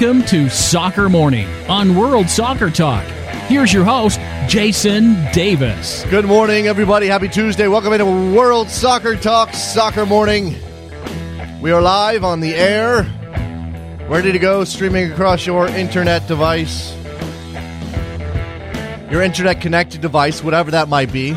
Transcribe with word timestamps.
Welcome 0.00 0.24
to 0.28 0.48
Soccer 0.48 1.10
Morning 1.10 1.46
on 1.68 1.94
World 1.94 2.30
Soccer 2.30 2.70
Talk. 2.70 3.04
Here's 3.48 3.70
your 3.70 3.84
host, 3.84 4.18
Jason 4.48 5.14
Davis. 5.34 6.06
Good 6.06 6.24
morning, 6.24 6.68
everybody. 6.68 7.06
Happy 7.06 7.28
Tuesday. 7.28 7.68
Welcome 7.68 7.92
into 7.92 8.06
World 8.06 8.70
Soccer 8.70 9.14
Talk 9.14 9.52
Soccer 9.52 10.06
Morning. 10.06 10.56
We 11.60 11.70
are 11.70 11.82
live 11.82 12.24
on 12.24 12.40
the 12.40 12.54
air, 12.54 13.02
ready 14.08 14.32
to 14.32 14.38
go, 14.38 14.64
streaming 14.64 15.12
across 15.12 15.44
your 15.44 15.68
internet 15.68 16.26
device, 16.26 16.96
your 19.10 19.20
internet 19.20 19.60
connected 19.60 20.00
device, 20.00 20.42
whatever 20.42 20.70
that 20.70 20.88
might 20.88 21.12
be. 21.12 21.36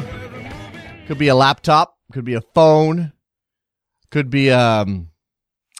Could 1.07 1.17
be 1.17 1.27
a 1.27 1.35
laptop, 1.35 1.97
could 2.13 2.23
be 2.23 2.35
a 2.35 2.41
phone, 2.41 3.11
could 4.09 4.29
be 4.29 4.51
um, 4.51 5.09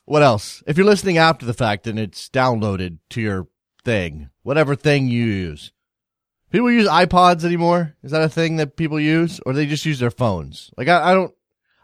what 0.06 0.22
else? 0.22 0.64
If 0.68 0.78
you're 0.78 0.86
listening 0.86 1.18
after 1.18 1.46
the 1.46 1.54
fact 1.54 1.88
and 1.88 1.98
it's 1.98 2.30
downloaded 2.30 3.00
to 3.12 3.22
your 3.22 3.48
thing, 3.84 4.30
whatever 4.42 4.76
thing 4.76 5.08
you 5.08 5.26
use. 5.26 5.72
People 6.52 6.72
use 6.72 6.88
iPods 6.88 7.44
anymore? 7.44 7.96
Is 8.04 8.12
that 8.12 8.22
a 8.22 8.30
thing 8.30 8.58
that 8.58 8.78
people 8.78 9.00
use? 9.00 9.40
Or 9.46 9.54
they 9.54 9.66
just 9.66 9.86
use 9.86 10.00
their 10.00 10.12
phones? 10.12 10.72
Like, 10.78 10.88
I, 10.88 11.12
I 11.12 11.14
don't, 11.14 11.34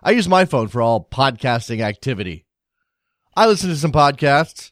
I 0.03 0.11
use 0.11 0.27
my 0.27 0.45
phone 0.45 0.67
for 0.67 0.81
all 0.81 1.07
podcasting 1.11 1.81
activity. 1.81 2.45
I 3.35 3.47
listen 3.47 3.69
to 3.69 3.75
some 3.77 3.91
podcasts 3.91 4.71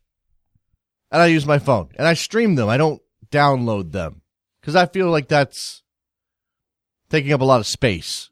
and 1.11 1.21
I 1.21 1.27
use 1.27 1.45
my 1.45 1.59
phone 1.59 1.89
and 1.97 2.07
I 2.07 2.13
stream 2.13 2.55
them. 2.55 2.69
I 2.69 2.77
don't 2.77 3.01
download 3.31 3.91
them 3.91 4.21
because 4.61 4.75
I 4.75 4.85
feel 4.85 5.09
like 5.09 5.27
that's 5.27 5.83
taking 7.09 7.33
up 7.33 7.41
a 7.41 7.45
lot 7.45 7.59
of 7.59 7.67
space. 7.67 8.29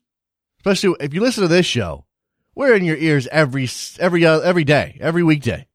Especially 0.60 0.96
if 1.00 1.14
you 1.14 1.22
listen 1.22 1.42
to 1.44 1.48
this 1.48 1.66
show, 1.66 2.05
we're 2.56 2.74
in 2.76 2.86
your 2.86 2.98
ears 2.98 3.28
every 3.32 3.70
every 4.00 4.26
uh, 4.26 4.40
every 4.40 4.64
day, 4.64 4.98
every 5.02 5.24
weekday. 5.24 5.68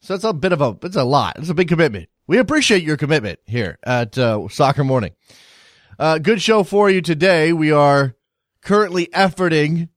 So 0.00 0.14
it's 0.14 0.24
a 0.24 0.32
bit 0.32 0.52
of 0.52 0.60
a 0.60 0.76
it's 0.82 0.96
a 0.96 1.04
lot. 1.04 1.38
It's 1.38 1.50
a 1.50 1.54
big 1.54 1.68
commitment. 1.68 2.08
We 2.26 2.38
appreciate 2.38 2.82
your 2.82 2.96
commitment 2.96 3.38
here 3.46 3.78
at 3.82 4.16
uh, 4.16 4.48
Soccer 4.48 4.84
Morning. 4.84 5.12
Uh, 5.98 6.18
good 6.18 6.40
show 6.40 6.62
for 6.62 6.88
you 6.88 7.02
today. 7.02 7.52
We 7.52 7.70
are 7.70 8.16
currently 8.62 9.06
efforting 9.08 9.88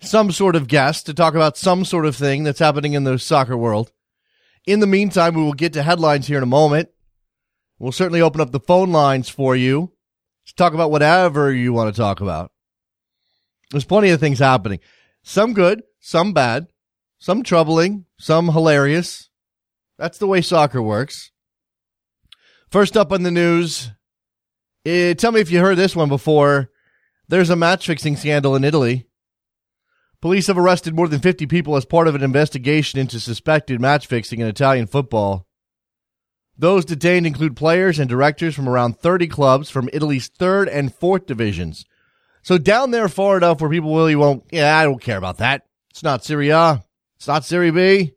some 0.00 0.32
sort 0.32 0.56
of 0.56 0.66
guest 0.66 1.06
to 1.06 1.14
talk 1.14 1.34
about 1.34 1.56
some 1.56 1.84
sort 1.84 2.06
of 2.06 2.16
thing 2.16 2.42
that's 2.42 2.58
happening 2.58 2.94
in 2.94 3.04
the 3.04 3.18
soccer 3.18 3.56
world. 3.56 3.92
In 4.66 4.80
the 4.80 4.86
meantime, 4.86 5.34
we 5.34 5.42
will 5.42 5.52
get 5.52 5.72
to 5.74 5.82
headlines 5.82 6.26
here 6.26 6.38
in 6.38 6.42
a 6.42 6.46
moment. 6.46 6.88
We'll 7.78 7.92
certainly 7.92 8.20
open 8.20 8.40
up 8.40 8.50
the 8.50 8.60
phone 8.60 8.90
lines 8.90 9.28
for 9.28 9.54
you 9.54 9.92
to 10.46 10.54
talk 10.54 10.74
about 10.74 10.90
whatever 10.90 11.52
you 11.52 11.72
want 11.72 11.94
to 11.94 12.00
talk 12.00 12.20
about. 12.20 12.50
There's 13.70 13.84
plenty 13.84 14.10
of 14.10 14.20
things 14.20 14.38
happening. 14.38 14.80
Some 15.22 15.52
good, 15.52 15.82
some 16.00 16.32
bad, 16.32 16.68
some 17.18 17.42
troubling, 17.42 18.06
some 18.18 18.48
hilarious. 18.48 19.30
That's 19.98 20.18
the 20.18 20.26
way 20.26 20.40
soccer 20.40 20.82
works. 20.82 21.30
First 22.70 22.96
up 22.96 23.12
on 23.12 23.22
the 23.22 23.30
news, 23.30 23.90
eh, 24.84 25.14
tell 25.14 25.32
me 25.32 25.40
if 25.40 25.50
you 25.50 25.60
heard 25.60 25.76
this 25.76 25.94
one 25.94 26.08
before. 26.08 26.70
There's 27.28 27.50
a 27.50 27.56
match 27.56 27.86
fixing 27.86 28.16
scandal 28.16 28.56
in 28.56 28.64
Italy. 28.64 29.06
Police 30.20 30.48
have 30.48 30.58
arrested 30.58 30.94
more 30.94 31.08
than 31.08 31.20
50 31.20 31.46
people 31.46 31.76
as 31.76 31.84
part 31.84 32.08
of 32.08 32.14
an 32.14 32.22
investigation 32.22 32.98
into 32.98 33.20
suspected 33.20 33.80
match 33.80 34.06
fixing 34.06 34.40
in 34.40 34.46
Italian 34.46 34.86
football. 34.86 35.46
Those 36.58 36.84
detained 36.84 37.26
include 37.26 37.56
players 37.56 37.98
and 37.98 38.08
directors 38.08 38.54
from 38.54 38.68
around 38.68 38.98
30 38.98 39.28
clubs 39.28 39.70
from 39.70 39.88
Italy's 39.92 40.28
third 40.28 40.68
and 40.68 40.94
fourth 40.94 41.24
divisions. 41.24 41.86
So 42.42 42.58
down 42.58 42.90
there 42.90 43.08
far 43.08 43.36
enough 43.36 43.60
where 43.60 43.70
people 43.70 43.94
really 43.94 44.16
won't, 44.16 44.44
yeah, 44.50 44.76
I 44.76 44.84
don't 44.84 45.02
care 45.02 45.18
about 45.18 45.38
that. 45.38 45.66
It's 45.90 46.02
not 46.02 46.24
Serie 46.24 46.50
A. 46.50 46.58
Uh, 46.58 46.78
it's 47.16 47.28
not 47.28 47.44
Serie 47.44 47.70
B. 47.70 48.14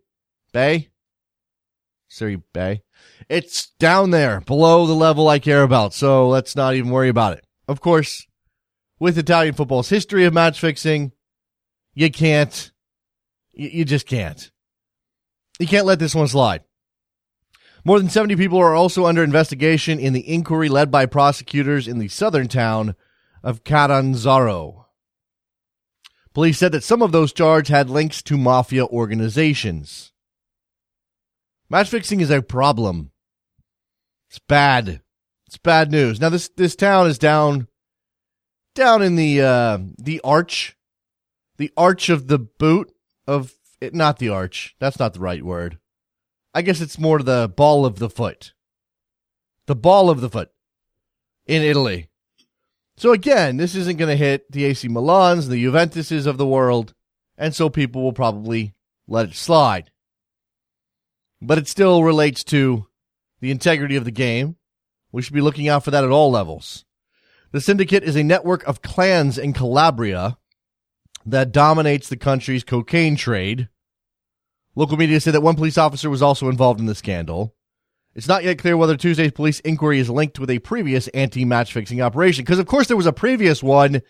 Bay. 0.54 0.90
Serie 2.08 2.42
Bay. 2.54 2.84
It's 3.28 3.68
down 3.80 4.12
there 4.12 4.42
below 4.42 4.86
the 4.86 4.94
level 4.94 5.28
I 5.28 5.40
care 5.40 5.64
about. 5.64 5.94
So 5.94 6.30
let's 6.30 6.56
not 6.56 6.76
even 6.76 6.92
worry 6.92 7.10
about 7.10 7.38
it. 7.38 7.46
Of 7.68 7.82
course, 7.82 8.28
with 9.00 9.18
Italian 9.18 9.56
football's 9.56 9.90
history 9.90 10.26
of 10.26 10.34
match 10.34 10.60
fixing, 10.60 11.12
you 11.94 12.12
can't, 12.12 12.72
you, 13.52 13.70
you 13.70 13.86
just 13.86 14.08
can't. 14.08 14.52
You 15.60 15.68
can't 15.68 15.86
let 15.86 16.00
this 16.00 16.16
one 16.16 16.28
slide. 16.28 16.64
More 17.86 18.00
than 18.00 18.10
70 18.10 18.38
people 18.38 18.60
are 18.60 18.74
also 18.76 19.06
under 19.06 19.24
investigation 19.24 20.00
in 20.00 20.14
the 20.14 20.28
inquiry 20.28 20.70
led 20.70 20.90
by 20.90 21.06
prosecutors 21.06 21.88
in 21.88 22.00
the 22.00 22.08
southern 22.08 22.48
town 22.48 22.96
of 23.44 23.64
Catanzaro. 23.64 24.88
Police 26.34 26.58
said 26.58 26.72
that 26.72 26.84
some 26.84 27.02
of 27.02 27.12
those 27.12 27.34
charged 27.34 27.70
had 27.70 27.90
links 27.90 28.22
to 28.24 28.38
mafia 28.38 28.86
organizations. 28.86 30.12
Match 31.70 31.90
fixing 31.90 32.22
is 32.22 32.32
a 32.32 32.42
problem. 32.42 33.12
It's 34.30 34.40
bad. 34.40 35.02
It's 35.48 35.58
bad 35.58 35.92
news. 35.92 36.20
Now 36.20 36.30
this 36.30 36.50
this 36.50 36.76
town 36.76 37.08
is 37.08 37.20
down 37.20 37.68
down 38.74 39.04
in 39.04 39.16
the 39.16 39.42
uh 39.42 39.78
the 40.00 40.20
arch 40.24 40.76
the 41.58 41.72
arch 41.78 42.10
of 42.10 42.28
the 42.28 42.40
boot 42.40 42.92
of 43.28 43.54
it, 43.80 43.94
not 43.94 44.18
the 44.18 44.30
arch. 44.30 44.76
That's 44.80 44.98
not 44.98 45.14
the 45.14 45.20
right 45.20 45.44
word. 45.44 45.78
I 46.54 46.62
guess 46.62 46.82
it's 46.82 46.98
more 46.98 47.20
the 47.20 47.52
ball 47.56 47.86
of 47.86 48.00
the 48.00 48.10
foot. 48.10 48.54
The 49.68 49.76
ball 49.76 50.10
of 50.10 50.22
the 50.22 50.30
foot 50.30 50.50
in 51.46 51.62
Italy. 51.62 52.10
So 52.96 53.12
again, 53.12 53.58
this 53.58 53.76
isn't 53.76 53.98
going 53.98 54.10
to 54.10 54.16
hit 54.16 54.52
the 54.52 54.66
AC 54.66 54.88
Milans, 54.88 55.50
the 55.50 55.64
Juventuses 55.64 56.28
of 56.28 56.38
the 56.38 56.48
world, 56.48 56.94
and 57.38 57.56
so 57.56 57.70
people 57.70 58.04
will 58.04 58.14
probably 58.14 58.76
let 59.08 59.30
it 59.30 59.36
slide. 59.36 59.92
But 61.42 61.58
it 61.58 61.68
still 61.68 62.04
relates 62.04 62.44
to 62.46 62.88
the 63.42 63.52
integrity 63.52 63.96
of 63.96 64.06
the 64.06 64.12
game. 64.12 64.56
We 65.12 65.22
should 65.22 65.34
be 65.34 65.42
looking 65.42 65.68
out 65.68 65.84
for 65.84 65.92
that 65.92 66.04
at 66.04 66.10
all 66.10 66.32
levels. 66.32 66.86
The 67.52 67.62
syndicate 67.62 68.04
is 68.04 68.16
a 68.16 68.24
network 68.24 68.64
of 68.64 68.82
clans 68.82 69.38
in 69.38 69.54
Calabria 69.54 70.38
that 71.26 71.52
dominates 71.52 72.10
the 72.10 72.18
country's 72.18 72.64
cocaine 72.64 73.16
trade. 73.16 73.70
Local 74.76 74.98
media 74.98 75.20
said 75.20 75.34
that 75.34 75.42
one 75.42 75.56
police 75.56 75.78
officer 75.78 76.10
was 76.10 76.22
also 76.22 76.50
involved 76.50 76.80
in 76.80 76.86
the 76.86 76.96
scandal. 76.96 77.56
It's 78.16 78.28
not 78.28 78.44
yet 78.44 78.60
clear 78.60 78.78
whether 78.78 78.96
Tuesday's 78.96 79.32
police 79.32 79.60
inquiry 79.62 80.00
is 80.00 80.10
linked 80.10 80.40
with 80.40 80.52
a 80.52 80.60
previous 80.60 81.08
anti-match 81.10 81.74
fixing 81.74 82.02
operation, 82.02 82.44
because 82.44 82.60
of 82.60 82.68
course 82.68 82.88
there 82.88 82.98
was 82.98 83.08
a 83.08 83.14
previous 83.14 83.64
one 83.64 84.02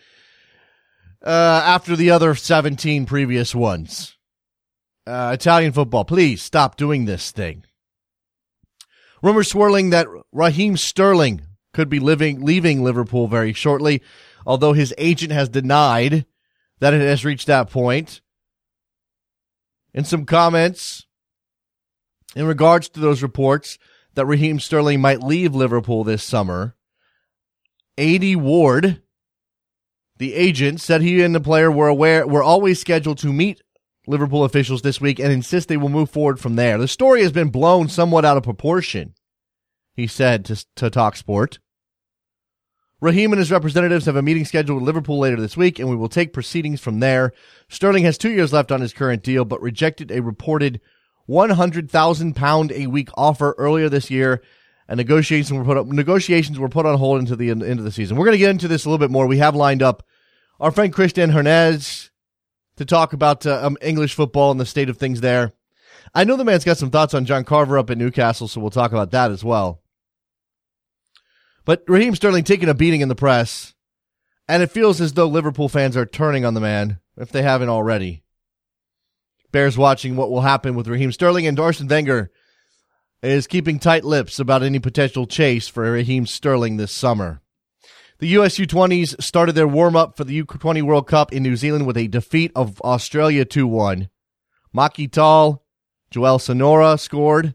uh, 1.24 1.62
after 1.64 1.96
the 1.96 2.10
other 2.10 2.34
17 2.34 3.06
previous 3.06 3.54
ones. 3.54 4.16
Uh, 5.06 5.30
Italian 5.34 5.72
football, 5.72 6.04
please 6.04 6.42
stop 6.42 6.76
doing 6.76 7.04
this 7.04 7.30
thing. 7.30 7.64
Rumors 9.22 9.48
swirling 9.48 9.90
that 9.90 10.06
Raheem 10.32 10.76
Sterling 10.76 11.46
could 11.72 11.88
be 11.88 11.98
living, 11.98 12.44
leaving 12.44 12.82
Liverpool 12.82 13.26
very 13.26 13.54
shortly, 13.54 14.02
although 14.46 14.74
his 14.74 14.94
agent 14.98 15.32
has 15.32 15.48
denied 15.48 16.26
that 16.80 16.92
it 16.92 17.00
has 17.00 17.24
reached 17.24 17.46
that 17.46 17.70
point. 17.70 18.20
In 19.94 20.04
some 20.04 20.26
comments 20.26 21.06
in 22.36 22.46
regards 22.46 22.88
to 22.90 23.00
those 23.00 23.22
reports, 23.22 23.78
that 24.14 24.26
Raheem 24.26 24.60
Sterling 24.60 25.00
might 25.00 25.22
leave 25.22 25.54
Liverpool 25.54 26.04
this 26.04 26.22
summer. 26.22 26.76
Aidy 27.98 28.36
Ward, 28.36 29.02
the 30.18 30.34
agent, 30.34 30.80
said 30.80 31.02
he 31.02 31.22
and 31.22 31.34
the 31.34 31.40
player 31.40 31.70
were 31.70 31.88
aware 31.88 32.26
were 32.26 32.42
always 32.42 32.80
scheduled 32.80 33.18
to 33.18 33.32
meet 33.32 33.62
Liverpool 34.06 34.44
officials 34.44 34.82
this 34.82 35.00
week 35.00 35.18
and 35.18 35.32
insist 35.32 35.68
they 35.68 35.76
will 35.76 35.88
move 35.88 36.10
forward 36.10 36.40
from 36.40 36.56
there. 36.56 36.78
The 36.78 36.88
story 36.88 37.22
has 37.22 37.32
been 37.32 37.50
blown 37.50 37.88
somewhat 37.88 38.24
out 38.24 38.36
of 38.36 38.42
proportion, 38.42 39.14
he 39.94 40.06
said 40.06 40.44
to, 40.46 40.64
to 40.76 40.90
Talksport. 40.90 41.58
Raheem 43.00 43.32
and 43.32 43.38
his 43.38 43.50
representatives 43.50 44.06
have 44.06 44.16
a 44.16 44.22
meeting 44.22 44.44
scheduled 44.44 44.78
with 44.78 44.86
Liverpool 44.86 45.18
later 45.18 45.38
this 45.38 45.56
week, 45.56 45.78
and 45.78 45.90
we 45.90 45.96
will 45.96 46.08
take 46.08 46.32
proceedings 46.32 46.80
from 46.80 47.00
there. 47.00 47.32
Sterling 47.68 48.04
has 48.04 48.16
two 48.16 48.30
years 48.30 48.52
left 48.52 48.72
on 48.72 48.80
his 48.80 48.94
current 48.94 49.22
deal, 49.22 49.44
but 49.44 49.60
rejected 49.60 50.10
a 50.10 50.22
reported 50.22 50.80
100,000 51.26 52.36
pound 52.36 52.72
a 52.72 52.86
week 52.86 53.08
offer 53.14 53.54
earlier 53.58 53.88
this 53.88 54.10
year 54.10 54.42
and 54.88 54.98
negotiations 54.98 55.56
were 55.56 55.64
put 55.64 55.76
up, 55.76 55.86
negotiations 55.86 56.58
were 56.58 56.68
put 56.68 56.86
on 56.86 56.98
hold 56.98 57.20
into 57.20 57.36
the 57.36 57.50
end 57.50 57.62
of 57.62 57.84
the 57.84 57.92
season. 57.92 58.16
We're 58.16 58.26
going 58.26 58.34
to 58.34 58.38
get 58.38 58.50
into 58.50 58.68
this 58.68 58.84
a 58.84 58.88
little 58.88 58.98
bit 58.98 59.10
more. 59.10 59.26
We 59.26 59.38
have 59.38 59.54
lined 59.54 59.82
up 59.82 60.04
our 60.60 60.70
friend 60.70 60.92
Kristan 60.92 61.32
Heneage 61.32 62.10
to 62.76 62.84
talk 62.84 63.12
about 63.12 63.46
uh, 63.46 63.60
um, 63.64 63.78
English 63.80 64.14
football 64.14 64.50
and 64.50 64.60
the 64.60 64.66
state 64.66 64.88
of 64.88 64.98
things 64.98 65.20
there. 65.20 65.52
I 66.14 66.24
know 66.24 66.36
the 66.36 66.44
man's 66.44 66.64
got 66.64 66.76
some 66.76 66.90
thoughts 66.90 67.14
on 67.14 67.24
John 67.24 67.44
Carver 67.44 67.78
up 67.78 67.90
at 67.90 67.98
Newcastle, 67.98 68.46
so 68.46 68.60
we'll 68.60 68.70
talk 68.70 68.92
about 68.92 69.10
that 69.12 69.30
as 69.30 69.42
well. 69.42 69.80
But 71.64 71.82
Raheem 71.88 72.14
Sterling 72.14 72.44
taking 72.44 72.68
a 72.68 72.74
beating 72.74 73.00
in 73.00 73.08
the 73.08 73.14
press, 73.14 73.74
and 74.46 74.62
it 74.62 74.70
feels 74.70 75.00
as 75.00 75.14
though 75.14 75.26
Liverpool 75.26 75.68
fans 75.68 75.96
are 75.96 76.04
turning 76.04 76.44
on 76.44 76.54
the 76.54 76.60
man, 76.60 77.00
if 77.16 77.30
they 77.30 77.42
haven't 77.42 77.70
already. 77.70 78.23
Bears 79.54 79.78
watching 79.78 80.16
what 80.16 80.32
will 80.32 80.40
happen 80.40 80.74
with 80.74 80.88
Raheem 80.88 81.12
Sterling 81.12 81.46
and 81.46 81.60
Arsene 81.60 81.86
Wenger 81.86 82.32
is 83.22 83.46
keeping 83.46 83.78
tight 83.78 84.02
lips 84.02 84.40
about 84.40 84.64
any 84.64 84.80
potential 84.80 85.28
chase 85.28 85.68
for 85.68 85.92
Raheem 85.92 86.26
Sterling 86.26 86.76
this 86.76 86.90
summer. 86.90 87.40
The 88.18 88.26
US 88.30 88.58
U20s 88.58 89.22
started 89.22 89.54
their 89.54 89.68
warm 89.68 89.94
up 89.94 90.16
for 90.16 90.24
the 90.24 90.42
U20 90.42 90.82
World 90.82 91.06
Cup 91.06 91.32
in 91.32 91.44
New 91.44 91.54
Zealand 91.54 91.86
with 91.86 91.96
a 91.96 92.08
defeat 92.08 92.50
of 92.56 92.80
Australia 92.80 93.44
2 93.44 93.64
1. 93.64 94.08
Maki 94.76 95.08
Tall, 95.08 95.64
Joel 96.10 96.40
Sonora 96.40 96.98
scored. 96.98 97.54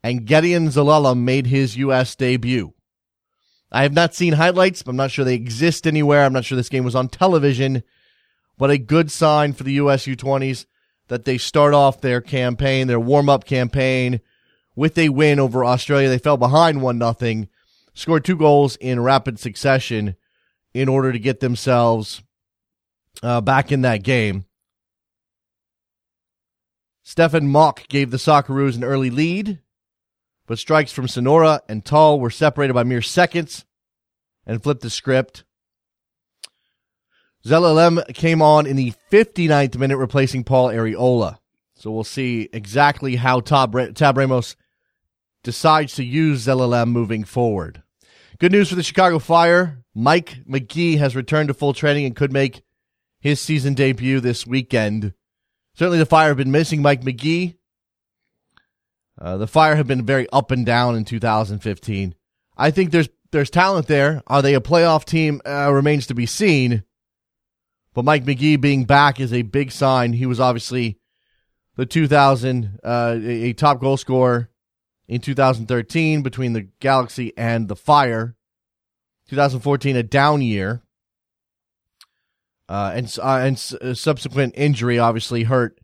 and 0.00 0.28
Gedion 0.28 0.68
Zelalem 0.68 1.22
made 1.24 1.48
his 1.48 1.76
U.S. 1.76 2.14
debut. 2.14 2.72
I 3.72 3.82
have 3.82 3.92
not 3.92 4.14
seen 4.14 4.34
highlights, 4.34 4.84
but 4.84 4.92
I'm 4.92 4.96
not 4.96 5.10
sure 5.10 5.24
they 5.24 5.34
exist 5.34 5.88
anywhere. 5.88 6.22
I'm 6.22 6.32
not 6.32 6.44
sure 6.44 6.54
this 6.54 6.68
game 6.68 6.84
was 6.84 6.94
on 6.94 7.08
television, 7.08 7.82
but 8.56 8.70
a 8.70 8.78
good 8.78 9.10
sign 9.10 9.54
for 9.54 9.64
the 9.64 9.72
U.S. 9.72 10.06
U20s 10.06 10.66
that 11.12 11.26
they 11.26 11.36
start 11.36 11.74
off 11.74 12.00
their 12.00 12.22
campaign, 12.22 12.86
their 12.86 12.98
warm 12.98 13.28
up 13.28 13.44
campaign 13.44 14.18
with 14.74 14.96
a 14.96 15.10
win 15.10 15.38
over 15.38 15.62
Australia. 15.62 16.08
They 16.08 16.16
fell 16.16 16.38
behind 16.38 16.80
one 16.80 16.96
nothing, 16.96 17.50
scored 17.92 18.24
two 18.24 18.34
goals 18.34 18.76
in 18.76 18.98
rapid 18.98 19.38
succession 19.38 20.16
in 20.72 20.88
order 20.88 21.12
to 21.12 21.18
get 21.18 21.40
themselves 21.40 22.22
uh, 23.22 23.42
back 23.42 23.70
in 23.70 23.82
that 23.82 24.02
game. 24.02 24.46
Stefan 27.02 27.46
Mauk 27.46 27.86
gave 27.88 28.10
the 28.10 28.16
Socceroos 28.16 28.76
an 28.76 28.82
early 28.82 29.10
lead, 29.10 29.58
but 30.46 30.58
strikes 30.58 30.92
from 30.92 31.08
Sonora 31.08 31.60
and 31.68 31.84
Tall 31.84 32.20
were 32.20 32.30
separated 32.30 32.72
by 32.72 32.84
mere 32.84 33.02
seconds 33.02 33.66
and 34.46 34.62
flipped 34.62 34.80
the 34.80 34.88
script. 34.88 35.44
Zelalem 37.44 38.04
came 38.14 38.40
on 38.40 38.66
in 38.66 38.76
the 38.76 38.92
59th 39.10 39.76
minute, 39.76 39.96
replacing 39.96 40.44
Paul 40.44 40.68
Arriola. 40.68 41.38
So 41.74 41.90
we'll 41.90 42.04
see 42.04 42.48
exactly 42.52 43.16
how 43.16 43.40
Tab, 43.40 43.94
Tab 43.94 44.16
Ramos 44.16 44.54
decides 45.42 45.94
to 45.96 46.04
use 46.04 46.46
Zelalem 46.46 46.88
moving 46.88 47.24
forward. 47.24 47.82
Good 48.38 48.52
news 48.52 48.68
for 48.68 48.76
the 48.76 48.82
Chicago 48.82 49.18
Fire. 49.18 49.82
Mike 49.94 50.38
Magee 50.46 50.96
has 50.96 51.16
returned 51.16 51.48
to 51.48 51.54
full 51.54 51.74
training 51.74 52.06
and 52.06 52.16
could 52.16 52.32
make 52.32 52.62
his 53.20 53.40
season 53.40 53.74
debut 53.74 54.20
this 54.20 54.46
weekend. 54.46 55.12
Certainly 55.74 55.98
the 55.98 56.06
Fire 56.06 56.28
have 56.28 56.36
been 56.36 56.50
missing 56.50 56.82
Mike 56.82 57.02
Magee. 57.02 57.56
Uh, 59.20 59.36
the 59.36 59.46
Fire 59.46 59.76
have 59.76 59.86
been 59.86 60.04
very 60.04 60.28
up 60.32 60.50
and 60.50 60.64
down 60.64 60.96
in 60.96 61.04
2015. 61.04 62.14
I 62.56 62.70
think 62.70 62.90
there's 62.90 63.08
there's 63.30 63.50
talent 63.50 63.86
there. 63.86 64.22
Are 64.26 64.42
they 64.42 64.54
a 64.54 64.60
playoff 64.60 65.04
team? 65.04 65.40
Uh, 65.46 65.72
remains 65.72 66.06
to 66.08 66.14
be 66.14 66.26
seen. 66.26 66.84
But 67.94 68.04
Mike 68.04 68.24
Magee 68.24 68.56
being 68.56 68.84
back 68.84 69.20
is 69.20 69.32
a 69.32 69.42
big 69.42 69.70
sign. 69.70 70.14
He 70.14 70.26
was 70.26 70.40
obviously 70.40 70.98
the 71.76 71.86
2000 71.86 72.78
uh, 72.82 73.18
a 73.22 73.52
top 73.52 73.80
goal 73.80 73.96
scorer 73.96 74.50
in 75.08 75.20
2013 75.20 76.22
between 76.22 76.52
the 76.52 76.68
Galaxy 76.80 77.32
and 77.36 77.68
the 77.68 77.76
Fire. 77.76 78.36
2014 79.28 79.96
a 79.96 80.02
down 80.02 80.42
year. 80.42 80.82
Uh, 82.68 82.92
and 82.94 83.18
uh, 83.20 83.40
and 83.42 83.74
uh, 83.82 83.92
subsequent 83.92 84.54
injury 84.56 84.98
obviously 84.98 85.42
hurt 85.44 85.78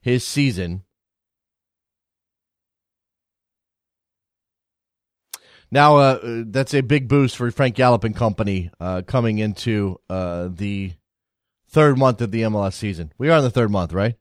his 0.00 0.26
season. 0.26 0.84
Now, 5.70 5.96
uh, 5.96 6.44
that's 6.46 6.74
a 6.74 6.82
big 6.82 7.08
boost 7.08 7.34
for 7.34 7.50
Frank 7.50 7.76
Yallop 7.76 8.04
and 8.04 8.14
company 8.14 8.70
uh, 8.78 9.02
coming 9.06 9.38
into 9.38 9.98
uh, 10.10 10.48
the 10.52 10.92
third 11.72 11.98
month 11.98 12.20
of 12.20 12.30
the 12.30 12.42
MLS 12.42 12.74
season. 12.74 13.12
We 13.18 13.30
are 13.30 13.38
in 13.38 13.44
the 13.44 13.50
third 13.50 13.70
month, 13.70 13.92
right? 13.92 14.14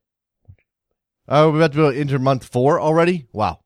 Oh, 1.28 1.52
we're 1.52 1.58
about 1.58 1.72
to 1.74 1.78
go 1.78 1.90
into 1.90 2.18
month 2.18 2.46
four 2.46 2.80
already. 2.80 3.28
Wow. 3.32 3.60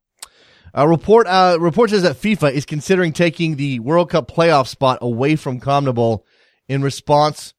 A 0.73 0.87
report 0.87 1.25
uh, 1.27 1.57
report 1.59 1.91
says 1.91 2.03
that 2.03 2.17
FIFA 2.17 2.51
is 2.51 2.65
considering 2.65 3.13
taking 3.13 3.55
the 3.55 3.79
World 3.79 4.09
Cup 4.09 4.29
playoff 4.29 4.67
spot 4.67 4.99
away 5.01 5.37
from 5.37 5.61
CONMEBOL 5.61 6.19
in 6.67 6.81
response 6.81 7.53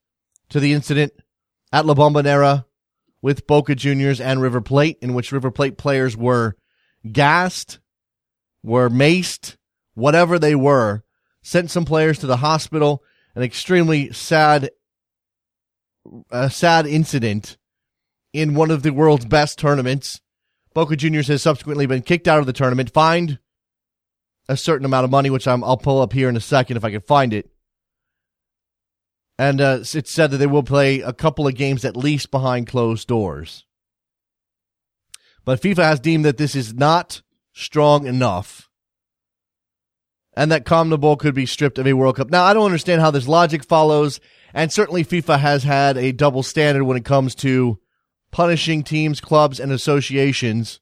to 0.49 0.59
the 0.59 0.73
incident 0.73 1.13
at 1.71 1.85
La 1.85 1.95
Bombonera 1.95 2.65
with 3.21 3.47
Boca 3.47 3.73
Juniors 3.73 4.21
and 4.21 4.39
River 4.39 4.61
Plate, 4.61 4.97
in 5.01 5.13
which 5.13 5.31
River 5.31 5.49
Plate 5.49 5.77
players 5.77 6.15
were 6.15 6.55
gassed, 7.11 7.79
were 8.61 8.89
maced, 8.89 9.57
whatever 9.95 10.37
they 10.37 10.53
were, 10.53 11.03
sent 11.41 11.71
some 11.71 11.85
players 11.85 12.19
to 12.19 12.27
the 12.27 12.37
hospital. 12.37 13.03
An 13.33 13.43
extremely 13.43 14.11
sad, 14.13 14.69
a 16.29 16.49
sad 16.49 16.85
incident 16.85 17.57
in 18.33 18.55
one 18.55 18.71
of 18.71 18.83
the 18.83 18.91
world's 18.91 19.25
best 19.25 19.57
tournaments. 19.57 20.21
Boca 20.73 20.95
Juniors 20.95 21.27
has 21.27 21.41
subsequently 21.41 21.85
been 21.85 22.01
kicked 22.01 22.27
out 22.27 22.39
of 22.39 22.45
the 22.45 22.53
tournament, 22.53 22.91
fined 22.91 23.39
a 24.47 24.57
certain 24.57 24.85
amount 24.85 25.05
of 25.05 25.11
money, 25.11 25.29
which 25.29 25.47
i 25.47 25.55
will 25.55 25.77
pull 25.77 26.01
up 26.01 26.13
here 26.13 26.29
in 26.29 26.37
a 26.37 26.41
second 26.41 26.77
if 26.77 26.85
I 26.85 26.91
can 26.91 27.01
find 27.01 27.33
it. 27.33 27.49
And 29.39 29.61
uh, 29.61 29.79
it's 29.81 30.11
said 30.11 30.31
that 30.31 30.37
they 30.37 30.47
will 30.47 30.63
play 30.63 31.01
a 31.01 31.13
couple 31.13 31.47
of 31.47 31.55
games 31.55 31.85
at 31.85 31.97
least 31.97 32.31
behind 32.31 32.67
closed 32.67 33.07
doors. 33.07 33.65
But 35.45 35.61
FIFA 35.61 35.83
has 35.83 35.99
deemed 35.99 36.25
that 36.25 36.37
this 36.37 36.55
is 36.55 36.73
not 36.73 37.21
strong 37.53 38.05
enough 38.05 38.69
and 40.37 40.51
that 40.51 40.65
CONMEBOL 40.65 41.17
could 41.17 41.33
be 41.33 41.47
stripped 41.47 41.79
of 41.79 41.87
a 41.87 41.93
World 41.93 42.17
Cup. 42.17 42.29
Now, 42.29 42.43
I 42.43 42.53
don't 42.53 42.65
understand 42.65 43.01
how 43.01 43.09
this 43.09 43.27
logic 43.27 43.65
follows, 43.65 44.19
and 44.53 44.71
certainly 44.71 45.03
FIFA 45.03 45.39
has 45.39 45.63
had 45.63 45.97
a 45.97 46.11
double 46.11 46.43
standard 46.43 46.83
when 46.83 46.95
it 46.95 47.03
comes 47.03 47.33
to 47.35 47.79
punishing 48.29 48.83
teams, 48.83 49.19
clubs, 49.19 49.59
and 49.59 49.71
associations 49.71 50.79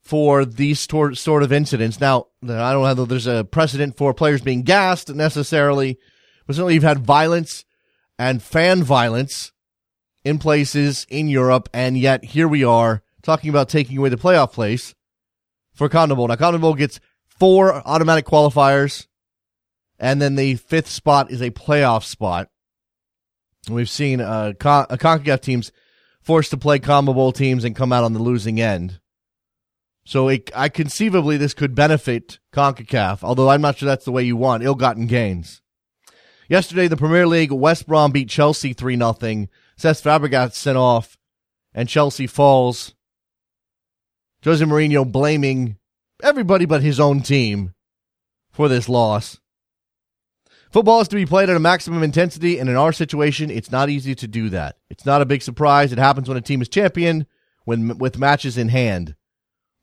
for 0.00 0.44
these 0.44 0.80
sort 0.80 1.42
of 1.44 1.52
incidents. 1.52 2.00
Now, 2.00 2.26
I 2.42 2.72
don't 2.72 2.96
know 2.96 3.04
there's 3.04 3.28
a 3.28 3.44
precedent 3.44 3.96
for 3.96 4.12
players 4.12 4.42
being 4.42 4.64
gassed 4.64 5.08
necessarily, 5.14 6.00
but 6.44 6.56
certainly 6.56 6.74
you've 6.74 6.82
had 6.82 6.98
violence 6.98 7.64
and 8.18 8.42
fan 8.42 8.82
violence 8.82 9.52
in 10.24 10.40
places 10.40 11.06
in 11.08 11.28
Europe, 11.28 11.68
and 11.72 11.96
yet 11.96 12.24
here 12.24 12.48
we 12.48 12.64
are 12.64 13.04
talking 13.22 13.50
about 13.50 13.68
taking 13.68 13.98
away 13.98 14.08
the 14.08 14.16
playoff 14.16 14.50
place 14.50 14.96
for 15.72 15.88
CONMEBOL. 15.88 16.26
Now, 16.26 16.34
CONMEBOL 16.34 16.76
gets 16.76 16.98
four 17.38 17.74
automatic 17.86 18.24
qualifiers, 18.24 19.06
and 19.98 20.20
then 20.20 20.34
the 20.34 20.56
fifth 20.56 20.88
spot 20.88 21.30
is 21.30 21.40
a 21.40 21.50
playoff 21.50 22.04
spot. 22.04 22.48
We've 23.68 23.90
seen 23.90 24.20
uh, 24.20 24.54
Con- 24.58 24.86
uh, 24.90 24.96
CONCACAF 24.96 25.40
teams 25.40 25.72
forced 26.20 26.50
to 26.50 26.56
play 26.56 26.78
CONMEBOL 26.78 27.34
teams 27.34 27.64
and 27.64 27.76
come 27.76 27.92
out 27.92 28.04
on 28.04 28.12
the 28.12 28.22
losing 28.22 28.60
end. 28.60 29.00
So 30.04 30.28
it, 30.28 30.50
I 30.54 30.68
conceivably 30.68 31.36
this 31.36 31.54
could 31.54 31.74
benefit 31.74 32.40
CONCACAF, 32.52 33.22
although 33.22 33.50
I'm 33.50 33.60
not 33.60 33.78
sure 33.78 33.86
that's 33.86 34.04
the 34.04 34.12
way 34.12 34.24
you 34.24 34.36
want 34.36 34.64
ill-gotten 34.64 35.06
gains. 35.06 35.62
Yesterday, 36.48 36.88
the 36.88 36.96
Premier 36.96 37.26
League, 37.26 37.52
West 37.52 37.86
Brom 37.86 38.10
beat 38.10 38.28
Chelsea 38.28 38.72
3 38.72 38.96
0. 38.96 39.12
Cesc 39.78 40.02
Fabregas 40.02 40.54
sent 40.54 40.76
off, 40.76 41.16
and 41.72 41.88
Chelsea 41.88 42.26
falls. 42.26 42.94
Jose 44.44 44.64
Mourinho 44.64 45.10
blaming 45.10 45.76
everybody 46.22 46.64
but 46.64 46.82
his 46.82 47.00
own 47.00 47.20
team 47.20 47.74
for 48.50 48.68
this 48.68 48.88
loss. 48.88 49.38
Football 50.70 51.02
is 51.02 51.08
to 51.08 51.16
be 51.16 51.26
played 51.26 51.50
at 51.50 51.56
a 51.56 51.60
maximum 51.60 52.02
intensity, 52.02 52.58
and 52.58 52.70
in 52.70 52.76
our 52.76 52.92
situation, 52.92 53.50
it's 53.50 53.70
not 53.70 53.90
easy 53.90 54.14
to 54.14 54.26
do 54.26 54.48
that. 54.48 54.78
It's 54.88 55.04
not 55.04 55.20
a 55.20 55.26
big 55.26 55.42
surprise. 55.42 55.92
It 55.92 55.98
happens 55.98 56.28
when 56.28 56.38
a 56.38 56.42
team 56.42 56.62
is 56.62 56.68
champion, 56.68 57.26
when 57.64 57.98
with 57.98 58.18
matches 58.18 58.56
in 58.56 58.70
hand. 58.70 59.14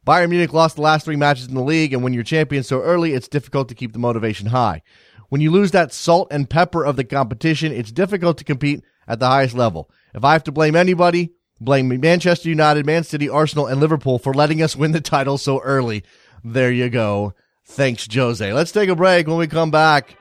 Bayern 0.05 0.29
Munich 0.29 0.53
lost 0.53 0.77
the 0.77 0.81
last 0.81 1.05
three 1.05 1.15
matches 1.15 1.48
in 1.48 1.53
the 1.53 1.62
league, 1.62 1.93
and 1.93 2.03
when 2.03 2.13
you're 2.13 2.24
champion 2.24 2.63
so 2.63 2.81
early, 2.81 3.13
it's 3.13 3.27
difficult 3.27 3.69
to 3.69 3.75
keep 3.75 3.93
the 3.93 4.00
motivation 4.00 4.48
high. 4.48 4.81
When 5.27 5.41
you 5.41 5.51
lose 5.51 5.69
that 5.72 5.93
salt 5.93 6.29
and 6.31 6.50
pepper 6.50 6.84
of 6.84 6.96
the 6.96 7.03
competition, 7.03 7.72
it's 7.72 7.91
difficult 7.91 8.39
to 8.39 8.43
compete 8.43 8.84
at 9.08 9.19
the 9.19 9.27
highest 9.27 9.53
level. 9.53 9.91
If 10.15 10.24
I 10.24 10.34
have 10.34 10.43
to 10.46 10.51
blame 10.51 10.75
anybody, 10.75 11.34
blame 11.62 11.89
Manchester 12.00 12.50
United, 12.50 12.88
Man 12.88 13.03
City, 13.03 13.29
Arsenal, 13.29 13.67
and 13.67 13.79
Liverpool 13.79 14.17
for 14.17 14.34
letting 14.34 14.63
us 14.63 14.75
win 14.75 14.91
the 14.91 15.01
title 15.01 15.38
so 15.38 15.60
early. 15.62 16.03
There 16.43 16.72
you 16.72 16.89
go. 16.89 17.34
Thanks, 17.65 18.08
Jose. 18.12 18.51
Let's 18.51 18.72
take 18.72 18.89
a 18.89 18.96
break. 18.96 19.27
When 19.27 19.38
we 19.38 19.48
come 19.48 19.72
back, 19.72 20.15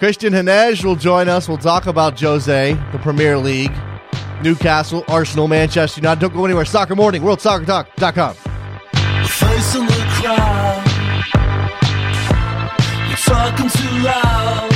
Kristan 0.00 0.30
Heneage 0.30 0.84
will 0.84 0.96
join 0.96 1.28
us. 1.28 1.48
We'll 1.48 1.58
talk 1.58 1.86
about 1.86 2.20
Jose, 2.20 2.74
the 2.92 2.98
Premier 2.98 3.38
League, 3.38 3.72
Newcastle, 4.42 5.02
Arsenal, 5.08 5.48
Manchester 5.48 6.00
United. 6.00 6.20
Don't 6.20 6.34
go 6.34 6.44
anywhere. 6.44 6.64
Soccer 6.64 6.94
Morning, 6.94 7.22
WorldSoccerTalk.com. 7.22 8.34
Face 9.26 9.74
in 9.74 9.86
the 9.86 10.04
crowd. 10.20 10.84
You're 13.08 13.16
talking 13.16 13.68
too 13.70 14.04
loud. 14.04 14.67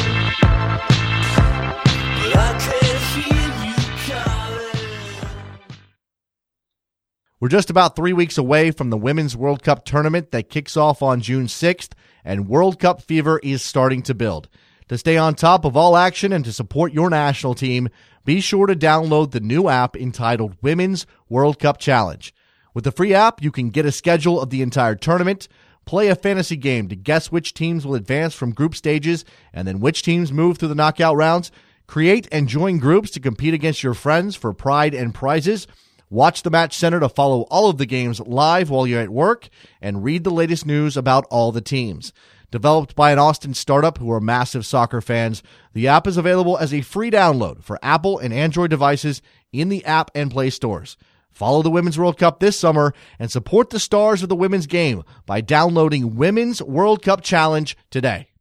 We're 7.42 7.48
just 7.48 7.70
about 7.70 7.96
three 7.96 8.12
weeks 8.12 8.38
away 8.38 8.70
from 8.70 8.90
the 8.90 8.96
Women's 8.96 9.36
World 9.36 9.64
Cup 9.64 9.84
tournament 9.84 10.30
that 10.30 10.48
kicks 10.48 10.76
off 10.76 11.02
on 11.02 11.20
June 11.20 11.46
6th, 11.46 11.90
and 12.24 12.46
World 12.46 12.78
Cup 12.78 13.02
fever 13.02 13.40
is 13.42 13.62
starting 13.62 14.00
to 14.02 14.14
build. 14.14 14.48
To 14.86 14.96
stay 14.96 15.16
on 15.16 15.34
top 15.34 15.64
of 15.64 15.76
all 15.76 15.96
action 15.96 16.32
and 16.32 16.44
to 16.44 16.52
support 16.52 16.92
your 16.92 17.10
national 17.10 17.56
team, 17.56 17.88
be 18.24 18.40
sure 18.40 18.68
to 18.68 18.76
download 18.76 19.32
the 19.32 19.40
new 19.40 19.68
app 19.68 19.96
entitled 19.96 20.56
Women's 20.62 21.04
World 21.28 21.58
Cup 21.58 21.78
Challenge. 21.78 22.32
With 22.74 22.84
the 22.84 22.92
free 22.92 23.12
app, 23.12 23.42
you 23.42 23.50
can 23.50 23.70
get 23.70 23.86
a 23.86 23.90
schedule 23.90 24.40
of 24.40 24.50
the 24.50 24.62
entire 24.62 24.94
tournament, 24.94 25.48
play 25.84 26.06
a 26.06 26.14
fantasy 26.14 26.56
game 26.56 26.86
to 26.90 26.94
guess 26.94 27.32
which 27.32 27.54
teams 27.54 27.84
will 27.84 27.96
advance 27.96 28.34
from 28.34 28.52
group 28.52 28.76
stages 28.76 29.24
and 29.52 29.66
then 29.66 29.80
which 29.80 30.04
teams 30.04 30.30
move 30.30 30.58
through 30.58 30.68
the 30.68 30.76
knockout 30.76 31.16
rounds, 31.16 31.50
create 31.88 32.28
and 32.30 32.46
join 32.46 32.78
groups 32.78 33.10
to 33.10 33.18
compete 33.18 33.52
against 33.52 33.82
your 33.82 33.94
friends 33.94 34.36
for 34.36 34.52
pride 34.52 34.94
and 34.94 35.12
prizes 35.12 35.66
Watch 36.12 36.42
the 36.42 36.50
Match 36.50 36.76
Center 36.76 37.00
to 37.00 37.08
follow 37.08 37.46
all 37.48 37.70
of 37.70 37.78
the 37.78 37.86
games 37.86 38.20
live 38.20 38.68
while 38.68 38.86
you're 38.86 39.00
at 39.00 39.08
work 39.08 39.48
and 39.80 40.04
read 40.04 40.24
the 40.24 40.30
latest 40.30 40.66
news 40.66 40.94
about 40.94 41.24
all 41.30 41.52
the 41.52 41.62
teams. 41.62 42.12
Developed 42.50 42.94
by 42.94 43.12
an 43.12 43.18
Austin 43.18 43.54
startup 43.54 43.96
who 43.96 44.12
are 44.12 44.20
massive 44.20 44.66
soccer 44.66 45.00
fans, 45.00 45.42
the 45.72 45.88
app 45.88 46.06
is 46.06 46.18
available 46.18 46.58
as 46.58 46.74
a 46.74 46.82
free 46.82 47.10
download 47.10 47.62
for 47.62 47.78
Apple 47.82 48.18
and 48.18 48.34
Android 48.34 48.68
devices 48.68 49.22
in 49.54 49.70
the 49.70 49.82
app 49.86 50.10
and 50.14 50.30
Play 50.30 50.50
stores. 50.50 50.98
Follow 51.30 51.62
the 51.62 51.70
Women's 51.70 51.98
World 51.98 52.18
Cup 52.18 52.40
this 52.40 52.60
summer 52.60 52.92
and 53.18 53.32
support 53.32 53.70
the 53.70 53.80
stars 53.80 54.22
of 54.22 54.28
the 54.28 54.36
women's 54.36 54.66
game 54.66 55.04
by 55.24 55.40
downloading 55.40 56.16
Women's 56.16 56.60
World 56.60 57.00
Cup 57.00 57.22
Challenge 57.22 57.74
today. 57.88 58.31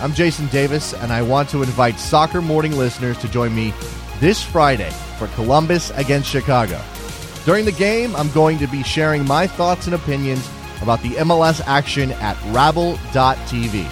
I'm 0.00 0.12
Jason 0.12 0.48
Davis, 0.48 0.92
and 0.92 1.12
I 1.12 1.22
want 1.22 1.48
to 1.50 1.62
invite 1.62 2.00
Soccer 2.00 2.42
Morning 2.42 2.72
listeners 2.76 3.16
to 3.18 3.28
join 3.28 3.54
me 3.54 3.72
this 4.18 4.42
Friday 4.42 4.90
for 5.18 5.28
Columbus 5.28 5.90
against 5.90 6.28
Chicago. 6.28 6.80
During 7.44 7.64
the 7.64 7.72
game, 7.72 8.14
I'm 8.16 8.30
going 8.32 8.58
to 8.58 8.66
be 8.66 8.82
sharing 8.82 9.24
my 9.24 9.46
thoughts 9.46 9.86
and 9.86 9.94
opinions 9.94 10.48
about 10.82 11.00
the 11.02 11.10
MLS 11.10 11.62
action 11.66 12.12
at 12.12 12.36
Rabble.tv. 12.52 13.88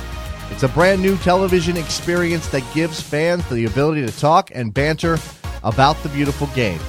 It's 0.50 0.64
a 0.64 0.68
brand 0.68 1.00
new 1.00 1.16
television 1.18 1.76
experience 1.76 2.48
that 2.48 2.64
gives 2.74 3.00
fans 3.00 3.48
the 3.48 3.64
ability 3.64 4.04
to 4.04 4.12
talk 4.18 4.50
and 4.54 4.74
banter 4.74 5.18
about 5.62 5.96
the 6.02 6.08
beautiful 6.08 6.48
game. 6.48 6.80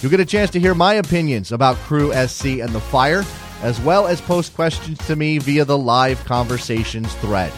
You'll 0.00 0.10
get 0.10 0.20
a 0.20 0.24
chance 0.24 0.50
to 0.50 0.60
hear 0.60 0.74
my 0.74 0.94
opinions 0.94 1.52
about 1.52 1.76
Crew 1.78 2.12
SC 2.12 2.46
and 2.60 2.70
the 2.70 2.80
Fire, 2.80 3.24
as 3.62 3.80
well 3.80 4.06
as 4.06 4.20
post 4.20 4.54
questions 4.54 4.98
to 5.06 5.16
me 5.16 5.38
via 5.38 5.64
the 5.64 5.76
live 5.76 6.24
conversations 6.24 7.12
thread. 7.16 7.52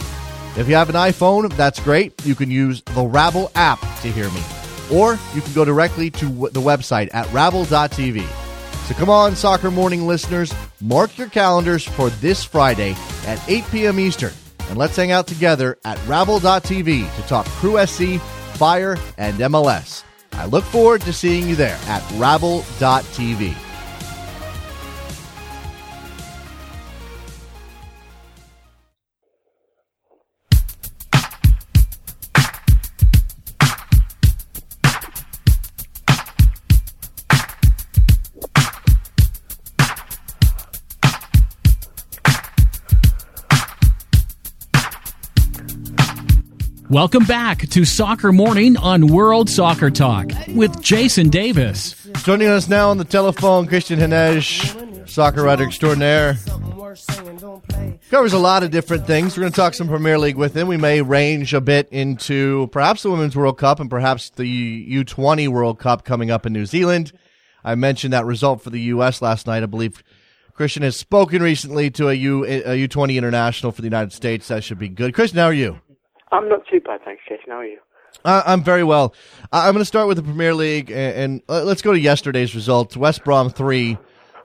If 0.56 0.68
you 0.68 0.76
have 0.76 0.88
an 0.88 0.94
iPhone, 0.94 1.52
that's 1.56 1.80
great. 1.80 2.24
You 2.24 2.34
can 2.34 2.50
use 2.50 2.82
the 2.82 3.04
Rabble 3.04 3.50
app 3.54 3.80
to 4.02 4.08
hear 4.08 4.30
me. 4.30 4.42
Or 4.92 5.18
you 5.34 5.40
can 5.40 5.52
go 5.52 5.64
directly 5.64 6.10
to 6.12 6.26
the 6.26 6.60
website 6.60 7.12
at 7.12 7.30
rabble.tv. 7.32 8.24
So 8.86 8.94
come 8.94 9.08
on, 9.08 9.34
Soccer 9.34 9.70
Morning 9.70 10.06
listeners, 10.06 10.54
mark 10.80 11.16
your 11.16 11.28
calendars 11.28 11.84
for 11.84 12.10
this 12.10 12.44
Friday 12.44 12.94
at 13.26 13.42
8 13.48 13.64
p.m. 13.72 13.98
Eastern, 13.98 14.32
and 14.68 14.76
let's 14.76 14.94
hang 14.94 15.10
out 15.10 15.26
together 15.26 15.78
at 15.86 15.98
rabble.tv 16.06 17.16
to 17.16 17.22
talk 17.22 17.46
Crew 17.46 17.84
SC, 17.86 18.20
Fire, 18.56 18.98
and 19.16 19.38
MLS. 19.38 20.04
I 20.34 20.44
look 20.44 20.64
forward 20.64 21.00
to 21.02 21.12
seeing 21.14 21.48
you 21.48 21.56
there 21.56 21.78
at 21.86 22.08
rabble.tv. 22.18 23.56
Welcome 46.94 47.24
back 47.24 47.58
to 47.70 47.84
Soccer 47.84 48.30
Morning 48.30 48.76
on 48.76 49.08
World 49.08 49.50
Soccer 49.50 49.90
Talk 49.90 50.30
with 50.50 50.80
Jason 50.80 51.28
Davis. 51.28 51.96
Joining 52.22 52.46
us 52.46 52.68
now 52.68 52.90
on 52.90 52.98
the 52.98 53.04
telephone, 53.04 53.66
Kristan 53.66 53.98
Heneage, 53.98 55.10
soccer 55.10 55.42
writer 55.42 55.64
extraordinaire. 55.64 56.36
Covers 58.10 58.32
a 58.32 58.38
lot 58.38 58.62
of 58.62 58.70
different 58.70 59.08
things. 59.08 59.36
We're 59.36 59.40
going 59.40 59.52
to 59.52 59.56
talk 59.56 59.74
some 59.74 59.88
Premier 59.88 60.20
League 60.20 60.36
with 60.36 60.56
him. 60.56 60.68
We 60.68 60.76
may 60.76 61.02
range 61.02 61.52
a 61.52 61.60
bit 61.60 61.88
into 61.90 62.68
perhaps 62.68 63.02
the 63.02 63.10
Women's 63.10 63.34
World 63.34 63.58
Cup 63.58 63.80
and 63.80 63.90
perhaps 63.90 64.30
the 64.30 65.04
U20 65.04 65.48
World 65.48 65.80
Cup 65.80 66.04
coming 66.04 66.30
up 66.30 66.46
in 66.46 66.52
New 66.52 66.64
Zealand. 66.64 67.10
I 67.64 67.74
mentioned 67.74 68.12
that 68.12 68.24
result 68.24 68.62
for 68.62 68.70
the 68.70 68.80
U.S. 68.82 69.20
last 69.20 69.48
night. 69.48 69.64
I 69.64 69.66
believe 69.66 70.04
Kristan 70.56 70.82
has 70.82 70.96
spoken 70.96 71.42
recently 71.42 71.90
to 71.90 72.08
a 72.08 72.14
U 72.14 72.44
a 72.44 72.86
U20 72.86 73.16
international 73.16 73.72
for 73.72 73.82
the 73.82 73.88
United 73.88 74.12
States. 74.12 74.46
That 74.46 74.62
should 74.62 74.78
be 74.78 74.88
good. 74.88 75.12
Kristan, 75.12 75.38
how 75.38 75.46
are 75.46 75.52
you? 75.52 75.80
I'm 76.34 76.48
not 76.48 76.66
too 76.66 76.80
bad, 76.80 77.00
thanks, 77.04 77.22
Jason. 77.28 77.46
How 77.48 77.58
are 77.58 77.64
you? 77.64 77.78
Uh, 78.24 78.42
I'm 78.44 78.62
very 78.62 78.82
well. 78.82 79.14
I'm 79.52 79.72
going 79.72 79.82
to 79.82 79.84
start 79.84 80.08
with 80.08 80.16
the 80.16 80.22
Premier 80.22 80.52
League, 80.54 80.90
and, 80.90 81.16
and 81.16 81.42
uh, 81.48 81.62
let's 81.62 81.80
go 81.80 81.92
to 81.92 81.98
yesterday's 81.98 82.54
results. 82.54 82.96
West 82.96 83.24
Brom 83.24 83.50
three, 83.50 83.98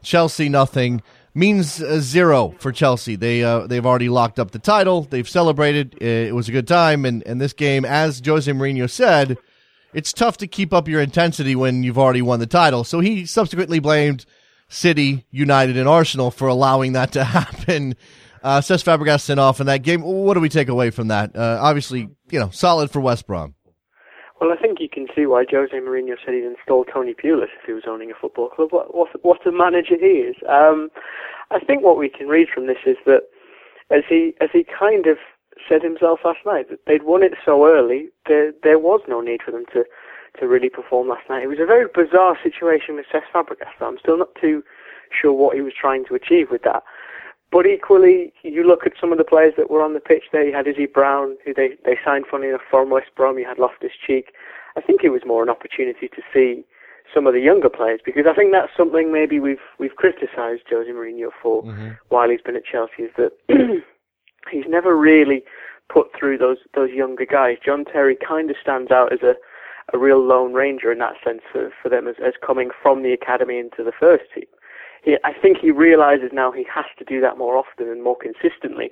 Chelsea 0.03 0.49
nothing 0.49 1.01
means 1.33 1.81
uh, 1.81 1.99
zero 1.99 2.53
for 2.59 2.71
Chelsea. 2.71 3.15
They 3.15 3.43
uh, 3.43 3.65
they've 3.65 3.85
already 3.85 4.09
locked 4.09 4.37
up 4.37 4.51
the 4.51 4.59
title. 4.59 5.03
They've 5.03 5.27
celebrated. 5.27 5.99
It 6.01 6.35
was 6.35 6.47
a 6.47 6.51
good 6.51 6.67
time, 6.67 7.05
and 7.05 7.25
and 7.25 7.41
this 7.41 7.53
game, 7.53 7.85
as 7.85 8.21
Jose 8.23 8.51
Mourinho 8.51 8.87
said, 8.87 9.37
it's 9.93 10.13
tough 10.13 10.37
to 10.37 10.47
keep 10.47 10.73
up 10.73 10.87
your 10.87 11.01
intensity 11.01 11.55
when 11.55 11.81
you've 11.81 11.97
already 11.97 12.21
won 12.21 12.39
the 12.39 12.47
title. 12.47 12.83
So 12.83 12.99
he 12.99 13.25
subsequently 13.25 13.79
blamed 13.79 14.25
City, 14.67 15.25
United, 15.31 15.75
and 15.75 15.89
Arsenal 15.89 16.29
for 16.29 16.47
allowing 16.47 16.93
that 16.93 17.11
to 17.13 17.23
happen. 17.39 17.95
Uh, 18.43 18.59
Cesc 18.61 18.83
Fabregas 18.83 19.21
sent 19.21 19.39
off 19.39 19.59
in 19.59 19.67
that 19.67 19.83
game. 19.83 20.01
What 20.01 20.33
do 20.35 20.39
we 20.39 20.49
take 20.49 20.69
away 20.69 20.89
from 20.89 21.09
that? 21.09 21.35
Uh, 21.35 21.59
obviously, 21.61 22.09
you 22.29 22.39
know, 22.39 22.49
solid 22.51 22.91
for 22.91 22.99
West 22.99 23.27
Brom. 23.27 23.55
Well, 24.39 24.51
I 24.51 24.55
think 24.55 24.79
you 24.79 24.87
can 24.87 25.07
see 25.13 25.25
why 25.25 25.45
Jose 25.51 25.73
Mourinho 25.75 26.15
said 26.23 26.33
he'd 26.33 26.45
install 26.45 26.85
Tony 26.85 27.13
Pulis 27.13 27.49
if 27.59 27.65
he 27.65 27.73
was 27.73 27.83
owning 27.87 28.09
a 28.09 28.13
football 28.13 28.47
club. 28.47 28.71
What, 28.71 28.95
what, 28.95 29.09
what 29.21 29.45
a 29.45 29.51
manager 29.51 29.95
he 29.99 30.23
is. 30.23 30.35
Um, 30.47 30.89
I 31.51 31.59
think 31.59 31.83
what 31.83 31.97
we 31.97 32.09
can 32.09 32.27
read 32.27 32.47
from 32.53 32.67
this 32.67 32.77
is 32.85 32.95
that 33.05 33.23
as 33.91 34.03
he 34.07 34.33
as 34.39 34.49
he 34.53 34.63
kind 34.63 35.07
of 35.07 35.17
said 35.67 35.83
himself 35.83 36.19
last 36.23 36.39
night, 36.45 36.69
that 36.69 36.79
they'd 36.87 37.03
won 37.03 37.23
it 37.23 37.33
so 37.43 37.65
early, 37.65 38.09
there 38.27 38.53
there 38.63 38.79
was 38.79 39.01
no 39.07 39.19
need 39.19 39.41
for 39.43 39.51
them 39.51 39.65
to 39.73 39.83
to 40.39 40.47
really 40.47 40.69
perform 40.69 41.09
last 41.09 41.27
night. 41.29 41.43
It 41.43 41.47
was 41.47 41.59
a 41.59 41.65
very 41.65 41.87
bizarre 41.93 42.37
situation 42.41 42.95
with 42.95 43.07
Cesc 43.11 43.23
Fabregas. 43.33 43.67
I'm 43.81 43.97
still 43.97 44.17
not 44.17 44.33
too 44.39 44.63
sure 45.11 45.33
what 45.33 45.55
he 45.55 45.61
was 45.61 45.73
trying 45.73 46.05
to 46.05 46.15
achieve 46.15 46.49
with 46.51 46.61
that. 46.63 46.83
But 47.51 47.65
equally, 47.65 48.31
you 48.43 48.63
look 48.63 48.85
at 48.85 48.93
some 48.99 49.11
of 49.11 49.17
the 49.17 49.23
players 49.23 49.53
that 49.57 49.71
were 49.71 49.81
on 49.81 49.93
the 49.93 49.99
pitch 49.99 50.25
there. 50.31 50.45
You 50.45 50.53
had 50.53 50.67
Izzy 50.67 50.85
Brown, 50.85 51.35
who 51.43 51.53
they, 51.53 51.69
they 51.83 51.97
signed, 52.05 52.25
funny 52.29 52.47
enough, 52.47 52.61
from 52.69 52.91
West 52.91 53.09
Brom. 53.15 53.39
You 53.39 53.45
had 53.45 53.57
Loftus 53.57 53.93
Cheek. 54.05 54.33
I 54.77 54.81
think 54.81 55.03
it 55.03 55.09
was 55.09 55.21
more 55.25 55.41
an 55.41 55.49
opportunity 55.49 56.07
to 56.09 56.21
see 56.31 56.63
some 57.13 57.25
of 57.25 57.33
the 57.33 57.39
younger 57.39 57.69
players 57.69 57.99
because 58.05 58.25
I 58.29 58.35
think 58.35 58.51
that's 58.51 58.71
something 58.77 59.11
maybe 59.11 59.39
we've 59.39 59.57
we've 59.79 59.95
criticised 59.95 60.63
Jose 60.69 60.91
Mourinho 60.91 61.29
for 61.41 61.63
mm-hmm. 61.63 61.89
while 62.09 62.29
he's 62.29 62.41
been 62.41 62.55
at 62.55 62.65
Chelsea 62.65 63.03
is 63.03 63.11
that 63.17 63.31
he's 64.51 64.65
never 64.67 64.95
really 64.95 65.41
put 65.91 66.07
through 66.17 66.37
those 66.37 66.57
those 66.75 66.91
younger 66.91 67.25
guys. 67.25 67.57
John 67.65 67.83
Terry 67.83 68.15
kind 68.15 68.51
of 68.51 68.57
stands 68.61 68.91
out 68.91 69.11
as 69.11 69.23
a 69.23 69.35
a 69.91 69.97
real 69.97 70.23
lone 70.23 70.53
ranger 70.53 70.91
in 70.91 70.99
that 70.99 71.15
sense 71.23 71.41
for, 71.51 71.71
for 71.81 71.89
them 71.89 72.07
as, 72.07 72.15
as 72.23 72.33
coming 72.45 72.69
from 72.79 73.01
the 73.01 73.11
academy 73.11 73.57
into 73.57 73.83
the 73.83 73.91
first 73.99 74.25
team 74.35 74.45
he, 75.03 75.17
I 75.23 75.33
think 75.33 75.57
he 75.57 75.71
realizes 75.71 76.31
now 76.33 76.51
he 76.51 76.65
has 76.73 76.85
to 76.97 77.05
do 77.05 77.21
that 77.21 77.37
more 77.37 77.57
often 77.57 77.89
and 77.89 78.03
more 78.03 78.17
consistently. 78.17 78.91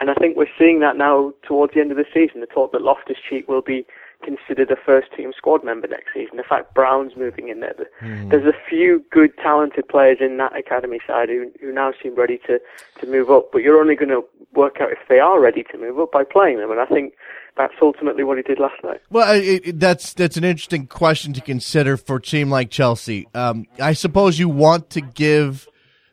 And 0.00 0.10
I 0.10 0.14
think 0.14 0.36
we're 0.36 0.46
seeing 0.58 0.80
that 0.80 0.96
now 0.96 1.32
towards 1.42 1.74
the 1.74 1.80
end 1.80 1.90
of 1.90 1.98
the 1.98 2.06
season. 2.12 2.40
The 2.40 2.46
talk 2.46 2.72
that 2.72 2.82
Loftus 2.82 3.18
Cheek 3.28 3.48
will 3.48 3.60
be 3.60 3.86
considered 4.22 4.70
a 4.70 4.76
first 4.76 5.12
team 5.16 5.32
squad 5.36 5.64
member 5.64 5.88
next 5.88 6.14
season. 6.14 6.36
The 6.36 6.42
fact 6.42 6.74
Brown's 6.74 7.16
moving 7.16 7.48
in 7.48 7.60
there. 7.60 7.74
Mm. 8.00 8.30
There's 8.30 8.46
a 8.46 8.56
few 8.68 9.04
good, 9.10 9.36
talented 9.38 9.88
players 9.88 10.18
in 10.20 10.36
that 10.38 10.56
academy 10.56 11.00
side 11.06 11.28
who, 11.28 11.50
who 11.60 11.72
now 11.72 11.92
seem 12.02 12.14
ready 12.14 12.38
to, 12.46 12.60
to 13.00 13.06
move 13.06 13.30
up. 13.30 13.50
But 13.52 13.62
you're 13.62 13.80
only 13.80 13.94
going 13.94 14.10
to 14.10 14.24
work 14.54 14.80
out 14.80 14.92
if 14.92 14.98
they 15.08 15.18
are 15.18 15.40
ready 15.40 15.64
to 15.64 15.78
move 15.78 15.98
up 15.98 16.12
by 16.12 16.24
playing 16.24 16.58
them. 16.58 16.70
And 16.70 16.80
I 16.80 16.86
think 16.86 17.14
that's 17.56 17.74
ultimately 17.82 18.24
what 18.24 18.38
he 18.38 18.42
did 18.42 18.58
last 18.58 18.82
night. 18.82 19.00
Well, 19.10 19.34
it, 19.34 19.66
it, 19.66 19.80
that's 19.80 20.14
that's 20.14 20.36
an 20.36 20.44
interesting 20.44 20.86
question 20.86 21.32
to 21.34 21.40
consider 21.40 21.96
for 21.96 22.16
a 22.16 22.22
team 22.22 22.50
like 22.50 22.70
Chelsea. 22.70 23.28
Um, 23.34 23.66
I 23.80 23.92
suppose 23.92 24.38
you 24.38 24.48
want 24.48 24.90
to 24.90 25.00
give 25.00 25.68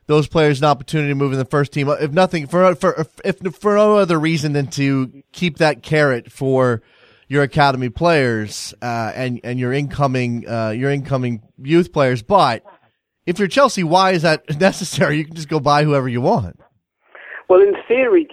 those 0.08 0.28
players 0.28 0.60
an 0.60 0.66
opportunity 0.66 1.10
to 1.10 1.16
move 1.16 1.32
in 1.32 1.38
the 1.38 1.46
first 1.46 1.72
team, 1.72 1.88
if 1.88 2.12
nothing 2.12 2.48
for 2.48 2.74
for 2.76 3.06
if 3.24 3.38
for 3.56 3.76
no 3.76 3.98
other 3.98 4.20
reason 4.20 4.54
than 4.54 4.68
to 4.68 5.24
keep 5.32 5.60
that 5.60 5.84
carrot 5.84 6.32
for 6.32 6.82
your 7.30 7.44
academy 7.44 7.90
players 7.90 8.74
uh, 8.82 9.14
and 9.16 9.40
and 9.44 9.58
your 9.60 9.72
incoming 9.72 10.50
uh, 10.50 10.72
your 10.72 10.92
incoming 10.92 11.42
youth 11.58 11.94
players. 11.94 12.22
But 12.22 12.64
if 13.26 13.40
you're 13.40 13.48
Chelsea, 13.48 13.84
why 13.84 14.12
is 14.12 14.24
that 14.24 14.44
necessary? 14.60 15.18
You 15.18 15.26
can 15.26 15.36
just 15.36 15.48
go 15.48 15.62
buy 15.62 15.86
whoever 15.86 16.10
you 16.10 16.20
want. 16.20 16.60
Well, 17.48 17.62
in 17.62 17.74
theory, 17.88 18.28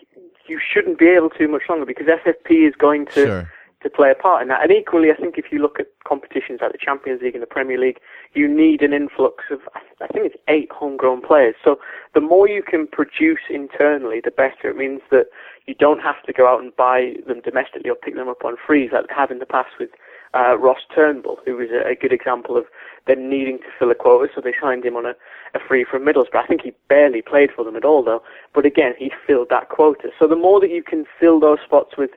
you 0.49 0.59
shouldn't 0.61 0.99
be 0.99 1.07
able 1.09 1.31
to 1.31 1.47
much 1.47 1.63
longer 1.69 1.87
because 1.87 2.07
FFP 2.07 2.67
is 2.67 2.75
going 2.75 3.07
to 3.07 3.13
sure. 3.13 3.53
To 3.87 3.97
play 3.97 4.11
a 4.11 4.15
part 4.15 4.43
in 4.43 4.49
that. 4.49 4.63
And 4.63 4.73
equally, 4.73 5.11
I 5.11 5.17
think 5.17 5.39
if 5.39 5.47
you 5.51 5.59
look 5.61 5.79
at 5.79 5.87
competitions 6.07 6.61
like 6.61 6.73
the 6.73 6.79
Champions 6.79 7.23
League 7.23 7.35
and 7.35 7.43
the 7.43 7.47
Premier 7.47 7.79
League, 7.79 7.99
you 8.35 8.49
need 8.49 8.83
an 8.83 8.93
influx 8.93 9.45
of 9.51 9.61
I 10.01 10.07
think 10.09 10.27
it's 10.27 10.43
eight 10.49 10.71
homegrown 10.71 11.23
players. 11.23 11.55
So 11.65 11.79
the 12.15 12.21
more 12.21 12.49
you 12.49 12.63
can 12.63 12.87
produce 12.87 13.41
internally, 13.49 14.21
the 14.23 14.31
better. 14.31 14.71
It 14.71 14.77
means 14.77 15.01
that 15.11 15.27
you 15.67 15.75
don't 15.75 16.01
have 16.01 16.23
to 16.25 16.33
go 16.33 16.47
out 16.47 16.63
and 16.63 16.75
buy 16.77 17.15
them 17.27 17.41
domestically 17.41 17.91
or 17.91 17.97
pick 17.97 18.15
them 18.15 18.29
up 18.29 18.45
on 18.45 18.57
frees 18.67 18.91
like 18.93 19.09
they 19.09 19.15
have 19.15 19.31
in 19.31 19.39
the 19.39 19.47
past 19.47 19.71
with 19.79 19.91
uh, 20.35 20.57
Ross 20.59 20.81
Turnbull, 20.95 21.39
who 21.45 21.57
was 21.57 21.69
a, 21.71 21.89
a 21.89 21.95
good 21.95 22.13
example 22.13 22.57
of 22.57 22.65
them 23.07 23.31
needing 23.31 23.59
to 23.59 23.65
fill 23.79 23.91
a 23.91 23.95
quota, 23.95 24.31
so 24.35 24.41
they 24.41 24.55
signed 24.61 24.85
him 24.85 24.97
on 24.97 25.07
a, 25.07 25.15
a 25.55 25.59
free 25.67 25.85
from 25.85 26.05
Middlesbrough. 26.05 26.43
I 26.43 26.47
think 26.47 26.63
he 26.63 26.73
barely 26.89 27.23
played 27.23 27.51
for 27.55 27.65
them 27.65 27.77
at 27.77 27.85
all, 27.85 28.05
though. 28.05 28.23
But 28.55 28.67
again, 28.67 28.95
he 28.99 29.11
filled 29.27 29.49
that 29.51 29.69
quota. 29.69 30.11
So 30.19 30.27
the 30.27 30.37
more 30.37 30.61
that 30.61 30.71
you 30.71 30.83
can 30.83 31.05
fill 31.19 31.41
those 31.41 31.59
spots 31.65 31.97
with 31.97 32.11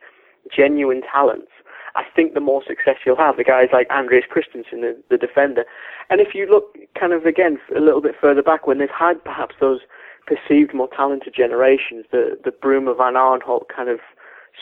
genuine 0.53 1.01
talents, 1.01 1.51
I 1.96 2.03
think 2.15 2.34
the 2.34 2.39
more 2.39 2.62
success 2.65 2.98
you'll 3.05 3.17
have. 3.17 3.38
The 3.38 3.43
guys 3.43 3.69
like 3.74 3.89
Andreas 3.89 4.25
Christensen, 4.29 4.81
the, 4.81 4.98
the 5.10 5.17
defender. 5.17 5.65
And 6.10 6.22
if 6.22 6.34
you 6.34 6.50
look 6.50 6.77
kind 7.00 7.13
of 7.13 7.25
again 7.25 7.60
a 7.75 7.79
little 7.79 8.01
bit 8.01 8.15
further 8.19 8.43
back 8.43 8.67
when 8.67 8.79
they've 8.79 8.89
had 8.89 9.24
perhaps 9.24 9.55
those 9.60 9.81
perceived 10.27 10.74
more 10.74 10.89
talented 10.96 11.34
generations, 11.34 12.05
the, 12.12 12.39
the 12.43 12.51
Bruma 12.51 12.96
Van 12.96 13.13
Aanholt 13.13 13.67
kind 13.75 13.89
of 13.89 14.00